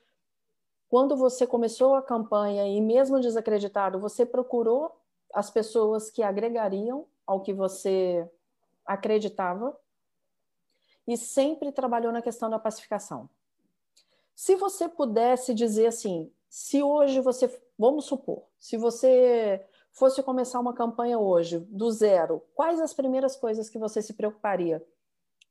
Quando 0.89 1.17
você 1.17 1.47
começou 1.47 1.95
a 1.95 2.03
campanha 2.03 2.67
e 2.67 2.81
mesmo 2.81 3.21
desacreditado, 3.21 4.01
você 4.01 4.27
procurou 4.27 4.91
as 5.33 5.53
pessoas 5.53 6.11
que 6.11 6.21
agregariam 6.21 7.07
ao 7.25 7.43
que 7.43 7.53
você 7.53 8.29
acreditava 8.85 9.79
e 11.07 11.17
sempre 11.17 11.71
trabalhou 11.71 12.11
na 12.11 12.21
questão 12.21 12.51
da 12.51 12.59
pacificação. 12.59 13.31
Se 14.35 14.57
você 14.57 14.89
pudesse 14.89 15.55
dizer 15.55 15.87
assim, 15.87 16.33
se 16.49 16.83
hoje 16.83 17.21
você, 17.21 17.49
vamos 17.79 18.07
supor, 18.07 18.43
se 18.59 18.77
você 18.77 19.65
fosse 19.93 20.21
começar 20.25 20.59
uma 20.59 20.75
campanha 20.75 21.21
hoje 21.21 21.61
do 21.71 21.89
zero, 21.93 22.43
quais 22.53 22.81
as 22.81 22.93
primeiras 22.93 23.37
coisas 23.37 23.71
que 23.71 23.79
você 23.79 24.03
se 24.03 24.13
preocuparia, 24.13 24.85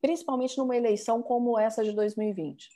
principalmente 0.04 0.58
numa 0.58 0.76
eleição 0.76 1.24
como 1.24 1.58
essa 1.58 1.82
de 1.82 1.93
2020? 1.93 2.70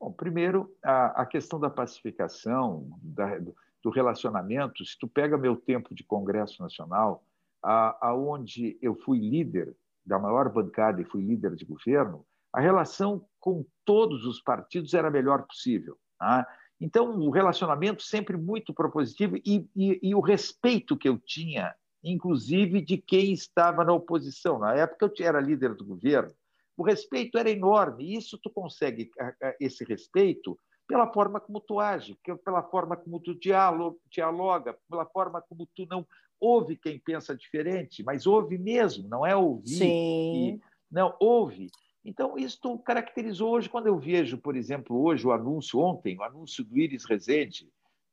Bom, 0.00 0.10
primeiro, 0.10 0.74
a, 0.82 1.22
a 1.22 1.26
questão 1.26 1.60
da 1.60 1.70
pacificação, 1.70 2.90
da, 3.00 3.38
do 3.80 3.88
relacionamento. 3.88 4.84
Se 4.84 4.98
tu 4.98 5.06
pega 5.06 5.38
meu 5.38 5.54
tempo 5.54 5.94
de 5.94 6.02
Congresso 6.02 6.60
Nacional, 6.60 7.24
aonde 7.62 8.76
eu 8.82 8.96
fui 8.96 9.20
líder 9.20 9.76
da 10.04 10.18
maior 10.18 10.52
bancada 10.52 11.00
e 11.00 11.04
fui 11.04 11.22
líder 11.22 11.54
de 11.54 11.64
governo, 11.64 12.26
a 12.52 12.60
relação 12.60 13.24
com 13.38 13.64
todos 13.84 14.26
os 14.26 14.42
partidos 14.42 14.92
era 14.92 15.06
a 15.06 15.12
melhor 15.12 15.46
possível. 15.46 15.96
Tá? 16.18 16.44
Então, 16.80 17.16
o 17.16 17.30
relacionamento 17.30 18.02
sempre 18.02 18.36
muito 18.36 18.74
propositivo 18.74 19.36
e, 19.36 19.68
e, 19.76 20.00
e, 20.02 20.14
o 20.16 20.20
respeito 20.20 20.96
que 20.96 21.08
eu 21.08 21.16
tinha, 21.16 21.72
inclusive 22.04 22.80
de 22.80 22.98
quem 22.98 23.32
estava 23.32 23.84
na 23.84 23.92
oposição. 23.92 24.58
Na 24.58 24.74
época, 24.74 25.10
eu 25.18 25.26
era 25.26 25.40
líder 25.40 25.74
do 25.74 25.84
governo. 25.84 26.32
O 26.76 26.82
respeito 26.82 27.38
era 27.38 27.50
enorme. 27.50 28.04
E 28.04 28.16
isso 28.16 28.38
tu 28.38 28.50
consegue, 28.50 29.10
esse 29.58 29.84
respeito, 29.84 30.58
pela 30.86 31.10
forma 31.12 31.40
como 31.40 31.60
tu 31.60 31.80
age, 31.80 32.16
pela 32.44 32.62
forma 32.62 32.96
como 32.96 33.18
tu 33.18 33.34
dialoga, 33.34 34.76
pela 34.88 35.06
forma 35.06 35.40
como 35.40 35.66
tu 35.74 35.86
não 35.86 36.06
ouve 36.38 36.76
quem 36.76 36.98
pensa 36.98 37.34
diferente, 37.34 38.02
mas 38.02 38.26
ouve 38.26 38.58
mesmo, 38.58 39.08
não 39.08 39.24
é 39.24 39.34
ouvir. 39.34 39.78
Sim. 39.78 40.48
E, 40.48 40.60
não, 40.90 41.16
ouve. 41.18 41.70
Então, 42.04 42.36
isso 42.36 42.78
caracterizou 42.80 43.52
hoje, 43.52 43.70
quando 43.70 43.86
eu 43.86 43.98
vejo, 43.98 44.36
por 44.36 44.54
exemplo, 44.54 45.02
hoje 45.02 45.26
o 45.26 45.32
anúncio, 45.32 45.80
ontem, 45.80 46.18
o 46.18 46.22
anúncio 46.22 46.62
do 46.62 46.78
Iris 46.78 47.06
Rezende, 47.06 47.66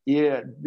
e, 0.05 0.19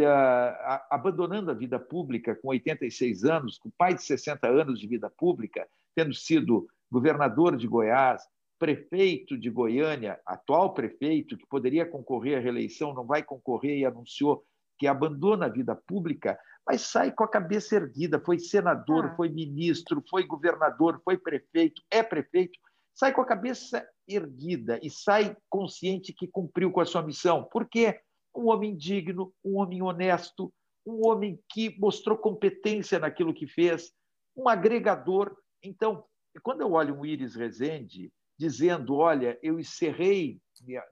a, 0.05 0.87
abandonando 0.91 1.51
a 1.51 1.55
vida 1.55 1.79
pública 1.79 2.35
com 2.37 2.49
86 2.49 3.25
anos, 3.25 3.59
com 3.59 3.71
pai 3.77 3.95
de 3.95 4.03
60 4.03 4.47
anos 4.49 4.79
de 4.79 4.87
vida 4.87 5.11
pública, 5.11 5.67
tendo 5.95 6.15
sido 6.15 6.69
governador 6.91 7.57
de 7.57 7.67
Goiás, 7.67 8.23
prefeito 8.59 9.37
de 9.37 9.51
Goiânia, 9.51 10.21
atual 10.25 10.73
prefeito, 10.73 11.37
que 11.37 11.47
poderia 11.47 11.85
concorrer 11.85 12.39
à 12.39 12.41
reeleição, 12.41 12.95
não 12.95 13.05
vai 13.05 13.23
concorrer 13.23 13.79
e 13.79 13.85
anunciou 13.85 14.45
que 14.79 14.87
abandona 14.87 15.47
a 15.47 15.51
vida 15.51 15.75
pública, 15.75 16.39
mas 16.67 16.83
sai 16.83 17.13
com 17.13 17.25
a 17.25 17.29
cabeça 17.29 17.77
erguida. 17.77 18.21
Foi 18.25 18.39
senador, 18.39 19.07
ah. 19.07 19.17
foi 19.17 19.29
ministro, 19.29 20.03
foi 20.09 20.25
governador, 20.25 21.01
foi 21.05 21.19
prefeito, 21.19 21.83
é 21.91 22.03
prefeito 22.03 22.59
sai 22.95 23.13
com 23.13 23.21
a 23.21 23.27
cabeça 23.27 23.87
erguida 24.07 24.79
e 24.83 24.89
sai 24.89 25.37
consciente 25.51 26.13
que 26.13 26.29
cumpriu 26.29 26.71
com 26.71 26.81
a 26.81 26.87
sua 26.87 27.03
missão. 27.03 27.43
Por 27.45 27.69
quê? 27.69 28.01
Um 28.35 28.49
homem 28.49 28.77
digno, 28.77 29.33
um 29.45 29.59
homem 29.59 29.83
honesto, 29.83 30.53
um 30.87 31.07
homem 31.07 31.39
que 31.49 31.79
mostrou 31.79 32.17
competência 32.17 32.99
naquilo 32.99 33.35
que 33.35 33.47
fez, 33.47 33.93
um 34.37 34.49
agregador. 34.49 35.35
Então, 35.63 36.05
quando 36.43 36.61
eu 36.61 36.73
olho 36.73 36.99
um 36.99 37.07
Iris 37.07 37.35
Rezende 37.35 38.13
dizendo: 38.39 38.97
Olha, 38.97 39.39
eu 39.43 39.59
encerrei, 39.59 40.39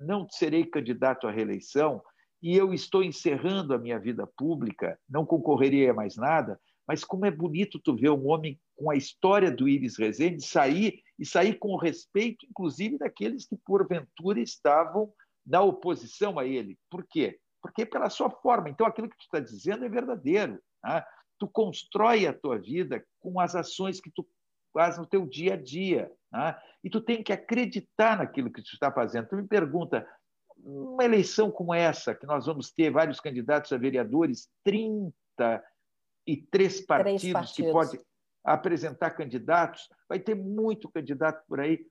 não 0.01 0.28
serei 0.30 0.64
candidato 0.64 1.26
à 1.26 1.30
reeleição 1.30 2.03
e 2.43 2.57
eu 2.57 2.74
estou 2.74 3.05
encerrando 3.05 3.72
a 3.72 3.78
minha 3.78 3.99
vida 3.99 4.26
pública, 4.36 4.99
não 5.09 5.24
concorreria 5.24 5.93
a 5.93 5.95
mais 5.95 6.16
nada, 6.16 6.59
mas 6.86 7.05
como 7.05 7.24
é 7.24 7.30
bonito 7.30 7.78
tu 7.78 7.95
ver 7.95 8.11
um 8.11 8.26
homem 8.28 8.61
com 8.74 8.90
a 8.90 8.97
história 8.97 9.51
do 9.51 9.68
Iris 9.68 9.97
Rezende 9.97 10.45
sair 10.45 11.01
e 11.18 11.24
sair 11.24 11.55
com 11.55 11.68
o 11.68 11.78
respeito, 11.78 12.45
inclusive, 12.51 12.99
daqueles 12.99 13.47
que, 13.47 13.57
porventura, 13.64 14.40
estavam 14.40 15.12
na 15.47 15.61
oposição 15.61 16.38
a 16.38 16.47
ele. 16.47 16.78
Por 16.90 17.07
quê? 17.07 17.38
Porque 17.61 17.86
pela 17.86 18.11
sua 18.11 18.30
forma. 18.30 18.70
Então, 18.70 18.86
aquilo 18.86 19.09
que 19.09 19.16
tu 19.16 19.22
está 19.22 19.40
dizendo 19.40 19.84
é 19.84 19.88
verdadeiro. 19.88 20.61
Tá? 20.80 21.07
Tu 21.38 21.49
constrói 21.49 22.26
a 22.26 22.32
tua 22.32 22.59
vida 22.59 23.05
com 23.20 23.40
as 23.40 23.55
ações 23.55 24.01
que 24.01 24.11
tu 24.11 24.26
faz 24.72 24.99
no 24.99 25.07
teu 25.07 25.26
dia 25.26 25.55
a 25.55 25.57
dia. 25.57 26.11
Tá? 26.30 26.61
E 26.82 26.90
tu 26.90 27.01
tem 27.01 27.22
que 27.22 27.32
acreditar 27.32 28.18
naquilo 28.18 28.53
que 28.53 28.62
tu 28.62 28.72
está 28.72 28.90
fazendo. 28.90 29.28
Tu 29.28 29.36
me 29.36 29.47
pergunta, 29.47 30.05
uma 30.57 31.05
eleição 31.05 31.51
como 31.51 31.74
essa, 31.74 32.14
que 32.14 32.26
nós 32.26 32.47
vamos 32.47 32.70
ter 32.70 32.90
vários 32.90 33.20
candidatos 33.20 33.70
a 33.72 33.76
vereadores, 33.76 34.49
33 34.64 36.80
partidos, 36.86 37.32
partidos. 37.32 37.53
que 37.53 37.70
podem 37.70 38.01
apresentar 38.45 39.11
candidatos, 39.11 39.88
vai 40.09 40.18
ter 40.18 40.34
muito 40.34 40.90
candidato 40.90 41.45
por 41.47 41.61
aí. 41.61 41.86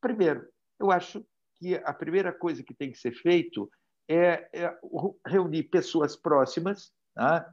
Primeiro, 0.00 0.48
eu 0.80 0.90
acho 0.90 1.24
que 1.58 1.74
a 1.76 1.92
primeira 1.92 2.32
coisa 2.32 2.62
que 2.62 2.74
tem 2.74 2.90
que 2.90 2.98
ser 2.98 3.12
feito 3.12 3.70
é, 4.08 4.48
é 4.52 4.78
reunir 5.26 5.64
pessoas 5.64 6.16
próximas. 6.16 6.92
Tá? 7.14 7.52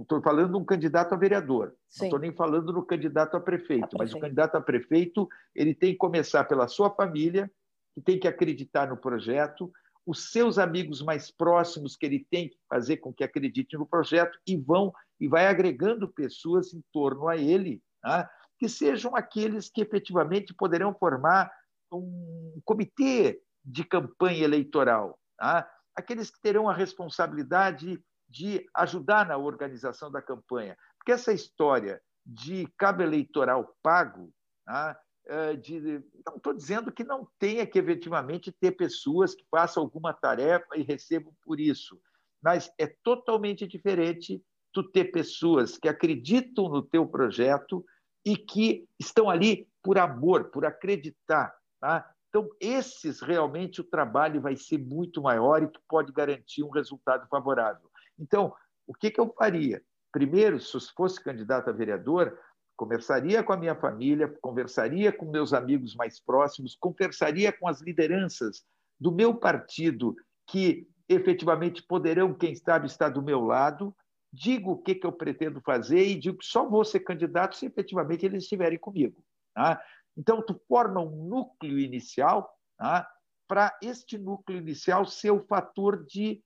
Estou 0.00 0.22
falando 0.22 0.50
de 0.50 0.56
um 0.56 0.64
candidato 0.64 1.14
a 1.14 1.16
vereador, 1.16 1.74
Sim. 1.88 2.00
não 2.00 2.06
estou 2.06 2.20
nem 2.20 2.32
falando 2.32 2.72
no 2.72 2.84
candidato 2.84 3.36
a 3.36 3.40
prefeito, 3.40 3.84
a 3.84 3.88
prefeito, 3.88 3.98
mas 3.98 4.12
o 4.12 4.20
candidato 4.20 4.56
a 4.56 4.60
prefeito 4.60 5.28
ele 5.54 5.74
tem 5.74 5.92
que 5.92 5.98
começar 5.98 6.44
pela 6.44 6.68
sua 6.68 6.90
família, 6.90 7.50
que 7.94 8.00
tem 8.02 8.18
que 8.18 8.28
acreditar 8.28 8.88
no 8.88 8.96
projeto, 8.96 9.72
os 10.04 10.30
seus 10.30 10.58
amigos 10.58 11.02
mais 11.02 11.30
próximos 11.30 11.96
que 11.96 12.06
ele 12.06 12.24
tem 12.30 12.50
que 12.50 12.56
fazer 12.68 12.98
com 12.98 13.12
que 13.12 13.24
acreditem 13.24 13.78
no 13.78 13.86
projeto 13.86 14.38
e 14.46 14.56
vão 14.56 14.92
e 15.18 15.26
vai 15.26 15.46
agregando 15.46 16.06
pessoas 16.06 16.72
em 16.72 16.82
torno 16.92 17.26
a 17.26 17.36
ele, 17.36 17.82
tá? 18.02 18.30
que 18.58 18.68
sejam 18.68 19.16
aqueles 19.16 19.68
que 19.68 19.80
efetivamente 19.80 20.54
poderão 20.54 20.94
formar 20.94 21.50
um 21.92 22.60
comitê 22.64 23.40
de 23.64 23.84
campanha 23.84 24.44
eleitoral, 24.44 25.18
tá? 25.36 25.68
aqueles 25.94 26.30
que 26.30 26.40
terão 26.40 26.68
a 26.68 26.74
responsabilidade 26.74 28.02
de 28.28 28.66
ajudar 28.74 29.26
na 29.26 29.36
organização 29.36 30.10
da 30.10 30.20
campanha. 30.20 30.76
Porque 30.98 31.12
essa 31.12 31.32
história 31.32 32.00
de 32.24 32.68
cabo 32.76 33.02
eleitoral 33.02 33.76
pago, 33.82 34.32
tá? 34.64 34.98
Eh, 35.28 35.56
de, 35.56 35.80
não 36.24 36.36
estou 36.36 36.52
dizendo 36.52 36.92
que 36.92 37.02
não 37.02 37.26
tenha 37.38 37.66
que 37.66 37.78
efetivamente 37.78 38.52
ter 38.52 38.72
pessoas 38.72 39.34
que 39.34 39.44
façam 39.50 39.82
alguma 39.82 40.12
tarefa 40.12 40.76
e 40.76 40.82
recebam 40.82 41.32
por 41.42 41.58
isso, 41.58 42.00
mas 42.42 42.70
é 42.78 42.86
totalmente 43.02 43.66
diferente 43.66 44.40
tu 44.72 44.84
ter 44.84 45.06
pessoas 45.06 45.78
que 45.78 45.88
acreditam 45.88 46.68
no 46.68 46.82
teu 46.82 47.06
projeto 47.08 47.84
e 48.24 48.36
que 48.36 48.86
estão 49.00 49.30
ali 49.30 49.68
por 49.82 49.98
amor, 49.98 50.50
por 50.50 50.64
acreditar. 50.64 51.52
Tá? 51.80 52.10
Então, 52.28 52.48
esses 52.60 53.20
realmente 53.20 53.80
o 53.80 53.84
trabalho 53.84 54.40
vai 54.40 54.56
ser 54.56 54.78
muito 54.78 55.22
maior 55.22 55.62
e 55.62 55.68
tu 55.68 55.80
pode 55.88 56.12
garantir 56.12 56.62
um 56.62 56.70
resultado 56.70 57.26
favorável. 57.28 57.90
Então, 58.18 58.54
o 58.86 58.94
que, 58.94 59.10
que 59.10 59.20
eu 59.20 59.32
faria? 59.36 59.82
Primeiro, 60.12 60.58
se 60.60 60.78
fosse 60.94 61.22
candidato 61.22 61.68
a 61.68 61.72
vereador, 61.72 62.38
Conversaria 62.76 63.42
com 63.42 63.54
a 63.54 63.56
minha 63.56 63.74
família, 63.74 64.28
conversaria 64.42 65.10
com 65.10 65.24
meus 65.24 65.54
amigos 65.54 65.94
mais 65.94 66.20
próximos, 66.20 66.76
conversaria 66.78 67.50
com 67.50 67.66
as 67.66 67.80
lideranças 67.80 68.62
do 69.00 69.10
meu 69.10 69.34
partido 69.34 70.14
que 70.46 70.86
efetivamente 71.08 71.82
poderão, 71.82 72.34
quem 72.34 72.54
sabe, 72.54 72.86
estar 72.86 73.08
do 73.08 73.22
meu 73.22 73.40
lado, 73.40 73.96
digo 74.30 74.72
o 74.72 74.78
que, 74.78 74.94
que 74.94 75.06
eu 75.06 75.12
pretendo 75.12 75.60
fazer 75.62 76.06
e 76.06 76.16
digo 76.16 76.38
que 76.38 76.44
só 76.44 76.68
vou 76.68 76.84
ser 76.84 77.00
candidato 77.00 77.56
se 77.56 77.64
efetivamente 77.64 78.26
eles 78.26 78.42
estiverem 78.42 78.78
comigo. 78.78 79.24
Tá? 79.54 79.82
Então, 80.16 80.42
tu 80.42 80.58
forma 80.66 81.00
um 81.00 81.28
núcleo 81.28 81.78
inicial 81.78 82.50
tá? 82.78 83.08
para 83.46 83.76
este 83.82 84.16
núcleo 84.18 84.58
inicial 84.58 85.04
ser 85.04 85.30
o 85.30 85.44
fator 85.46 86.04
de 86.04 86.42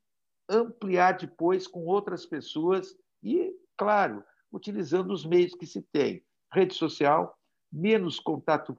ampliar 0.49 1.17
depois 1.17 1.67
com 1.67 1.87
outras 1.87 2.27
pessoas 2.27 2.97
e, 3.23 3.55
claro, 3.77 4.25
utilizando 4.53 5.13
os 5.13 5.25
meios 5.25 5.55
que 5.55 5.67
se 5.67 5.81
tem. 5.81 6.25
Rede 6.53 6.75
social, 6.75 7.39
menos 7.73 8.19
contato 8.19 8.77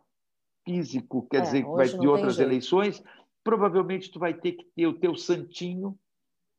físico, 0.66 1.28
quer 1.30 1.38
é, 1.38 1.42
dizer, 1.42 1.64
que 1.64 1.72
vai 1.72 1.88
de 1.88 2.08
outras 2.08 2.38
eleições, 2.39 3.02
provavelmente 3.44 4.12
tu 4.12 4.20
vai 4.20 4.34
ter 4.34 4.54
que 4.54 4.66
ter 4.76 4.86
o 4.86 5.00
teu 5.00 5.16
santinho, 5.16 5.98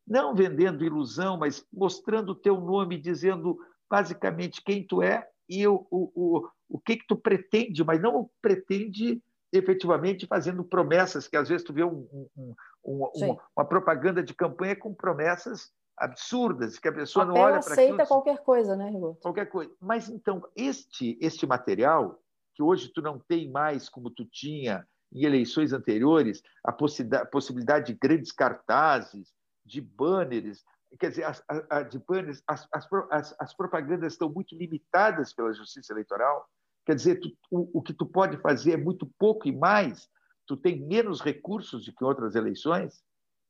não 0.07 0.35
vendendo 0.35 0.85
ilusão, 0.85 1.37
mas 1.37 1.65
mostrando 1.73 2.31
o 2.31 2.35
teu 2.35 2.61
nome, 2.61 2.99
dizendo 2.99 3.59
basicamente 3.89 4.63
quem 4.65 4.85
tu 4.85 5.03
é 5.03 5.29
e 5.49 5.67
o, 5.67 5.87
o, 5.91 6.49
o, 6.73 6.81
que, 6.81 6.97
que 6.97 7.07
tu 7.07 7.17
pretende, 7.17 7.85
mas 7.85 8.01
não 8.01 8.31
pretende 8.41 9.23
efetivamente 9.53 10.27
fazendo 10.27 10.65
promessas, 10.65 11.29
que 11.29 11.37
às 11.37 11.49
vezes 11.49 11.65
tu 11.65 11.73
vê 11.73 11.85
um, 11.85 12.09
um, 12.35 12.55
um, 12.85 13.37
uma 13.55 13.65
propaganda 13.65 14.23
de 14.23 14.33
campanha 14.33 14.75
com 14.75 14.95
promessas 14.95 15.71
absurdas, 15.97 16.79
que 16.79 16.89
a 16.89 16.93
pessoa 16.93 17.25
Até 17.25 17.35
não 17.35 17.41
olha 17.41 17.61
para 17.61 17.75
aquilo... 17.75 17.95
aceita 17.95 18.07
qualquer 18.07 18.39
coisa, 18.39 18.75
né, 18.75 18.89
Rigor? 18.89 19.17
Qualquer 19.17 19.47
coisa. 19.47 19.71
Mas, 19.79 20.09
então, 20.09 20.43
este, 20.57 21.19
este 21.21 21.47
material, 21.47 22.19
que 22.55 22.63
hoje 22.63 22.89
tu 22.89 23.03
não 23.03 23.19
tem 23.19 23.51
mais 23.51 23.91
como 23.91 24.11
tu 24.11 24.25
tinha 24.25 24.87
em 25.13 25.25
eleições 25.25 25.75
anteriores, 25.75 26.43
a 26.65 26.73
possibilidade 26.73 27.93
de 27.93 27.99
grandes 28.01 28.33
cartazes, 28.33 29.31
de 29.65 29.83
banners, 29.83 30.65
quer 30.99 31.11
dizer, 31.11 31.25
as, 31.25 31.45
as, 31.49 31.91
de 31.91 31.99
banners, 31.99 32.43
as, 32.47 32.67
as, 32.73 33.35
as, 33.39 33.55
propagandas 33.55 34.15
estão 34.15 34.31
muito 34.31 34.57
limitadas 34.57 35.33
pela 35.33 35.53
justiça 35.53 35.93
eleitoral, 35.93 36.49
quer 36.85 36.95
dizer, 36.95 37.21
tu, 37.21 37.31
o, 37.51 37.79
o 37.79 37.83
que 37.83 37.93
tu 37.93 38.07
pode 38.07 38.37
fazer 38.39 38.73
é 38.73 38.77
muito 38.77 39.07
pouco 39.19 39.49
e 39.49 39.53
mais, 39.53 40.09
tu 40.47 40.57
tem 40.57 40.81
menos 40.87 41.21
recursos 41.21 41.85
do 41.85 41.93
que 41.93 42.05
outras 42.05 42.35
eleições, 42.35 43.03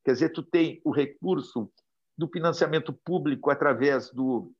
quer 0.05 0.13
dizer, 0.13 0.31
tu 0.31 0.43
tem 0.43 0.81
o 0.85 0.91
recurso 0.91 1.71
do 2.17 2.29
financiamento 2.29 2.93
público 2.93 3.51
através 3.51 4.11
do, 4.11 4.53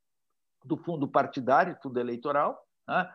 do 0.65 0.77
fundo 0.77 1.07
partidário, 1.09 1.79
fundo 1.83 2.01
eleitoral, 2.01 2.59
né? 2.89 3.09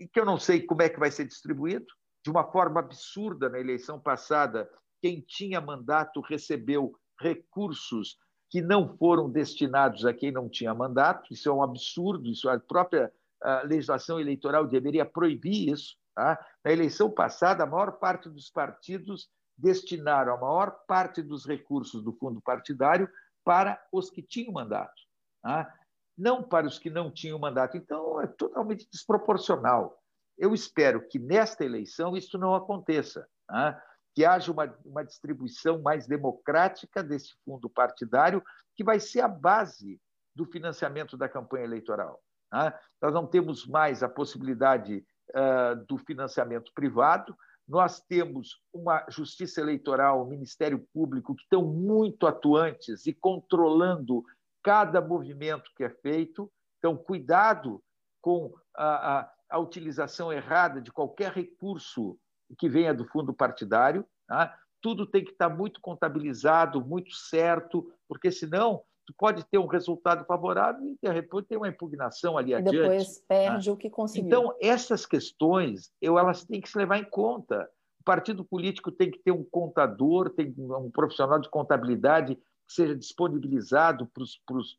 e 0.00 0.06
que 0.06 0.18
eu 0.18 0.24
não 0.24 0.38
sei 0.38 0.62
como 0.62 0.82
é 0.82 0.88
que 0.88 0.98
vai 0.98 1.10
ser 1.10 1.26
distribuído. 1.26 1.86
De 2.24 2.30
uma 2.30 2.44
forma 2.50 2.80
absurda, 2.80 3.48
na 3.48 3.58
eleição 3.58 3.98
passada, 4.00 4.68
quem 5.00 5.20
tinha 5.20 5.60
mandato 5.60 6.20
recebeu 6.20 6.94
recursos 7.20 8.18
que 8.50 8.60
não 8.60 8.96
foram 8.96 9.30
destinados 9.30 10.04
a 10.04 10.12
quem 10.12 10.32
não 10.32 10.48
tinha 10.48 10.74
mandato. 10.74 11.32
Isso 11.32 11.48
é 11.48 11.52
um 11.52 11.62
absurdo, 11.62 12.28
isso 12.28 12.48
a 12.48 12.58
própria 12.58 13.12
a 13.42 13.62
legislação 13.62 14.20
eleitoral 14.20 14.66
deveria 14.66 15.04
proibir 15.04 15.72
isso. 15.72 15.96
Tá? 16.14 16.38
Na 16.64 16.72
eleição 16.72 17.10
passada, 17.10 17.62
a 17.62 17.66
maior 17.66 17.92
parte 17.92 18.28
dos 18.28 18.50
partidos 18.50 19.28
destinaram 19.56 20.34
a 20.34 20.36
maior 20.36 20.70
parte 20.86 21.22
dos 21.22 21.46
recursos 21.46 22.02
do 22.02 22.12
fundo 22.12 22.40
partidário 22.40 23.08
para 23.44 23.82
os 23.92 24.10
que 24.10 24.22
tinham 24.22 24.52
mandato, 24.52 25.00
tá? 25.42 25.72
não 26.16 26.42
para 26.42 26.66
os 26.66 26.78
que 26.78 26.90
não 26.90 27.10
tinham 27.10 27.38
mandato. 27.38 27.76
Então, 27.76 28.20
é 28.20 28.26
totalmente 28.26 28.88
desproporcional. 28.90 30.00
Eu 30.36 30.54
espero 30.54 31.06
que 31.08 31.18
nesta 31.18 31.64
eleição 31.64 32.16
isso 32.16 32.38
não 32.38 32.54
aconteça, 32.54 33.26
tá? 33.46 33.82
que 34.14 34.24
haja 34.24 34.52
uma, 34.52 34.76
uma 34.84 35.04
distribuição 35.04 35.80
mais 35.80 36.06
democrática 36.06 37.02
desse 37.02 37.34
fundo 37.44 37.70
partidário, 37.70 38.42
que 38.76 38.84
vai 38.84 39.00
ser 39.00 39.20
a 39.20 39.28
base 39.28 40.00
do 40.34 40.44
financiamento 40.44 41.16
da 41.16 41.28
campanha 41.28 41.64
eleitoral. 41.64 42.20
Tá? 42.50 42.78
Nós 43.00 43.12
não 43.12 43.26
temos 43.26 43.66
mais 43.66 44.02
a 44.02 44.08
possibilidade 44.08 45.04
uh, 45.30 45.84
do 45.86 45.98
financiamento 45.98 46.72
privado, 46.74 47.36
nós 47.68 48.00
temos 48.00 48.62
uma 48.72 49.04
justiça 49.10 49.60
eleitoral, 49.60 50.24
um 50.24 50.30
Ministério 50.30 50.86
Público 50.92 51.34
que 51.34 51.42
estão 51.42 51.62
muito 51.62 52.26
atuantes 52.26 53.06
e 53.06 53.12
controlando 53.12 54.24
cada 54.62 55.02
movimento 55.02 55.70
que 55.76 55.84
é 55.84 55.90
feito. 55.90 56.50
Então, 56.78 56.96
cuidado 56.96 57.82
com 58.22 58.54
a, 58.74 59.18
a, 59.18 59.32
a 59.50 59.58
utilização 59.58 60.32
errada 60.32 60.80
de 60.80 60.90
qualquer 60.90 61.32
recurso 61.32 62.18
que 62.58 62.70
venha 62.70 62.94
do 62.94 63.06
fundo 63.06 63.34
partidário. 63.34 64.06
Tá? 64.26 64.56
Tudo 64.80 65.06
tem 65.06 65.22
que 65.22 65.32
estar 65.32 65.50
muito 65.50 65.78
contabilizado, 65.80 66.84
muito 66.84 67.12
certo, 67.12 67.92
porque 68.08 68.30
senão 68.30 68.82
pode 69.12 69.44
ter 69.44 69.58
um 69.58 69.66
resultado 69.66 70.24
favorável 70.24 70.84
e 70.86 70.96
de 71.02 71.12
repente 71.12 71.48
tem 71.48 71.58
uma 71.58 71.68
impugnação 71.68 72.36
ali 72.36 72.50
e 72.50 72.54
adiante. 72.54 72.76
Depois 72.76 73.24
perde 73.28 73.68
né? 73.68 73.72
o 73.72 73.76
que 73.76 73.90
conseguiu. 73.90 74.26
Então 74.26 74.54
essas 74.60 75.06
questões, 75.06 75.90
eu, 76.00 76.18
elas 76.18 76.44
têm 76.44 76.60
que 76.60 76.68
se 76.68 76.78
levar 76.78 76.98
em 76.98 77.04
conta. 77.04 77.68
O 78.00 78.04
partido 78.04 78.44
político 78.44 78.90
tem 78.90 79.10
que 79.10 79.18
ter 79.18 79.32
um 79.32 79.44
contador, 79.44 80.30
tem 80.30 80.54
um 80.58 80.90
profissional 80.90 81.38
de 81.38 81.48
contabilidade 81.48 82.36
que 82.36 82.74
seja 82.74 82.94
disponibilizado 82.94 84.06
para 84.06 84.22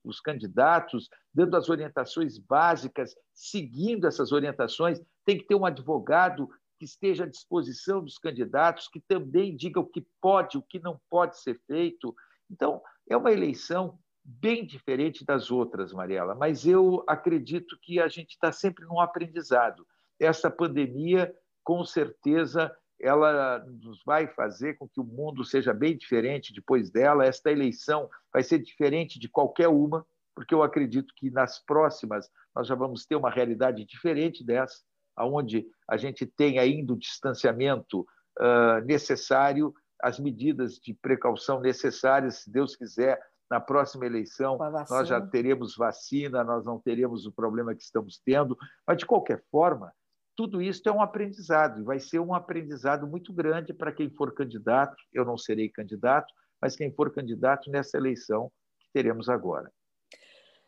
os 0.03 0.21
candidatos, 0.21 1.09
dando 1.33 1.57
as 1.57 1.69
orientações 1.69 2.37
básicas, 2.37 3.15
seguindo 3.33 4.05
essas 4.05 4.31
orientações. 4.31 5.01
Tem 5.25 5.37
que 5.37 5.45
ter 5.45 5.55
um 5.55 5.65
advogado 5.65 6.47
que 6.79 6.85
esteja 6.85 7.25
à 7.25 7.27
disposição 7.27 8.01
dos 8.01 8.17
candidatos, 8.17 8.87
que 8.87 9.01
também 9.01 9.55
diga 9.55 9.79
o 9.79 9.85
que 9.85 10.07
pode, 10.21 10.57
o 10.57 10.61
que 10.61 10.79
não 10.79 10.99
pode 11.09 11.37
ser 11.39 11.59
feito. 11.67 12.15
Então, 12.49 12.81
é 13.07 13.17
uma 13.17 13.31
eleição 13.31 13.99
bem 14.29 14.65
diferente 14.65 15.25
das 15.25 15.49
outras, 15.49 15.91
Mariela, 15.91 16.35
mas 16.35 16.65
eu 16.65 17.03
acredito 17.07 17.77
que 17.81 17.99
a 17.99 18.07
gente 18.07 18.31
está 18.31 18.51
sempre 18.51 18.85
num 18.85 18.99
aprendizado. 18.99 19.85
Essa 20.19 20.51
pandemia, 20.51 21.33
com 21.63 21.83
certeza, 21.83 22.71
ela 22.99 23.59
nos 23.65 24.03
vai 24.03 24.27
fazer 24.27 24.77
com 24.77 24.87
que 24.87 24.99
o 24.99 25.03
mundo 25.03 25.43
seja 25.43 25.73
bem 25.73 25.97
diferente 25.97 26.53
depois 26.53 26.91
dela. 26.91 27.25
Esta 27.25 27.51
eleição 27.51 28.09
vai 28.31 28.43
ser 28.43 28.59
diferente 28.59 29.17
de 29.17 29.29
qualquer 29.29 29.69
uma, 29.69 30.05
porque 30.35 30.53
eu 30.53 30.61
acredito 30.61 31.13
que 31.15 31.31
nas 31.31 31.63
próximas 31.63 32.29
nós 32.53 32.67
já 32.67 32.75
vamos 32.75 33.05
ter 33.05 33.15
uma 33.15 33.31
realidade 33.31 33.83
diferente 33.85 34.43
dessa, 34.43 34.83
onde 35.17 35.65
a 35.87 35.97
gente 35.97 36.25
tem 36.25 36.59
ainda 36.59 36.93
o 36.93 36.99
distanciamento 36.99 38.01
uh, 38.01 38.85
necessário, 38.85 39.73
as 40.01 40.19
medidas 40.19 40.75
de 40.75 40.93
precaução 40.93 41.59
necessárias, 41.59 42.43
se 42.43 42.51
Deus 42.51 42.75
quiser, 42.75 43.19
na 43.49 43.59
próxima 43.59 44.05
eleição 44.05 44.57
nós 44.89 45.07
já 45.07 45.19
teremos 45.19 45.75
vacina, 45.75 46.43
nós 46.43 46.63
não 46.63 46.79
teremos 46.79 47.25
o 47.25 47.31
problema 47.31 47.73
que 47.73 47.81
estamos 47.81 48.21
tendo, 48.23 48.57
mas 48.85 48.97
de 48.97 49.05
qualquer 49.05 49.43
forma, 49.51 49.91
tudo 50.35 50.61
isso 50.61 50.87
é 50.87 50.91
um 50.91 51.01
aprendizado 51.01 51.81
e 51.81 51.83
vai 51.83 51.99
ser 51.99 52.19
um 52.19 52.33
aprendizado 52.33 53.07
muito 53.07 53.33
grande 53.33 53.73
para 53.73 53.91
quem 53.91 54.09
for 54.09 54.33
candidato. 54.33 54.95
Eu 55.11 55.25
não 55.25 55.37
serei 55.37 55.67
candidato, 55.67 56.33
mas 56.61 56.75
quem 56.75 56.93
for 56.93 57.11
candidato 57.11 57.69
nessa 57.69 57.97
eleição 57.97 58.49
que 58.79 58.87
teremos 58.93 59.27
agora. 59.27 59.69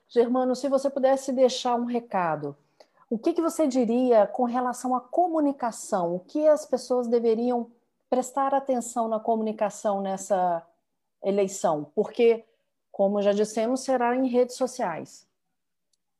Germano, 0.09 0.57
se 0.57 0.67
você 0.67 0.89
pudesse 0.89 1.31
deixar 1.31 1.75
um 1.75 1.85
recado, 1.85 2.53
o 3.09 3.17
que, 3.17 3.33
que 3.33 3.41
você 3.41 3.65
diria 3.65 4.27
com 4.27 4.43
relação 4.43 4.93
à 4.93 4.99
comunicação? 4.99 6.15
O 6.15 6.19
que 6.19 6.47
as 6.47 6.65
pessoas 6.65 7.07
deveriam 7.07 7.71
prestar 8.09 8.53
atenção 8.53 9.07
na 9.07 9.21
comunicação 9.21 10.01
nessa 10.01 10.65
eleição? 11.23 11.89
Porque 11.95 12.43
como 13.01 13.19
já 13.19 13.31
dissemos, 13.31 13.83
será 13.83 14.15
em 14.15 14.27
redes 14.27 14.55
sociais. 14.55 15.27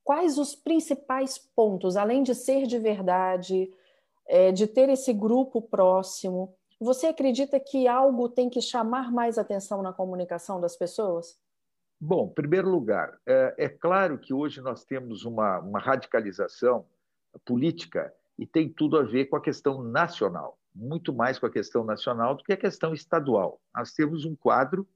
Quais 0.03 0.39
os 0.39 0.55
principais 0.55 1.37
pontos, 1.37 1.95
além 1.95 2.23
de 2.23 2.33
ser 2.33 2.65
de 2.65 2.79
verdade, 2.79 3.71
é, 4.27 4.51
de 4.51 4.65
ter 4.65 4.89
esse 4.89 5.13
grupo 5.13 5.61
próximo? 5.61 6.55
Você 6.79 7.05
acredita 7.05 7.59
que 7.59 7.87
algo 7.87 8.27
tem 8.27 8.49
que 8.49 8.59
chamar 8.59 9.11
mais 9.11 9.37
atenção 9.37 9.83
na 9.83 9.93
comunicação 9.93 10.59
das 10.59 10.75
pessoas? 10.75 11.39
Bom, 11.99 12.29
em 12.31 12.33
primeiro 12.33 12.67
lugar, 12.67 13.15
é, 13.27 13.53
é 13.59 13.69
claro 13.69 14.17
que 14.17 14.33
hoje 14.33 14.59
nós 14.59 14.83
temos 14.83 15.23
uma, 15.23 15.59
uma 15.59 15.79
radicalização 15.79 16.87
política 17.45 18.11
e 18.39 18.47
tem 18.47 18.67
tudo 18.67 18.97
a 18.97 19.03
ver 19.03 19.25
com 19.25 19.35
a 19.35 19.41
questão 19.41 19.83
nacional, 19.83 20.57
muito 20.73 21.13
mais 21.13 21.37
com 21.37 21.45
a 21.45 21.51
questão 21.51 21.83
nacional 21.83 22.33
do 22.33 22.43
que 22.43 22.53
a 22.53 22.57
questão 22.57 22.91
estadual. 22.91 23.61
Nós 23.71 23.93
temos 23.93 24.25
um 24.25 24.35
quadro 24.35 24.87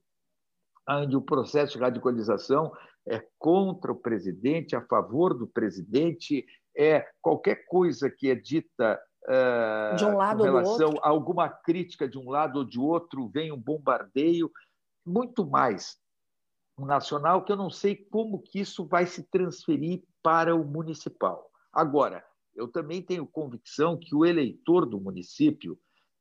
onde 0.88 1.16
o 1.16 1.22
processo 1.22 1.72
de 1.74 1.78
radicalização 1.78 2.72
é 3.06 3.24
contra 3.38 3.92
o 3.92 3.96
presidente, 3.96 4.76
a 4.76 4.82
favor 4.82 5.34
do 5.34 5.46
presidente, 5.46 6.44
é 6.76 7.06
qualquer 7.22 7.64
coisa 7.66 8.10
que 8.10 8.30
é 8.30 8.34
dita 8.34 9.00
uh, 9.24 9.96
de 9.96 10.04
um 10.04 10.16
lado 10.16 10.38
com 10.38 10.44
relação 10.44 10.94
a 11.02 11.08
alguma 11.08 11.48
crítica 11.48 12.08
de 12.08 12.18
um 12.18 12.28
lado 12.30 12.58
ou 12.58 12.64
de 12.64 12.78
outro, 12.78 13.28
vem 13.28 13.52
um 13.52 13.60
bombardeio, 13.60 14.50
muito 15.04 15.46
mais 15.46 15.96
um 16.78 16.84
nacional 16.84 17.44
que 17.44 17.50
eu 17.50 17.56
não 17.56 17.70
sei 17.70 17.96
como 17.96 18.42
que 18.42 18.60
isso 18.60 18.84
vai 18.86 19.06
se 19.06 19.22
transferir 19.30 20.02
para 20.22 20.54
o 20.54 20.64
municipal. 20.64 21.50
Agora, 21.72 22.24
eu 22.54 22.68
também 22.68 23.02
tenho 23.02 23.26
convicção 23.26 23.98
que 23.98 24.14
o 24.14 24.24
eleitor 24.24 24.84
do 24.84 25.00
município 25.00 25.78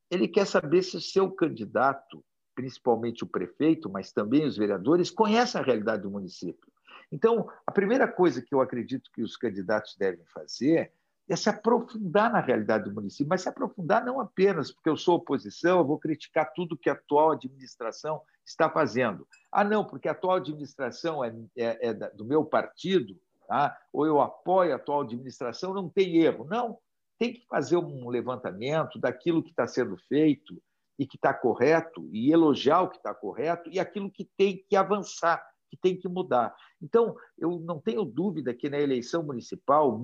ele 0.10 0.28
quer 0.28 0.46
saber 0.46 0.84
se 0.84 0.96
o 0.98 1.02
seu 1.02 1.32
candidato 1.32 2.24
principalmente 2.56 3.24
o 3.24 3.28
prefeito, 3.28 3.90
mas 3.90 4.12
também 4.12 4.46
os 4.46 4.58
vereadores, 4.58 5.12
conhecem 5.12 5.60
a 5.60 5.64
realidade 5.64 6.04
do 6.04 6.10
município. 6.10 6.72
Então, 7.12 7.50
a 7.68 7.72
primeira 7.72 8.08
coisa 8.08 8.42
que 8.42 8.56
eu 8.56 8.62
acredito 8.62 9.12
que 9.14 9.22
os 9.22 9.38
candidatos 9.38 9.96
devem 9.98 10.26
fazer 10.26 10.92
é 11.28 11.36
se 11.36 11.50
aprofundar 11.50 12.32
na 12.32 12.40
realidade 12.40 12.86
do 12.86 12.94
município, 12.94 13.28
mas 13.28 13.42
se 13.42 13.50
aprofundar 13.50 14.06
não 14.06 14.20
apenas 14.20 14.72
porque 14.72 14.90
eu 14.90 14.98
sou 14.98 15.16
oposição, 15.16 15.80
eu 15.80 15.86
vou 15.86 15.98
criticar 15.98 16.54
tudo 16.54 16.78
que 16.78 16.90
a 16.90 16.94
atual 16.94 17.32
administração 17.32 18.22
está 18.46 18.70
fazendo. 18.70 19.28
Ah, 19.52 19.64
não, 19.64 19.84
porque 19.84 20.08
a 20.08 20.12
atual 20.12 20.38
administração 20.38 21.24
é, 21.24 21.34
é, 21.58 21.90
é 21.90 21.94
do 21.94 22.24
meu 22.24 22.46
partido, 22.46 23.20
tá? 23.48 23.76
ou 23.92 24.06
eu 24.06 24.22
apoio 24.22 24.74
a 24.74 24.76
atual 24.76 25.02
administração, 25.02 25.74
não 25.74 25.90
tem 25.90 26.18
erro. 26.18 26.46
Não, 26.46 26.78
tem 27.18 27.34
que 27.34 27.46
fazer 27.48 27.78
um 27.78 28.08
levantamento 28.10 29.00
daquilo 29.00 29.42
que 29.42 29.50
está 29.50 29.66
sendo 29.66 29.98
feito, 29.98 30.62
e 30.98 31.06
que 31.06 31.18
está 31.18 31.34
correto, 31.34 32.08
e 32.12 32.32
elogiar 32.32 32.82
o 32.82 32.90
que 32.90 32.98
está 32.98 33.14
correto, 33.14 33.70
e 33.70 33.80
aquilo 33.80 34.12
que 34.12 34.30
tem 34.38 34.64
que 34.68 34.76
avançar, 34.76 35.46
que 35.70 35.78
tem 35.78 35.98
que 35.98 36.08
mudar. 36.08 36.56
Então, 36.82 37.16
eu 37.38 37.60
não 37.60 37.80
tenho 37.80 38.06
dúvida 38.06 38.54
que 38.54 38.70
na 38.70 38.80
eleição 38.80 39.24
municipal, 39.24 40.02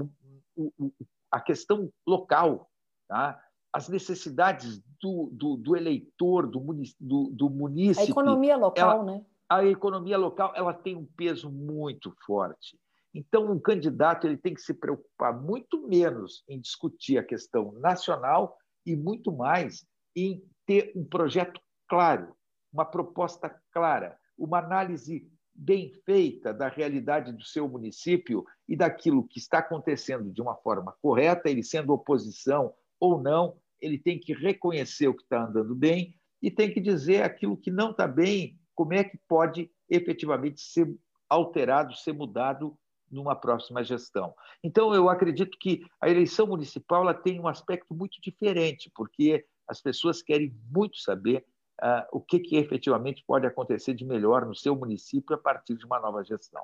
a 1.31 1.39
questão 1.39 1.91
local, 2.05 2.69
tá? 3.07 3.39
as 3.73 3.87
necessidades 3.87 4.81
do, 5.01 5.29
do, 5.31 5.55
do 5.55 5.75
eleitor, 5.77 6.45
do, 6.47 6.59
do, 6.99 7.29
do 7.31 7.49
munícipe. 7.49 8.07
A 8.07 8.09
economia 8.09 8.57
local, 8.57 8.91
ela, 8.91 9.03
né? 9.03 9.25
A 9.49 9.65
economia 9.65 10.17
local 10.17 10.53
ela 10.55 10.73
tem 10.73 10.95
um 10.95 11.05
peso 11.05 11.49
muito 11.49 12.13
forte. 12.25 12.77
Então, 13.13 13.51
um 13.51 13.59
candidato 13.59 14.25
ele 14.25 14.37
tem 14.37 14.53
que 14.53 14.61
se 14.61 14.73
preocupar 14.73 15.37
muito 15.37 15.87
menos 15.87 16.43
em 16.47 16.59
discutir 16.59 17.17
a 17.17 17.23
questão 17.23 17.73
nacional 17.73 18.57
e 18.85 18.95
muito 18.95 19.31
mais 19.31 19.85
em 20.15 20.41
ter 20.71 20.93
um 20.95 21.03
projeto 21.03 21.59
claro, 21.85 22.33
uma 22.71 22.85
proposta 22.85 23.53
clara, 23.73 24.17
uma 24.37 24.59
análise 24.59 25.29
bem 25.53 25.91
feita 26.05 26.53
da 26.53 26.69
realidade 26.69 27.33
do 27.33 27.43
seu 27.43 27.67
município 27.67 28.45
e 28.69 28.77
daquilo 28.77 29.27
que 29.27 29.37
está 29.37 29.57
acontecendo 29.57 30.31
de 30.31 30.41
uma 30.41 30.55
forma 30.55 30.95
correta, 31.01 31.49
ele 31.49 31.61
sendo 31.61 31.91
oposição 31.91 32.73
ou 33.01 33.21
não, 33.21 33.57
ele 33.81 33.97
tem 33.97 34.17
que 34.17 34.33
reconhecer 34.33 35.09
o 35.09 35.13
que 35.13 35.23
está 35.23 35.43
andando 35.43 35.75
bem 35.75 36.15
e 36.41 36.49
tem 36.49 36.73
que 36.73 36.79
dizer 36.79 37.23
aquilo 37.23 37.57
que 37.57 37.69
não 37.69 37.91
está 37.91 38.07
bem, 38.07 38.57
como 38.73 38.93
é 38.93 39.03
que 39.03 39.19
pode 39.27 39.69
efetivamente 39.89 40.61
ser 40.61 40.89
alterado, 41.29 41.93
ser 41.97 42.13
mudado 42.13 42.77
numa 43.11 43.35
próxima 43.35 43.83
gestão. 43.83 44.33
Então, 44.63 44.95
eu 44.95 45.09
acredito 45.09 45.57
que 45.59 45.81
a 45.99 46.09
eleição 46.09 46.47
municipal 46.47 47.01
ela 47.01 47.13
tem 47.13 47.41
um 47.41 47.47
aspecto 47.47 47.93
muito 47.93 48.21
diferente, 48.21 48.89
porque 48.95 49.45
as 49.67 49.81
pessoas 49.81 50.21
querem 50.21 50.55
muito 50.69 50.97
saber 50.97 51.45
uh, 51.81 52.05
o 52.11 52.19
que, 52.19 52.39
que 52.39 52.55
efetivamente 52.55 53.23
pode 53.25 53.45
acontecer 53.45 53.93
de 53.93 54.05
melhor 54.05 54.45
no 54.45 54.55
seu 54.55 54.75
município 54.75 55.35
a 55.35 55.39
partir 55.39 55.75
de 55.75 55.85
uma 55.85 55.99
nova 55.99 56.23
gestão. 56.23 56.63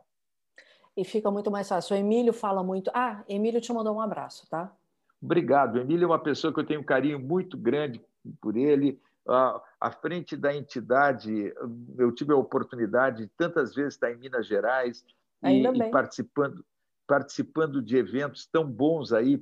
E 0.95 1.03
fica 1.03 1.29
muito 1.29 1.51
mais 1.51 1.69
fácil. 1.69 1.95
O 1.95 1.99
Emílio 1.99 2.33
fala 2.33 2.63
muito. 2.63 2.89
Ah, 2.93 3.23
Emílio 3.29 3.61
te 3.61 3.71
mandou 3.71 3.95
um 3.95 4.01
abraço, 4.01 4.49
tá? 4.49 4.75
Obrigado. 5.21 5.75
O 5.75 5.79
Emílio 5.79 6.05
é 6.05 6.07
uma 6.07 6.19
pessoa 6.19 6.51
que 6.51 6.59
eu 6.59 6.65
tenho 6.65 6.81
um 6.81 6.85
carinho 6.85 7.19
muito 7.19 7.55
grande 7.55 8.03
por 8.41 8.57
ele. 8.57 8.99
À 9.79 9.91
frente 9.91 10.35
da 10.35 10.55
entidade, 10.55 11.53
eu 11.97 12.11
tive 12.13 12.33
a 12.33 12.37
oportunidade 12.37 13.25
de 13.25 13.31
tantas 13.37 13.75
vezes 13.75 13.93
estar 13.93 14.11
em 14.11 14.17
Minas 14.17 14.47
Gerais 14.47 15.05
e, 15.43 15.67
e 15.67 15.91
participando, 15.91 16.65
participando 17.05 17.81
de 17.81 17.97
eventos 17.97 18.47
tão 18.47 18.65
bons 18.65 19.13
aí 19.13 19.37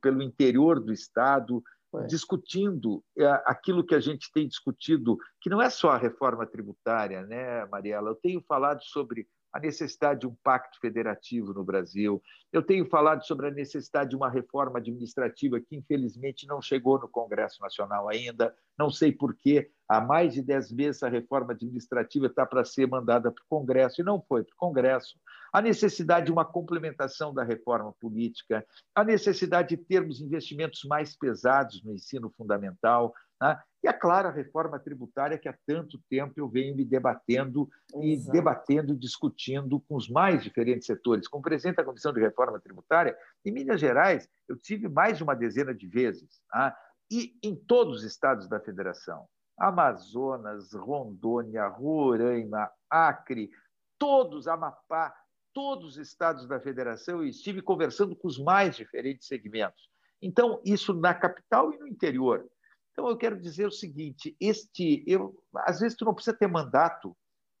pelo 0.00 0.22
interior 0.22 0.80
do 0.80 0.92
Estado, 0.92 1.62
Foi. 1.94 2.06
discutindo 2.08 3.04
é, 3.16 3.24
aquilo 3.46 3.86
que 3.86 3.94
a 3.94 4.00
gente 4.00 4.28
tem 4.32 4.48
discutido, 4.48 5.16
que 5.40 5.48
não 5.48 5.62
é 5.62 5.70
só 5.70 5.90
a 5.90 5.96
reforma 5.96 6.44
tributária, 6.44 7.22
né, 7.22 7.64
Mariela? 7.66 8.10
Eu 8.10 8.16
tenho 8.16 8.42
falado 8.42 8.82
sobre 8.82 9.28
a 9.54 9.60
necessidade 9.60 10.20
de 10.20 10.26
um 10.26 10.34
pacto 10.42 10.80
federativo 10.80 11.54
no 11.54 11.62
Brasil. 11.62 12.20
Eu 12.52 12.60
tenho 12.60 12.84
falado 12.86 13.24
sobre 13.24 13.46
a 13.46 13.52
necessidade 13.52 14.10
de 14.10 14.16
uma 14.16 14.28
reforma 14.28 14.80
administrativa 14.80 15.60
que, 15.60 15.76
infelizmente, 15.76 16.44
não 16.44 16.60
chegou 16.60 16.98
no 16.98 17.08
Congresso 17.08 17.62
Nacional 17.62 18.08
ainda. 18.08 18.52
Não 18.76 18.90
sei 18.90 19.12
por 19.12 19.32
quê. 19.32 19.70
Há 19.88 20.00
mais 20.00 20.34
de 20.34 20.42
dez 20.42 20.72
meses 20.72 21.04
a 21.04 21.08
reforma 21.08 21.52
administrativa 21.52 22.26
está 22.26 22.44
para 22.44 22.64
ser 22.64 22.88
mandada 22.88 23.30
para 23.30 23.42
o 23.44 23.48
Congresso 23.48 24.00
e 24.00 24.04
não 24.04 24.20
foi 24.20 24.42
para 24.42 24.54
o 24.54 24.58
Congresso. 24.58 25.16
A 25.52 25.62
necessidade 25.62 26.26
de 26.26 26.32
uma 26.32 26.44
complementação 26.44 27.32
da 27.32 27.44
reforma 27.44 27.92
política, 28.00 28.66
a 28.92 29.04
necessidade 29.04 29.68
de 29.68 29.76
termos 29.76 30.20
investimentos 30.20 30.82
mais 30.82 31.16
pesados 31.16 31.80
no 31.84 31.92
ensino 31.92 32.28
fundamental, 32.36 33.14
né? 33.40 33.60
E, 33.82 33.88
a 33.88 34.30
reforma 34.30 34.78
tributária 34.78 35.36
que 35.36 35.48
há 35.48 35.54
tanto 35.66 36.00
tempo 36.08 36.32
eu 36.36 36.48
venho 36.48 36.74
me 36.74 36.84
debatendo 36.84 37.68
e 37.96 38.14
Exato. 38.14 38.32
debatendo, 38.32 38.96
discutindo 38.96 39.78
com 39.80 39.96
os 39.96 40.08
mais 40.08 40.42
diferentes 40.42 40.86
setores. 40.86 41.28
Como 41.28 41.42
presidente 41.42 41.76
da 41.76 41.84
Comissão 41.84 42.12
de 42.12 42.20
Reforma 42.20 42.58
Tributária, 42.58 43.14
em 43.44 43.52
Minas 43.52 43.78
Gerais, 43.78 44.26
eu 44.48 44.56
tive 44.56 44.88
mais 44.88 45.18
de 45.18 45.22
uma 45.22 45.34
dezena 45.34 45.74
de 45.74 45.86
vezes, 45.86 46.40
tá? 46.50 46.74
e 47.10 47.38
em 47.42 47.54
todos 47.54 47.98
os 47.98 48.04
estados 48.04 48.48
da 48.48 48.58
federação. 48.58 49.26
Amazonas, 49.58 50.72
Rondônia, 50.72 51.66
Roraima, 51.68 52.70
Acre, 52.88 53.50
todos, 53.98 54.48
Amapá, 54.48 55.14
todos 55.52 55.90
os 55.90 55.98
estados 55.98 56.46
da 56.48 56.58
federação, 56.58 57.18
eu 57.18 57.28
estive 57.28 57.62
conversando 57.62 58.16
com 58.16 58.26
os 58.26 58.38
mais 58.38 58.76
diferentes 58.76 59.28
segmentos. 59.28 59.88
Então, 60.20 60.60
isso 60.64 60.94
na 60.94 61.14
capital 61.14 61.72
e 61.72 61.78
no 61.78 61.86
interior. 61.86 62.48
Então, 62.94 63.08
eu 63.08 63.16
quero 63.16 63.38
dizer 63.38 63.66
o 63.66 63.72
seguinte: 63.72 64.36
este, 64.40 65.04
eu, 65.06 65.34
às 65.56 65.80
vezes, 65.80 65.96
tu 65.96 66.04
não 66.04 66.14
precisa 66.14 66.36
ter 66.36 66.46
mandato 66.46 67.14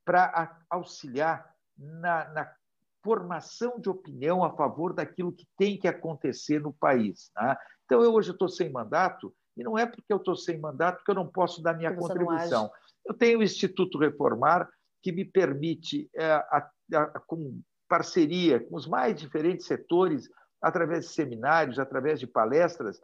para 0.04 0.56
auxiliar 0.70 1.52
na, 1.76 2.28
na, 2.30 2.54
formação 3.02 3.78
de 3.78 3.90
opinião 3.90 4.42
a 4.42 4.56
favor 4.56 4.94
daquilo 4.94 5.30
que 5.30 5.46
tem 5.58 5.76
que 5.76 5.86
acontecer 5.86 6.58
no 6.58 6.72
país. 6.72 7.30
Né? 7.36 7.54
Então, 7.84 8.02
eu 8.02 8.14
hoje 8.14 8.30
estou 8.30 8.48
sem 8.48 8.70
mandato, 8.70 9.34
e 9.54 9.62
não 9.62 9.76
é 9.76 9.84
porque 9.84 10.10
eu 10.10 10.16
estou 10.16 10.34
sem 10.34 10.58
mandato 10.58 11.04
que 11.04 11.10
eu 11.10 11.14
não 11.14 11.26
posso 11.26 11.62
dar 11.62 11.74
minha 11.74 11.94
contribuição. 11.94 12.70
Eu 13.04 13.12
tenho 13.12 13.40
o 13.40 13.42
Instituto 13.42 13.98
Reformar, 13.98 14.70
que 15.02 15.12
me 15.12 15.22
permite, 15.22 16.08
é, 16.14 16.32
a, 16.32 16.66
a, 16.94 17.20
com 17.26 17.60
parceria 17.86 18.58
com 18.58 18.74
os 18.74 18.86
mais 18.86 19.14
diferentes 19.20 19.66
setores, 19.66 20.30
através 20.62 21.04
de 21.04 21.12
seminários, 21.12 21.78
através 21.78 22.18
de 22.18 22.26
palestras, 22.26 22.98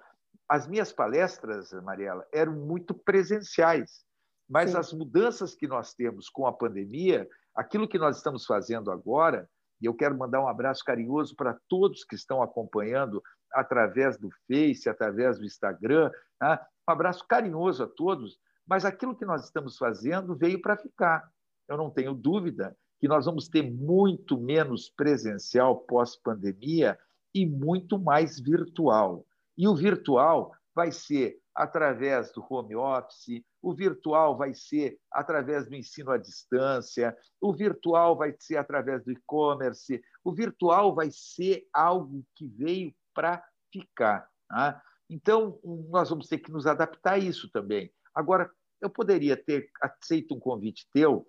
as 0.51 0.67
minhas 0.67 0.93
palestras, 0.93 1.73
Mariela, 1.85 2.27
eram 2.33 2.53
muito 2.53 2.93
presenciais, 2.93 4.05
mas 4.49 4.73
Sim. 4.73 4.79
as 4.79 4.93
mudanças 4.93 5.55
que 5.55 5.69
nós 5.69 5.95
temos 5.95 6.29
com 6.29 6.45
a 6.45 6.53
pandemia, 6.53 7.29
aquilo 7.55 7.87
que 7.87 8.01
nós 8.01 8.17
estamos 8.17 8.45
fazendo 8.45 8.91
agora, 8.91 9.49
e 9.81 9.87
eu 9.87 9.95
quero 9.95 10.19
mandar 10.19 10.43
um 10.43 10.49
abraço 10.49 10.85
carinhoso 10.85 11.37
para 11.37 11.57
todos 11.69 12.03
que 12.03 12.17
estão 12.17 12.43
acompanhando 12.43 13.23
através 13.53 14.19
do 14.19 14.29
Face, 14.49 14.89
através 14.89 15.39
do 15.39 15.45
Instagram, 15.45 16.11
tá? 16.37 16.67
um 16.89 16.93
abraço 16.93 17.25
carinhoso 17.29 17.85
a 17.85 17.87
todos, 17.87 18.37
mas 18.67 18.85
aquilo 18.85 19.17
que 19.17 19.25
nós 19.25 19.45
estamos 19.45 19.79
fazendo 19.79 20.35
veio 20.35 20.61
para 20.61 20.77
ficar. 20.77 21.31
Eu 21.69 21.77
não 21.77 21.91
tenho 21.91 22.13
dúvida 22.13 22.77
que 22.99 23.07
nós 23.07 23.25
vamos 23.25 23.49
ter 23.49 23.63
muito 23.63 24.37
menos 24.37 24.91
presencial 24.91 25.77
pós-pandemia 25.77 26.99
e 27.33 27.47
muito 27.47 28.01
mais 28.01 28.41
virtual. 28.41 29.25
E 29.61 29.69
o 29.69 29.77
virtual 29.77 30.55
vai 30.75 30.91
ser 30.91 31.39
através 31.55 32.33
do 32.33 32.43
home 32.49 32.75
office, 32.75 33.45
o 33.61 33.75
virtual 33.75 34.35
vai 34.35 34.55
ser 34.55 34.99
através 35.13 35.69
do 35.69 35.75
ensino 35.75 36.11
à 36.11 36.17
distância, 36.17 37.15
o 37.39 37.53
virtual 37.53 38.17
vai 38.17 38.35
ser 38.39 38.57
através 38.57 39.05
do 39.05 39.13
e-commerce, 39.13 40.03
o 40.25 40.33
virtual 40.33 40.95
vai 40.95 41.11
ser 41.13 41.67
algo 41.75 42.25
que 42.35 42.47
veio 42.47 42.95
para 43.13 43.45
ficar. 43.71 44.27
Tá? 44.49 44.81
Então, 45.11 45.61
nós 45.91 46.09
vamos 46.09 46.27
ter 46.27 46.39
que 46.39 46.51
nos 46.51 46.67
adaptar 46.67 47.17
a 47.17 47.19
isso 47.19 47.51
também. 47.51 47.93
Agora, 48.15 48.51
eu 48.81 48.89
poderia 48.89 49.37
ter 49.37 49.69
aceito 49.83 50.35
um 50.35 50.41
convite 50.41 50.89
teu, 50.91 51.29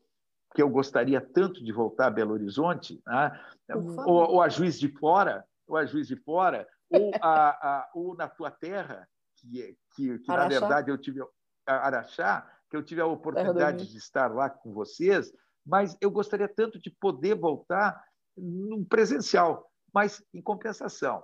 que 0.56 0.62
eu 0.62 0.70
gostaria 0.70 1.20
tanto 1.20 1.62
de 1.62 1.74
voltar 1.74 2.08
a 2.08 2.12
Belo 2.12 2.32
Horizonte, 2.32 2.98
tá? 3.04 3.58
ou, 4.06 4.36
ou 4.36 4.42
a 4.42 4.48
Juiz 4.48 4.80
de 4.80 4.88
Fora, 4.88 5.44
ou 5.68 5.76
a 5.76 5.86
Juiz 5.86 6.08
de 6.08 6.16
Fora, 6.16 6.66
ou, 6.92 7.12
a, 7.22 7.50
a, 7.50 7.90
ou 7.94 8.16
na 8.16 8.28
tua 8.28 8.52
terra, 8.52 9.08
que, 9.38 9.62
é, 9.62 9.74
que, 9.96 10.20
que 10.20 10.28
na 10.28 10.48
verdade 10.48 10.92
eu 10.92 10.98
tive 10.98 11.22
Araxá, 11.66 12.50
que 12.70 12.76
eu 12.76 12.84
tive 12.84 13.02
a 13.02 13.06
oportunidade 13.06 13.90
de 13.90 13.98
estar 13.98 14.34
lá 14.34 14.50
com 14.50 14.74
vocês, 14.74 15.32
mas 15.66 15.96
eu 16.02 16.10
gostaria 16.10 16.48
tanto 16.48 16.80
de 16.80 16.90
poder 16.90 17.36
voltar 17.36 18.04
num 18.36 18.84
presencial. 18.84 19.70
Mas, 19.94 20.24
em 20.34 20.42
compensação, 20.42 21.24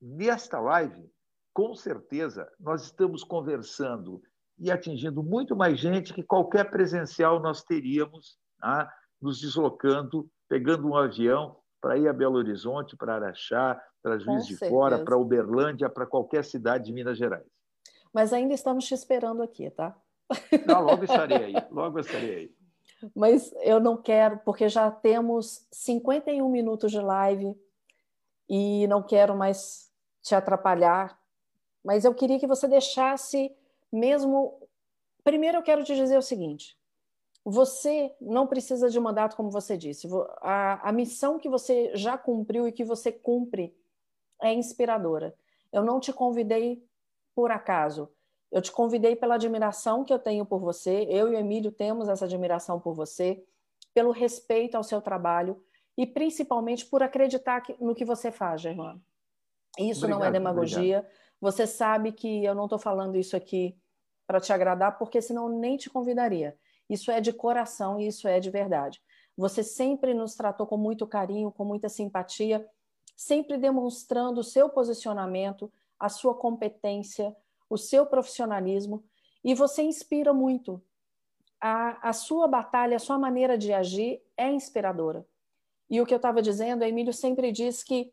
nesta 0.00 0.60
live, 0.60 1.10
com 1.52 1.74
certeza, 1.74 2.50
nós 2.58 2.84
estamos 2.84 3.22
conversando 3.22 4.20
e 4.58 4.70
atingindo 4.70 5.22
muito 5.22 5.56
mais 5.56 5.78
gente 5.78 6.12
que 6.12 6.22
qualquer 6.22 6.70
presencial 6.70 7.40
nós 7.40 7.62
teríamos, 7.62 8.36
tá? 8.58 8.92
nos 9.20 9.40
deslocando, 9.40 10.28
pegando 10.48 10.88
um 10.88 10.96
avião 10.96 11.56
para 11.80 11.96
ir 11.96 12.08
a 12.08 12.12
Belo 12.12 12.36
Horizonte, 12.36 12.96
para 12.96 13.14
Araxá, 13.14 13.80
para 14.02 14.18
Juiz 14.18 14.46
de 14.46 14.56
Fora, 14.56 15.04
para 15.04 15.16
Uberlândia, 15.16 15.88
para 15.88 16.06
qualquer 16.06 16.44
cidade 16.44 16.86
de 16.86 16.92
Minas 16.92 17.18
Gerais. 17.18 17.46
Mas 18.12 18.32
ainda 18.32 18.54
estamos 18.54 18.84
te 18.86 18.94
esperando 18.94 19.42
aqui, 19.42 19.70
tá? 19.70 19.96
Não, 20.66 20.82
logo 20.82 21.04
estarei 21.04 21.44
aí, 21.44 21.54
logo 21.70 21.98
estarei 21.98 22.34
aí. 22.34 22.54
Mas 23.14 23.52
eu 23.62 23.80
não 23.80 23.96
quero, 23.96 24.38
porque 24.44 24.68
já 24.68 24.90
temos 24.90 25.66
51 25.72 26.48
minutos 26.48 26.90
de 26.90 27.00
live 27.00 27.54
e 28.48 28.86
não 28.88 29.02
quero 29.02 29.36
mais 29.36 29.90
te 30.22 30.34
atrapalhar. 30.34 31.18
Mas 31.84 32.04
eu 32.04 32.14
queria 32.14 32.38
que 32.38 32.46
você 32.46 32.68
deixasse 32.68 33.54
mesmo. 33.92 34.60
Primeiro, 35.24 35.58
eu 35.58 35.62
quero 35.62 35.82
te 35.84 35.94
dizer 35.94 36.18
o 36.18 36.22
seguinte: 36.22 36.76
você 37.44 38.14
não 38.20 38.46
precisa 38.46 38.90
de 38.90 39.00
mandato, 39.00 39.36
como 39.36 39.50
você 39.50 39.76
disse. 39.76 40.06
A, 40.42 40.88
a 40.88 40.92
missão 40.92 41.38
que 41.38 41.48
você 41.48 41.90
já 41.94 42.18
cumpriu 42.18 42.68
e 42.68 42.72
que 42.72 42.84
você 42.84 43.10
cumpre 43.10 43.74
é 44.42 44.52
inspiradora. 44.52 45.34
Eu 45.72 45.84
não 45.84 46.00
te 46.00 46.12
convidei 46.12 46.84
por 47.34 47.50
acaso. 47.50 48.10
Eu 48.50 48.60
te 48.60 48.72
convidei 48.72 49.14
pela 49.14 49.36
admiração 49.36 50.04
que 50.04 50.12
eu 50.12 50.18
tenho 50.18 50.44
por 50.44 50.58
você. 50.58 51.06
Eu 51.08 51.32
e 51.32 51.36
o 51.36 51.38
Emílio 51.38 51.70
temos 51.70 52.08
essa 52.08 52.24
admiração 52.24 52.80
por 52.80 52.94
você, 52.94 53.44
pelo 53.94 54.10
respeito 54.10 54.76
ao 54.76 54.82
seu 54.82 55.00
trabalho 55.00 55.62
e 55.96 56.06
principalmente 56.06 56.86
por 56.86 57.02
acreditar 57.02 57.62
no 57.78 57.94
que 57.94 58.04
você 58.04 58.30
faz, 58.32 58.60
Germano. 58.60 59.00
Isso 59.78 60.04
obrigado, 60.04 60.20
não 60.20 60.26
é 60.26 60.30
demagogia. 60.30 60.98
Obrigado. 60.98 61.20
Você 61.40 61.66
sabe 61.66 62.12
que 62.12 62.44
eu 62.44 62.54
não 62.54 62.64
estou 62.64 62.78
falando 62.78 63.16
isso 63.16 63.36
aqui 63.36 63.76
para 64.26 64.40
te 64.40 64.52
agradar, 64.52 64.98
porque 64.98 65.22
senão 65.22 65.48
nem 65.48 65.76
te 65.76 65.88
convidaria. 65.88 66.56
Isso 66.88 67.10
é 67.10 67.20
de 67.20 67.32
coração 67.32 68.00
e 68.00 68.06
isso 68.06 68.28
é 68.28 68.40
de 68.40 68.50
verdade. 68.50 69.00
Você 69.36 69.62
sempre 69.62 70.12
nos 70.12 70.34
tratou 70.34 70.66
com 70.66 70.76
muito 70.76 71.06
carinho, 71.06 71.52
com 71.52 71.64
muita 71.64 71.88
simpatia, 71.88 72.66
sempre 73.20 73.58
demonstrando 73.58 74.40
o 74.40 74.44
seu 74.44 74.70
posicionamento, 74.70 75.70
a 75.98 76.08
sua 76.08 76.34
competência, 76.34 77.36
o 77.68 77.76
seu 77.76 78.06
profissionalismo, 78.06 79.04
e 79.44 79.54
você 79.54 79.82
inspira 79.82 80.32
muito. 80.32 80.82
A, 81.60 82.08
a 82.08 82.12
sua 82.14 82.48
batalha, 82.48 82.96
a 82.96 83.00
sua 83.00 83.18
maneira 83.18 83.58
de 83.58 83.72
agir 83.72 84.22
é 84.36 84.50
inspiradora. 84.50 85.26
E 85.90 86.00
o 86.00 86.06
que 86.06 86.14
eu 86.14 86.16
estava 86.16 86.40
dizendo, 86.40 86.82
Emílio 86.82 87.12
sempre 87.12 87.52
diz 87.52 87.84
que 87.84 88.10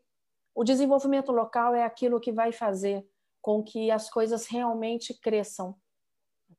o 0.53 0.63
desenvolvimento 0.63 1.31
local 1.31 1.73
é 1.73 1.83
aquilo 1.83 2.19
que 2.19 2.31
vai 2.31 2.51
fazer 2.51 3.07
com 3.41 3.63
que 3.63 3.89
as 3.89 4.09
coisas 4.09 4.47
realmente 4.47 5.13
cresçam 5.13 5.75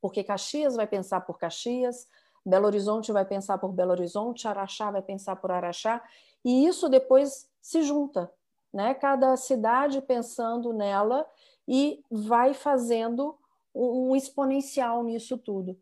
porque 0.00 0.22
Caxias 0.22 0.76
vai 0.76 0.86
pensar 0.86 1.22
por 1.22 1.38
Caxias, 1.38 2.06
Belo 2.44 2.66
Horizonte 2.66 3.12
vai 3.12 3.24
pensar 3.24 3.58
por 3.58 3.72
Belo 3.72 3.90
Horizonte, 3.90 4.46
Araxá 4.46 4.90
vai 4.90 5.02
pensar 5.02 5.36
por 5.36 5.50
Araxá, 5.50 6.02
e 6.44 6.66
isso 6.66 6.88
depois 6.88 7.48
se 7.60 7.82
junta, 7.82 8.32
né? 8.72 8.94
Cada 8.94 9.36
cidade 9.36 10.00
pensando 10.02 10.72
nela 10.72 11.26
e 11.66 12.02
vai 12.10 12.54
fazendo 12.54 13.36
um 13.74 14.16
exponencial 14.16 15.02
nisso 15.04 15.36
tudo. 15.38 15.78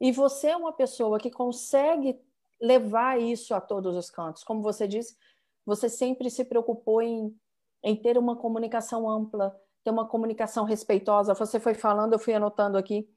E 0.00 0.12
você 0.12 0.48
é 0.48 0.56
uma 0.56 0.72
pessoa 0.72 1.18
que 1.18 1.30
consegue 1.30 2.18
levar 2.60 3.20
isso 3.20 3.54
a 3.54 3.60
todos 3.60 3.96
os 3.96 4.10
cantos. 4.10 4.42
Como 4.42 4.62
você 4.62 4.86
disse, 4.86 5.16
você 5.64 5.88
sempre 5.88 6.30
se 6.30 6.44
preocupou 6.44 7.02
em, 7.02 7.36
em 7.82 7.94
ter 7.94 8.16
uma 8.16 8.36
comunicação 8.36 9.08
ampla, 9.08 9.58
ter 9.84 9.90
uma 9.90 10.06
comunicação 10.06 10.64
respeitosa. 10.64 11.34
Você 11.34 11.60
foi 11.60 11.74
falando, 11.74 12.14
eu 12.14 12.18
fui 12.18 12.34
anotando 12.34 12.78
aqui. 12.78 13.08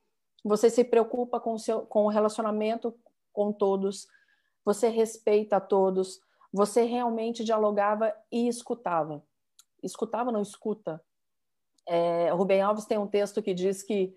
Você 0.43 0.69
se 0.69 0.83
preocupa 0.83 1.39
com 1.39 1.57
seu, 1.57 1.81
com 1.81 2.05
o 2.05 2.09
relacionamento 2.09 2.93
com 3.31 3.51
todos, 3.51 4.07
você 4.65 4.89
respeita 4.89 5.57
a 5.57 5.61
todos, 5.61 6.19
você 6.51 6.83
realmente 6.83 7.43
dialogava 7.43 8.13
e 8.31 8.47
escutava. 8.47 9.23
Escutava, 9.81 10.31
não 10.31 10.41
escuta. 10.41 11.01
É, 11.87 12.29
Rubem 12.31 12.61
Alves 12.61 12.85
tem 12.85 12.97
um 12.97 13.07
texto 13.07 13.41
que 13.41 13.53
diz 13.53 13.81
que 13.81 14.15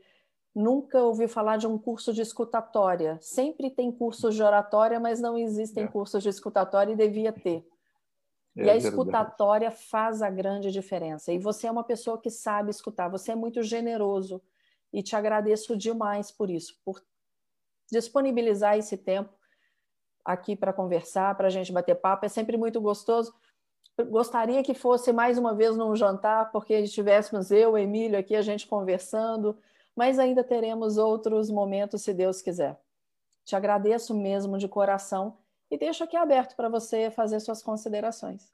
nunca 0.54 1.00
ouviu 1.02 1.28
falar 1.28 1.56
de 1.56 1.66
um 1.66 1.78
curso 1.78 2.12
de 2.12 2.22
escutatória. 2.22 3.18
Sempre 3.20 3.70
tem 3.70 3.90
cursos 3.90 4.34
de 4.34 4.42
oratória, 4.42 4.98
mas 4.98 5.20
não 5.20 5.38
existem 5.38 5.84
é. 5.84 5.88
cursos 5.88 6.22
de 6.22 6.28
escutatória 6.28 6.92
e 6.92 6.96
devia 6.96 7.32
ter. 7.32 7.66
É, 8.56 8.64
e 8.66 8.70
a 8.70 8.76
escutatória 8.76 9.70
verdade. 9.70 9.88
faz 9.88 10.22
a 10.22 10.30
grande 10.30 10.70
diferença. 10.70 11.32
E 11.32 11.38
você 11.38 11.66
é 11.66 11.70
uma 11.70 11.84
pessoa 11.84 12.20
que 12.20 12.30
sabe 12.30 12.70
escutar, 12.70 13.08
você 13.08 13.32
é 13.32 13.36
muito 13.36 13.62
generoso. 13.62 14.42
E 14.92 15.02
te 15.02 15.16
agradeço 15.16 15.76
demais 15.76 16.30
por 16.30 16.48
isso, 16.48 16.78
por 16.84 17.02
disponibilizar 17.90 18.78
esse 18.78 18.96
tempo 18.96 19.34
aqui 20.24 20.56
para 20.56 20.72
conversar, 20.72 21.34
para 21.36 21.48
a 21.48 21.50
gente 21.50 21.72
bater 21.72 21.94
papo. 21.96 22.24
É 22.24 22.28
sempre 22.28 22.56
muito 22.56 22.80
gostoso. 22.80 23.34
Gostaria 24.08 24.62
que 24.62 24.74
fosse 24.74 25.12
mais 25.12 25.38
uma 25.38 25.54
vez 25.54 25.76
num 25.76 25.94
jantar, 25.94 26.50
porque 26.50 26.74
estivéssemos 26.74 27.50
eu, 27.50 27.78
Emílio 27.78 28.18
aqui, 28.18 28.34
a 28.34 28.42
gente 28.42 28.66
conversando, 28.66 29.56
mas 29.94 30.18
ainda 30.18 30.42
teremos 30.42 30.96
outros 30.96 31.50
momentos, 31.50 32.02
se 32.02 32.12
Deus 32.12 32.42
quiser. 32.42 32.80
Te 33.44 33.54
agradeço 33.54 34.14
mesmo 34.14 34.58
de 34.58 34.66
coração 34.66 35.36
e 35.70 35.78
deixo 35.78 36.02
aqui 36.02 36.16
aberto 36.16 36.56
para 36.56 36.68
você 36.68 37.10
fazer 37.10 37.38
suas 37.40 37.62
considerações. 37.62 38.52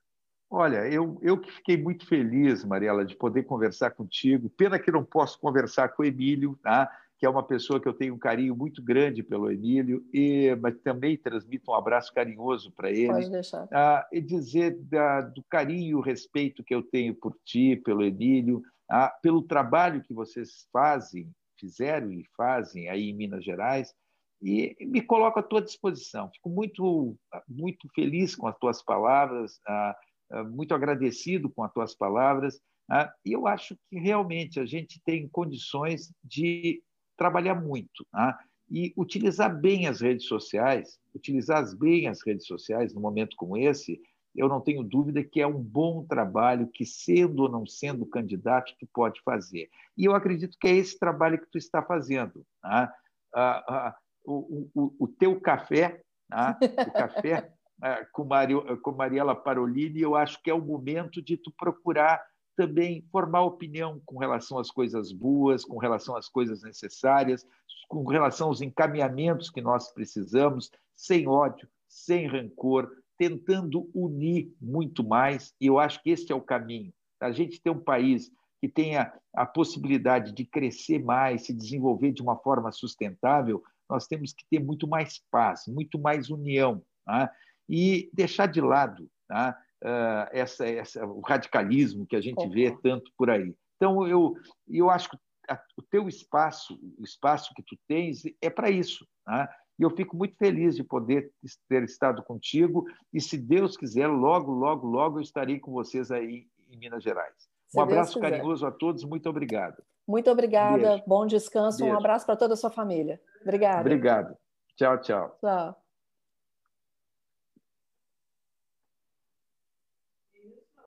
Olha, 0.50 0.88
eu, 0.88 1.16
eu 1.22 1.38
que 1.38 1.50
fiquei 1.52 1.80
muito 1.80 2.04
feliz, 2.06 2.64
Mariela, 2.64 3.04
de 3.04 3.14
poder 3.14 3.44
conversar 3.44 3.92
contigo. 3.92 4.50
Pena 4.50 4.80
que 4.80 4.90
não 4.90 5.04
posso 5.04 5.38
conversar 5.38 5.90
com 5.90 6.02
o 6.02 6.06
Emílio, 6.06 6.58
tá? 6.60 6.90
Que 7.20 7.26
é 7.26 7.28
uma 7.28 7.42
pessoa 7.42 7.78
que 7.78 7.86
eu 7.86 7.92
tenho 7.92 8.14
um 8.14 8.18
carinho 8.18 8.56
muito 8.56 8.82
grande 8.82 9.22
pelo 9.22 9.52
Emílio, 9.52 10.02
e, 10.10 10.56
mas 10.58 10.74
também 10.78 11.18
transmito 11.18 11.70
um 11.70 11.74
abraço 11.74 12.14
carinhoso 12.14 12.72
para 12.72 12.90
ele. 12.90 13.08
Pode 13.08 13.30
deixar. 13.30 13.68
Ah, 13.70 14.08
e 14.10 14.22
dizer 14.22 14.78
da, 14.84 15.20
do 15.20 15.44
carinho 15.44 16.00
e 16.00 16.02
respeito 16.02 16.64
que 16.64 16.74
eu 16.74 16.82
tenho 16.82 17.14
por 17.14 17.36
ti, 17.44 17.76
pelo 17.76 18.02
Emílio, 18.02 18.62
ah, 18.90 19.14
pelo 19.22 19.42
trabalho 19.42 20.02
que 20.02 20.14
vocês 20.14 20.66
fazem, 20.72 21.30
fizeram 21.58 22.10
e 22.10 22.24
fazem 22.34 22.88
aí 22.88 23.10
em 23.10 23.14
Minas 23.14 23.44
Gerais, 23.44 23.94
e 24.40 24.74
me 24.80 25.02
coloco 25.02 25.38
à 25.38 25.42
tua 25.42 25.60
disposição. 25.60 26.30
Fico 26.32 26.48
muito, 26.48 27.14
muito 27.46 27.86
feliz 27.94 28.34
com 28.34 28.46
as 28.46 28.56
tuas 28.56 28.82
palavras, 28.82 29.60
ah, 29.68 29.94
ah 30.32 30.44
muito 30.44 30.74
agradecido 30.74 31.50
com 31.50 31.62
as 31.62 31.70
tuas 31.70 31.94
palavras, 31.94 32.58
ah, 32.90 33.12
e 33.26 33.32
eu 33.32 33.46
acho 33.46 33.76
que 33.90 33.98
realmente 33.98 34.58
a 34.58 34.64
gente 34.64 35.02
tem 35.04 35.28
condições 35.28 36.10
de 36.24 36.82
trabalhar 37.20 37.54
muito 37.54 38.06
né? 38.14 38.34
e 38.70 38.94
utilizar 38.96 39.54
bem 39.54 39.86
as 39.86 40.00
redes 40.00 40.24
sociais, 40.24 40.98
utilizar 41.14 41.62
bem 41.76 42.08
as 42.08 42.24
redes 42.24 42.46
sociais 42.46 42.94
num 42.94 43.00
momento 43.02 43.36
como 43.36 43.58
esse, 43.58 44.00
eu 44.34 44.48
não 44.48 44.58
tenho 44.58 44.82
dúvida 44.82 45.22
que 45.22 45.38
é 45.38 45.46
um 45.46 45.62
bom 45.62 46.06
trabalho 46.06 46.66
que, 46.72 46.86
sendo 46.86 47.42
ou 47.42 47.50
não 47.50 47.66
sendo 47.66 48.06
candidato, 48.06 48.72
tu 48.78 48.88
pode 48.94 49.20
fazer. 49.22 49.68
E 49.98 50.06
eu 50.06 50.14
acredito 50.14 50.56
que 50.58 50.66
é 50.66 50.76
esse 50.76 50.98
trabalho 50.98 51.38
que 51.38 51.50
tu 51.50 51.58
está 51.58 51.82
fazendo. 51.82 52.46
Né? 52.64 52.88
Ah, 53.34 53.64
ah, 53.68 53.96
o, 54.24 54.70
o, 54.74 54.94
o, 55.00 55.08
teu 55.08 55.38
café, 55.40 56.00
né? 56.30 56.56
o 56.86 56.92
café 56.92 57.52
ah, 57.82 58.06
com, 58.14 58.24
Mario, 58.24 58.80
com 58.80 58.92
Mariela 58.92 59.34
Parolini, 59.34 60.00
eu 60.00 60.14
acho 60.14 60.40
que 60.42 60.48
é 60.48 60.54
o 60.54 60.64
momento 60.64 61.20
de 61.20 61.36
tu 61.36 61.52
procurar 61.58 62.22
também 62.60 63.02
formar 63.10 63.40
opinião 63.40 64.02
com 64.04 64.18
relação 64.18 64.58
às 64.58 64.70
coisas 64.70 65.12
boas, 65.12 65.64
com 65.64 65.78
relação 65.78 66.14
às 66.14 66.28
coisas 66.28 66.62
necessárias, 66.62 67.46
com 67.88 68.04
relação 68.04 68.48
aos 68.48 68.60
encaminhamentos 68.60 69.48
que 69.48 69.62
nós 69.62 69.90
precisamos, 69.94 70.70
sem 70.94 71.26
ódio, 71.26 71.66
sem 71.88 72.26
rancor, 72.26 72.90
tentando 73.16 73.90
unir 73.94 74.52
muito 74.60 75.02
mais, 75.02 75.54
e 75.58 75.68
eu 75.68 75.78
acho 75.78 76.02
que 76.02 76.10
esse 76.10 76.30
é 76.30 76.34
o 76.34 76.42
caminho. 76.42 76.92
A 77.18 77.32
gente 77.32 77.62
ter 77.62 77.70
um 77.70 77.80
país 77.80 78.30
que 78.60 78.68
tenha 78.68 79.10
a 79.32 79.46
possibilidade 79.46 80.30
de 80.32 80.44
crescer 80.44 81.02
mais, 81.02 81.46
se 81.46 81.54
desenvolver 81.54 82.12
de 82.12 82.20
uma 82.20 82.36
forma 82.36 82.70
sustentável, 82.72 83.62
nós 83.88 84.06
temos 84.06 84.34
que 84.34 84.44
ter 84.50 84.62
muito 84.62 84.86
mais 84.86 85.18
paz, 85.30 85.64
muito 85.66 85.98
mais 85.98 86.28
união, 86.28 86.82
tá? 87.06 87.32
e 87.66 88.10
deixar 88.12 88.48
de 88.48 88.60
lado 88.60 89.10
tá? 89.26 89.56
Uh, 89.82 90.28
essa, 90.32 90.66
essa, 90.66 91.04
o 91.06 91.20
radicalismo 91.20 92.06
que 92.06 92.16
a 92.16 92.20
gente 92.20 92.46
vê 92.48 92.76
tanto 92.82 93.10
por 93.16 93.30
aí. 93.30 93.54
Então, 93.76 94.06
eu, 94.06 94.34
eu 94.68 94.90
acho 94.90 95.10
que 95.10 95.16
a, 95.48 95.58
o 95.76 95.82
teu 95.82 96.08
espaço, 96.08 96.78
o 96.98 97.02
espaço 97.02 97.52
que 97.54 97.62
tu 97.62 97.76
tens, 97.88 98.22
é 98.40 98.50
para 98.50 98.70
isso. 98.70 99.06
Né? 99.26 99.48
E 99.78 99.82
eu 99.82 99.90
fico 99.90 100.16
muito 100.16 100.36
feliz 100.36 100.76
de 100.76 100.84
poder 100.84 101.32
ter 101.68 101.82
estado 101.84 102.22
contigo. 102.22 102.84
E, 103.12 103.20
se 103.20 103.38
Deus 103.38 103.76
quiser, 103.76 104.06
logo, 104.06 104.52
logo, 104.52 104.86
logo 104.86 105.18
eu 105.18 105.22
estarei 105.22 105.58
com 105.58 105.72
vocês 105.72 106.10
aí 106.10 106.46
em 106.70 106.76
Minas 106.76 107.02
Gerais. 107.02 107.34
Se 107.68 107.78
um 107.78 107.82
abraço 107.82 108.20
carinhoso 108.20 108.66
a 108.66 108.70
todos. 108.70 109.04
Muito 109.04 109.28
obrigado. 109.28 109.82
Muito 110.06 110.30
obrigada. 110.30 110.96
Um 110.96 111.02
Bom 111.06 111.26
descanso. 111.26 111.78
Beijo. 111.78 111.94
Um 111.94 111.98
abraço 111.98 112.26
para 112.26 112.36
toda 112.36 112.54
a 112.54 112.56
sua 112.56 112.70
família. 112.70 113.20
Obrigada. 113.42 113.80
Obrigado. 113.80 114.36
Tchau, 114.76 115.00
tchau. 115.00 115.36
Tchau. 115.40 115.79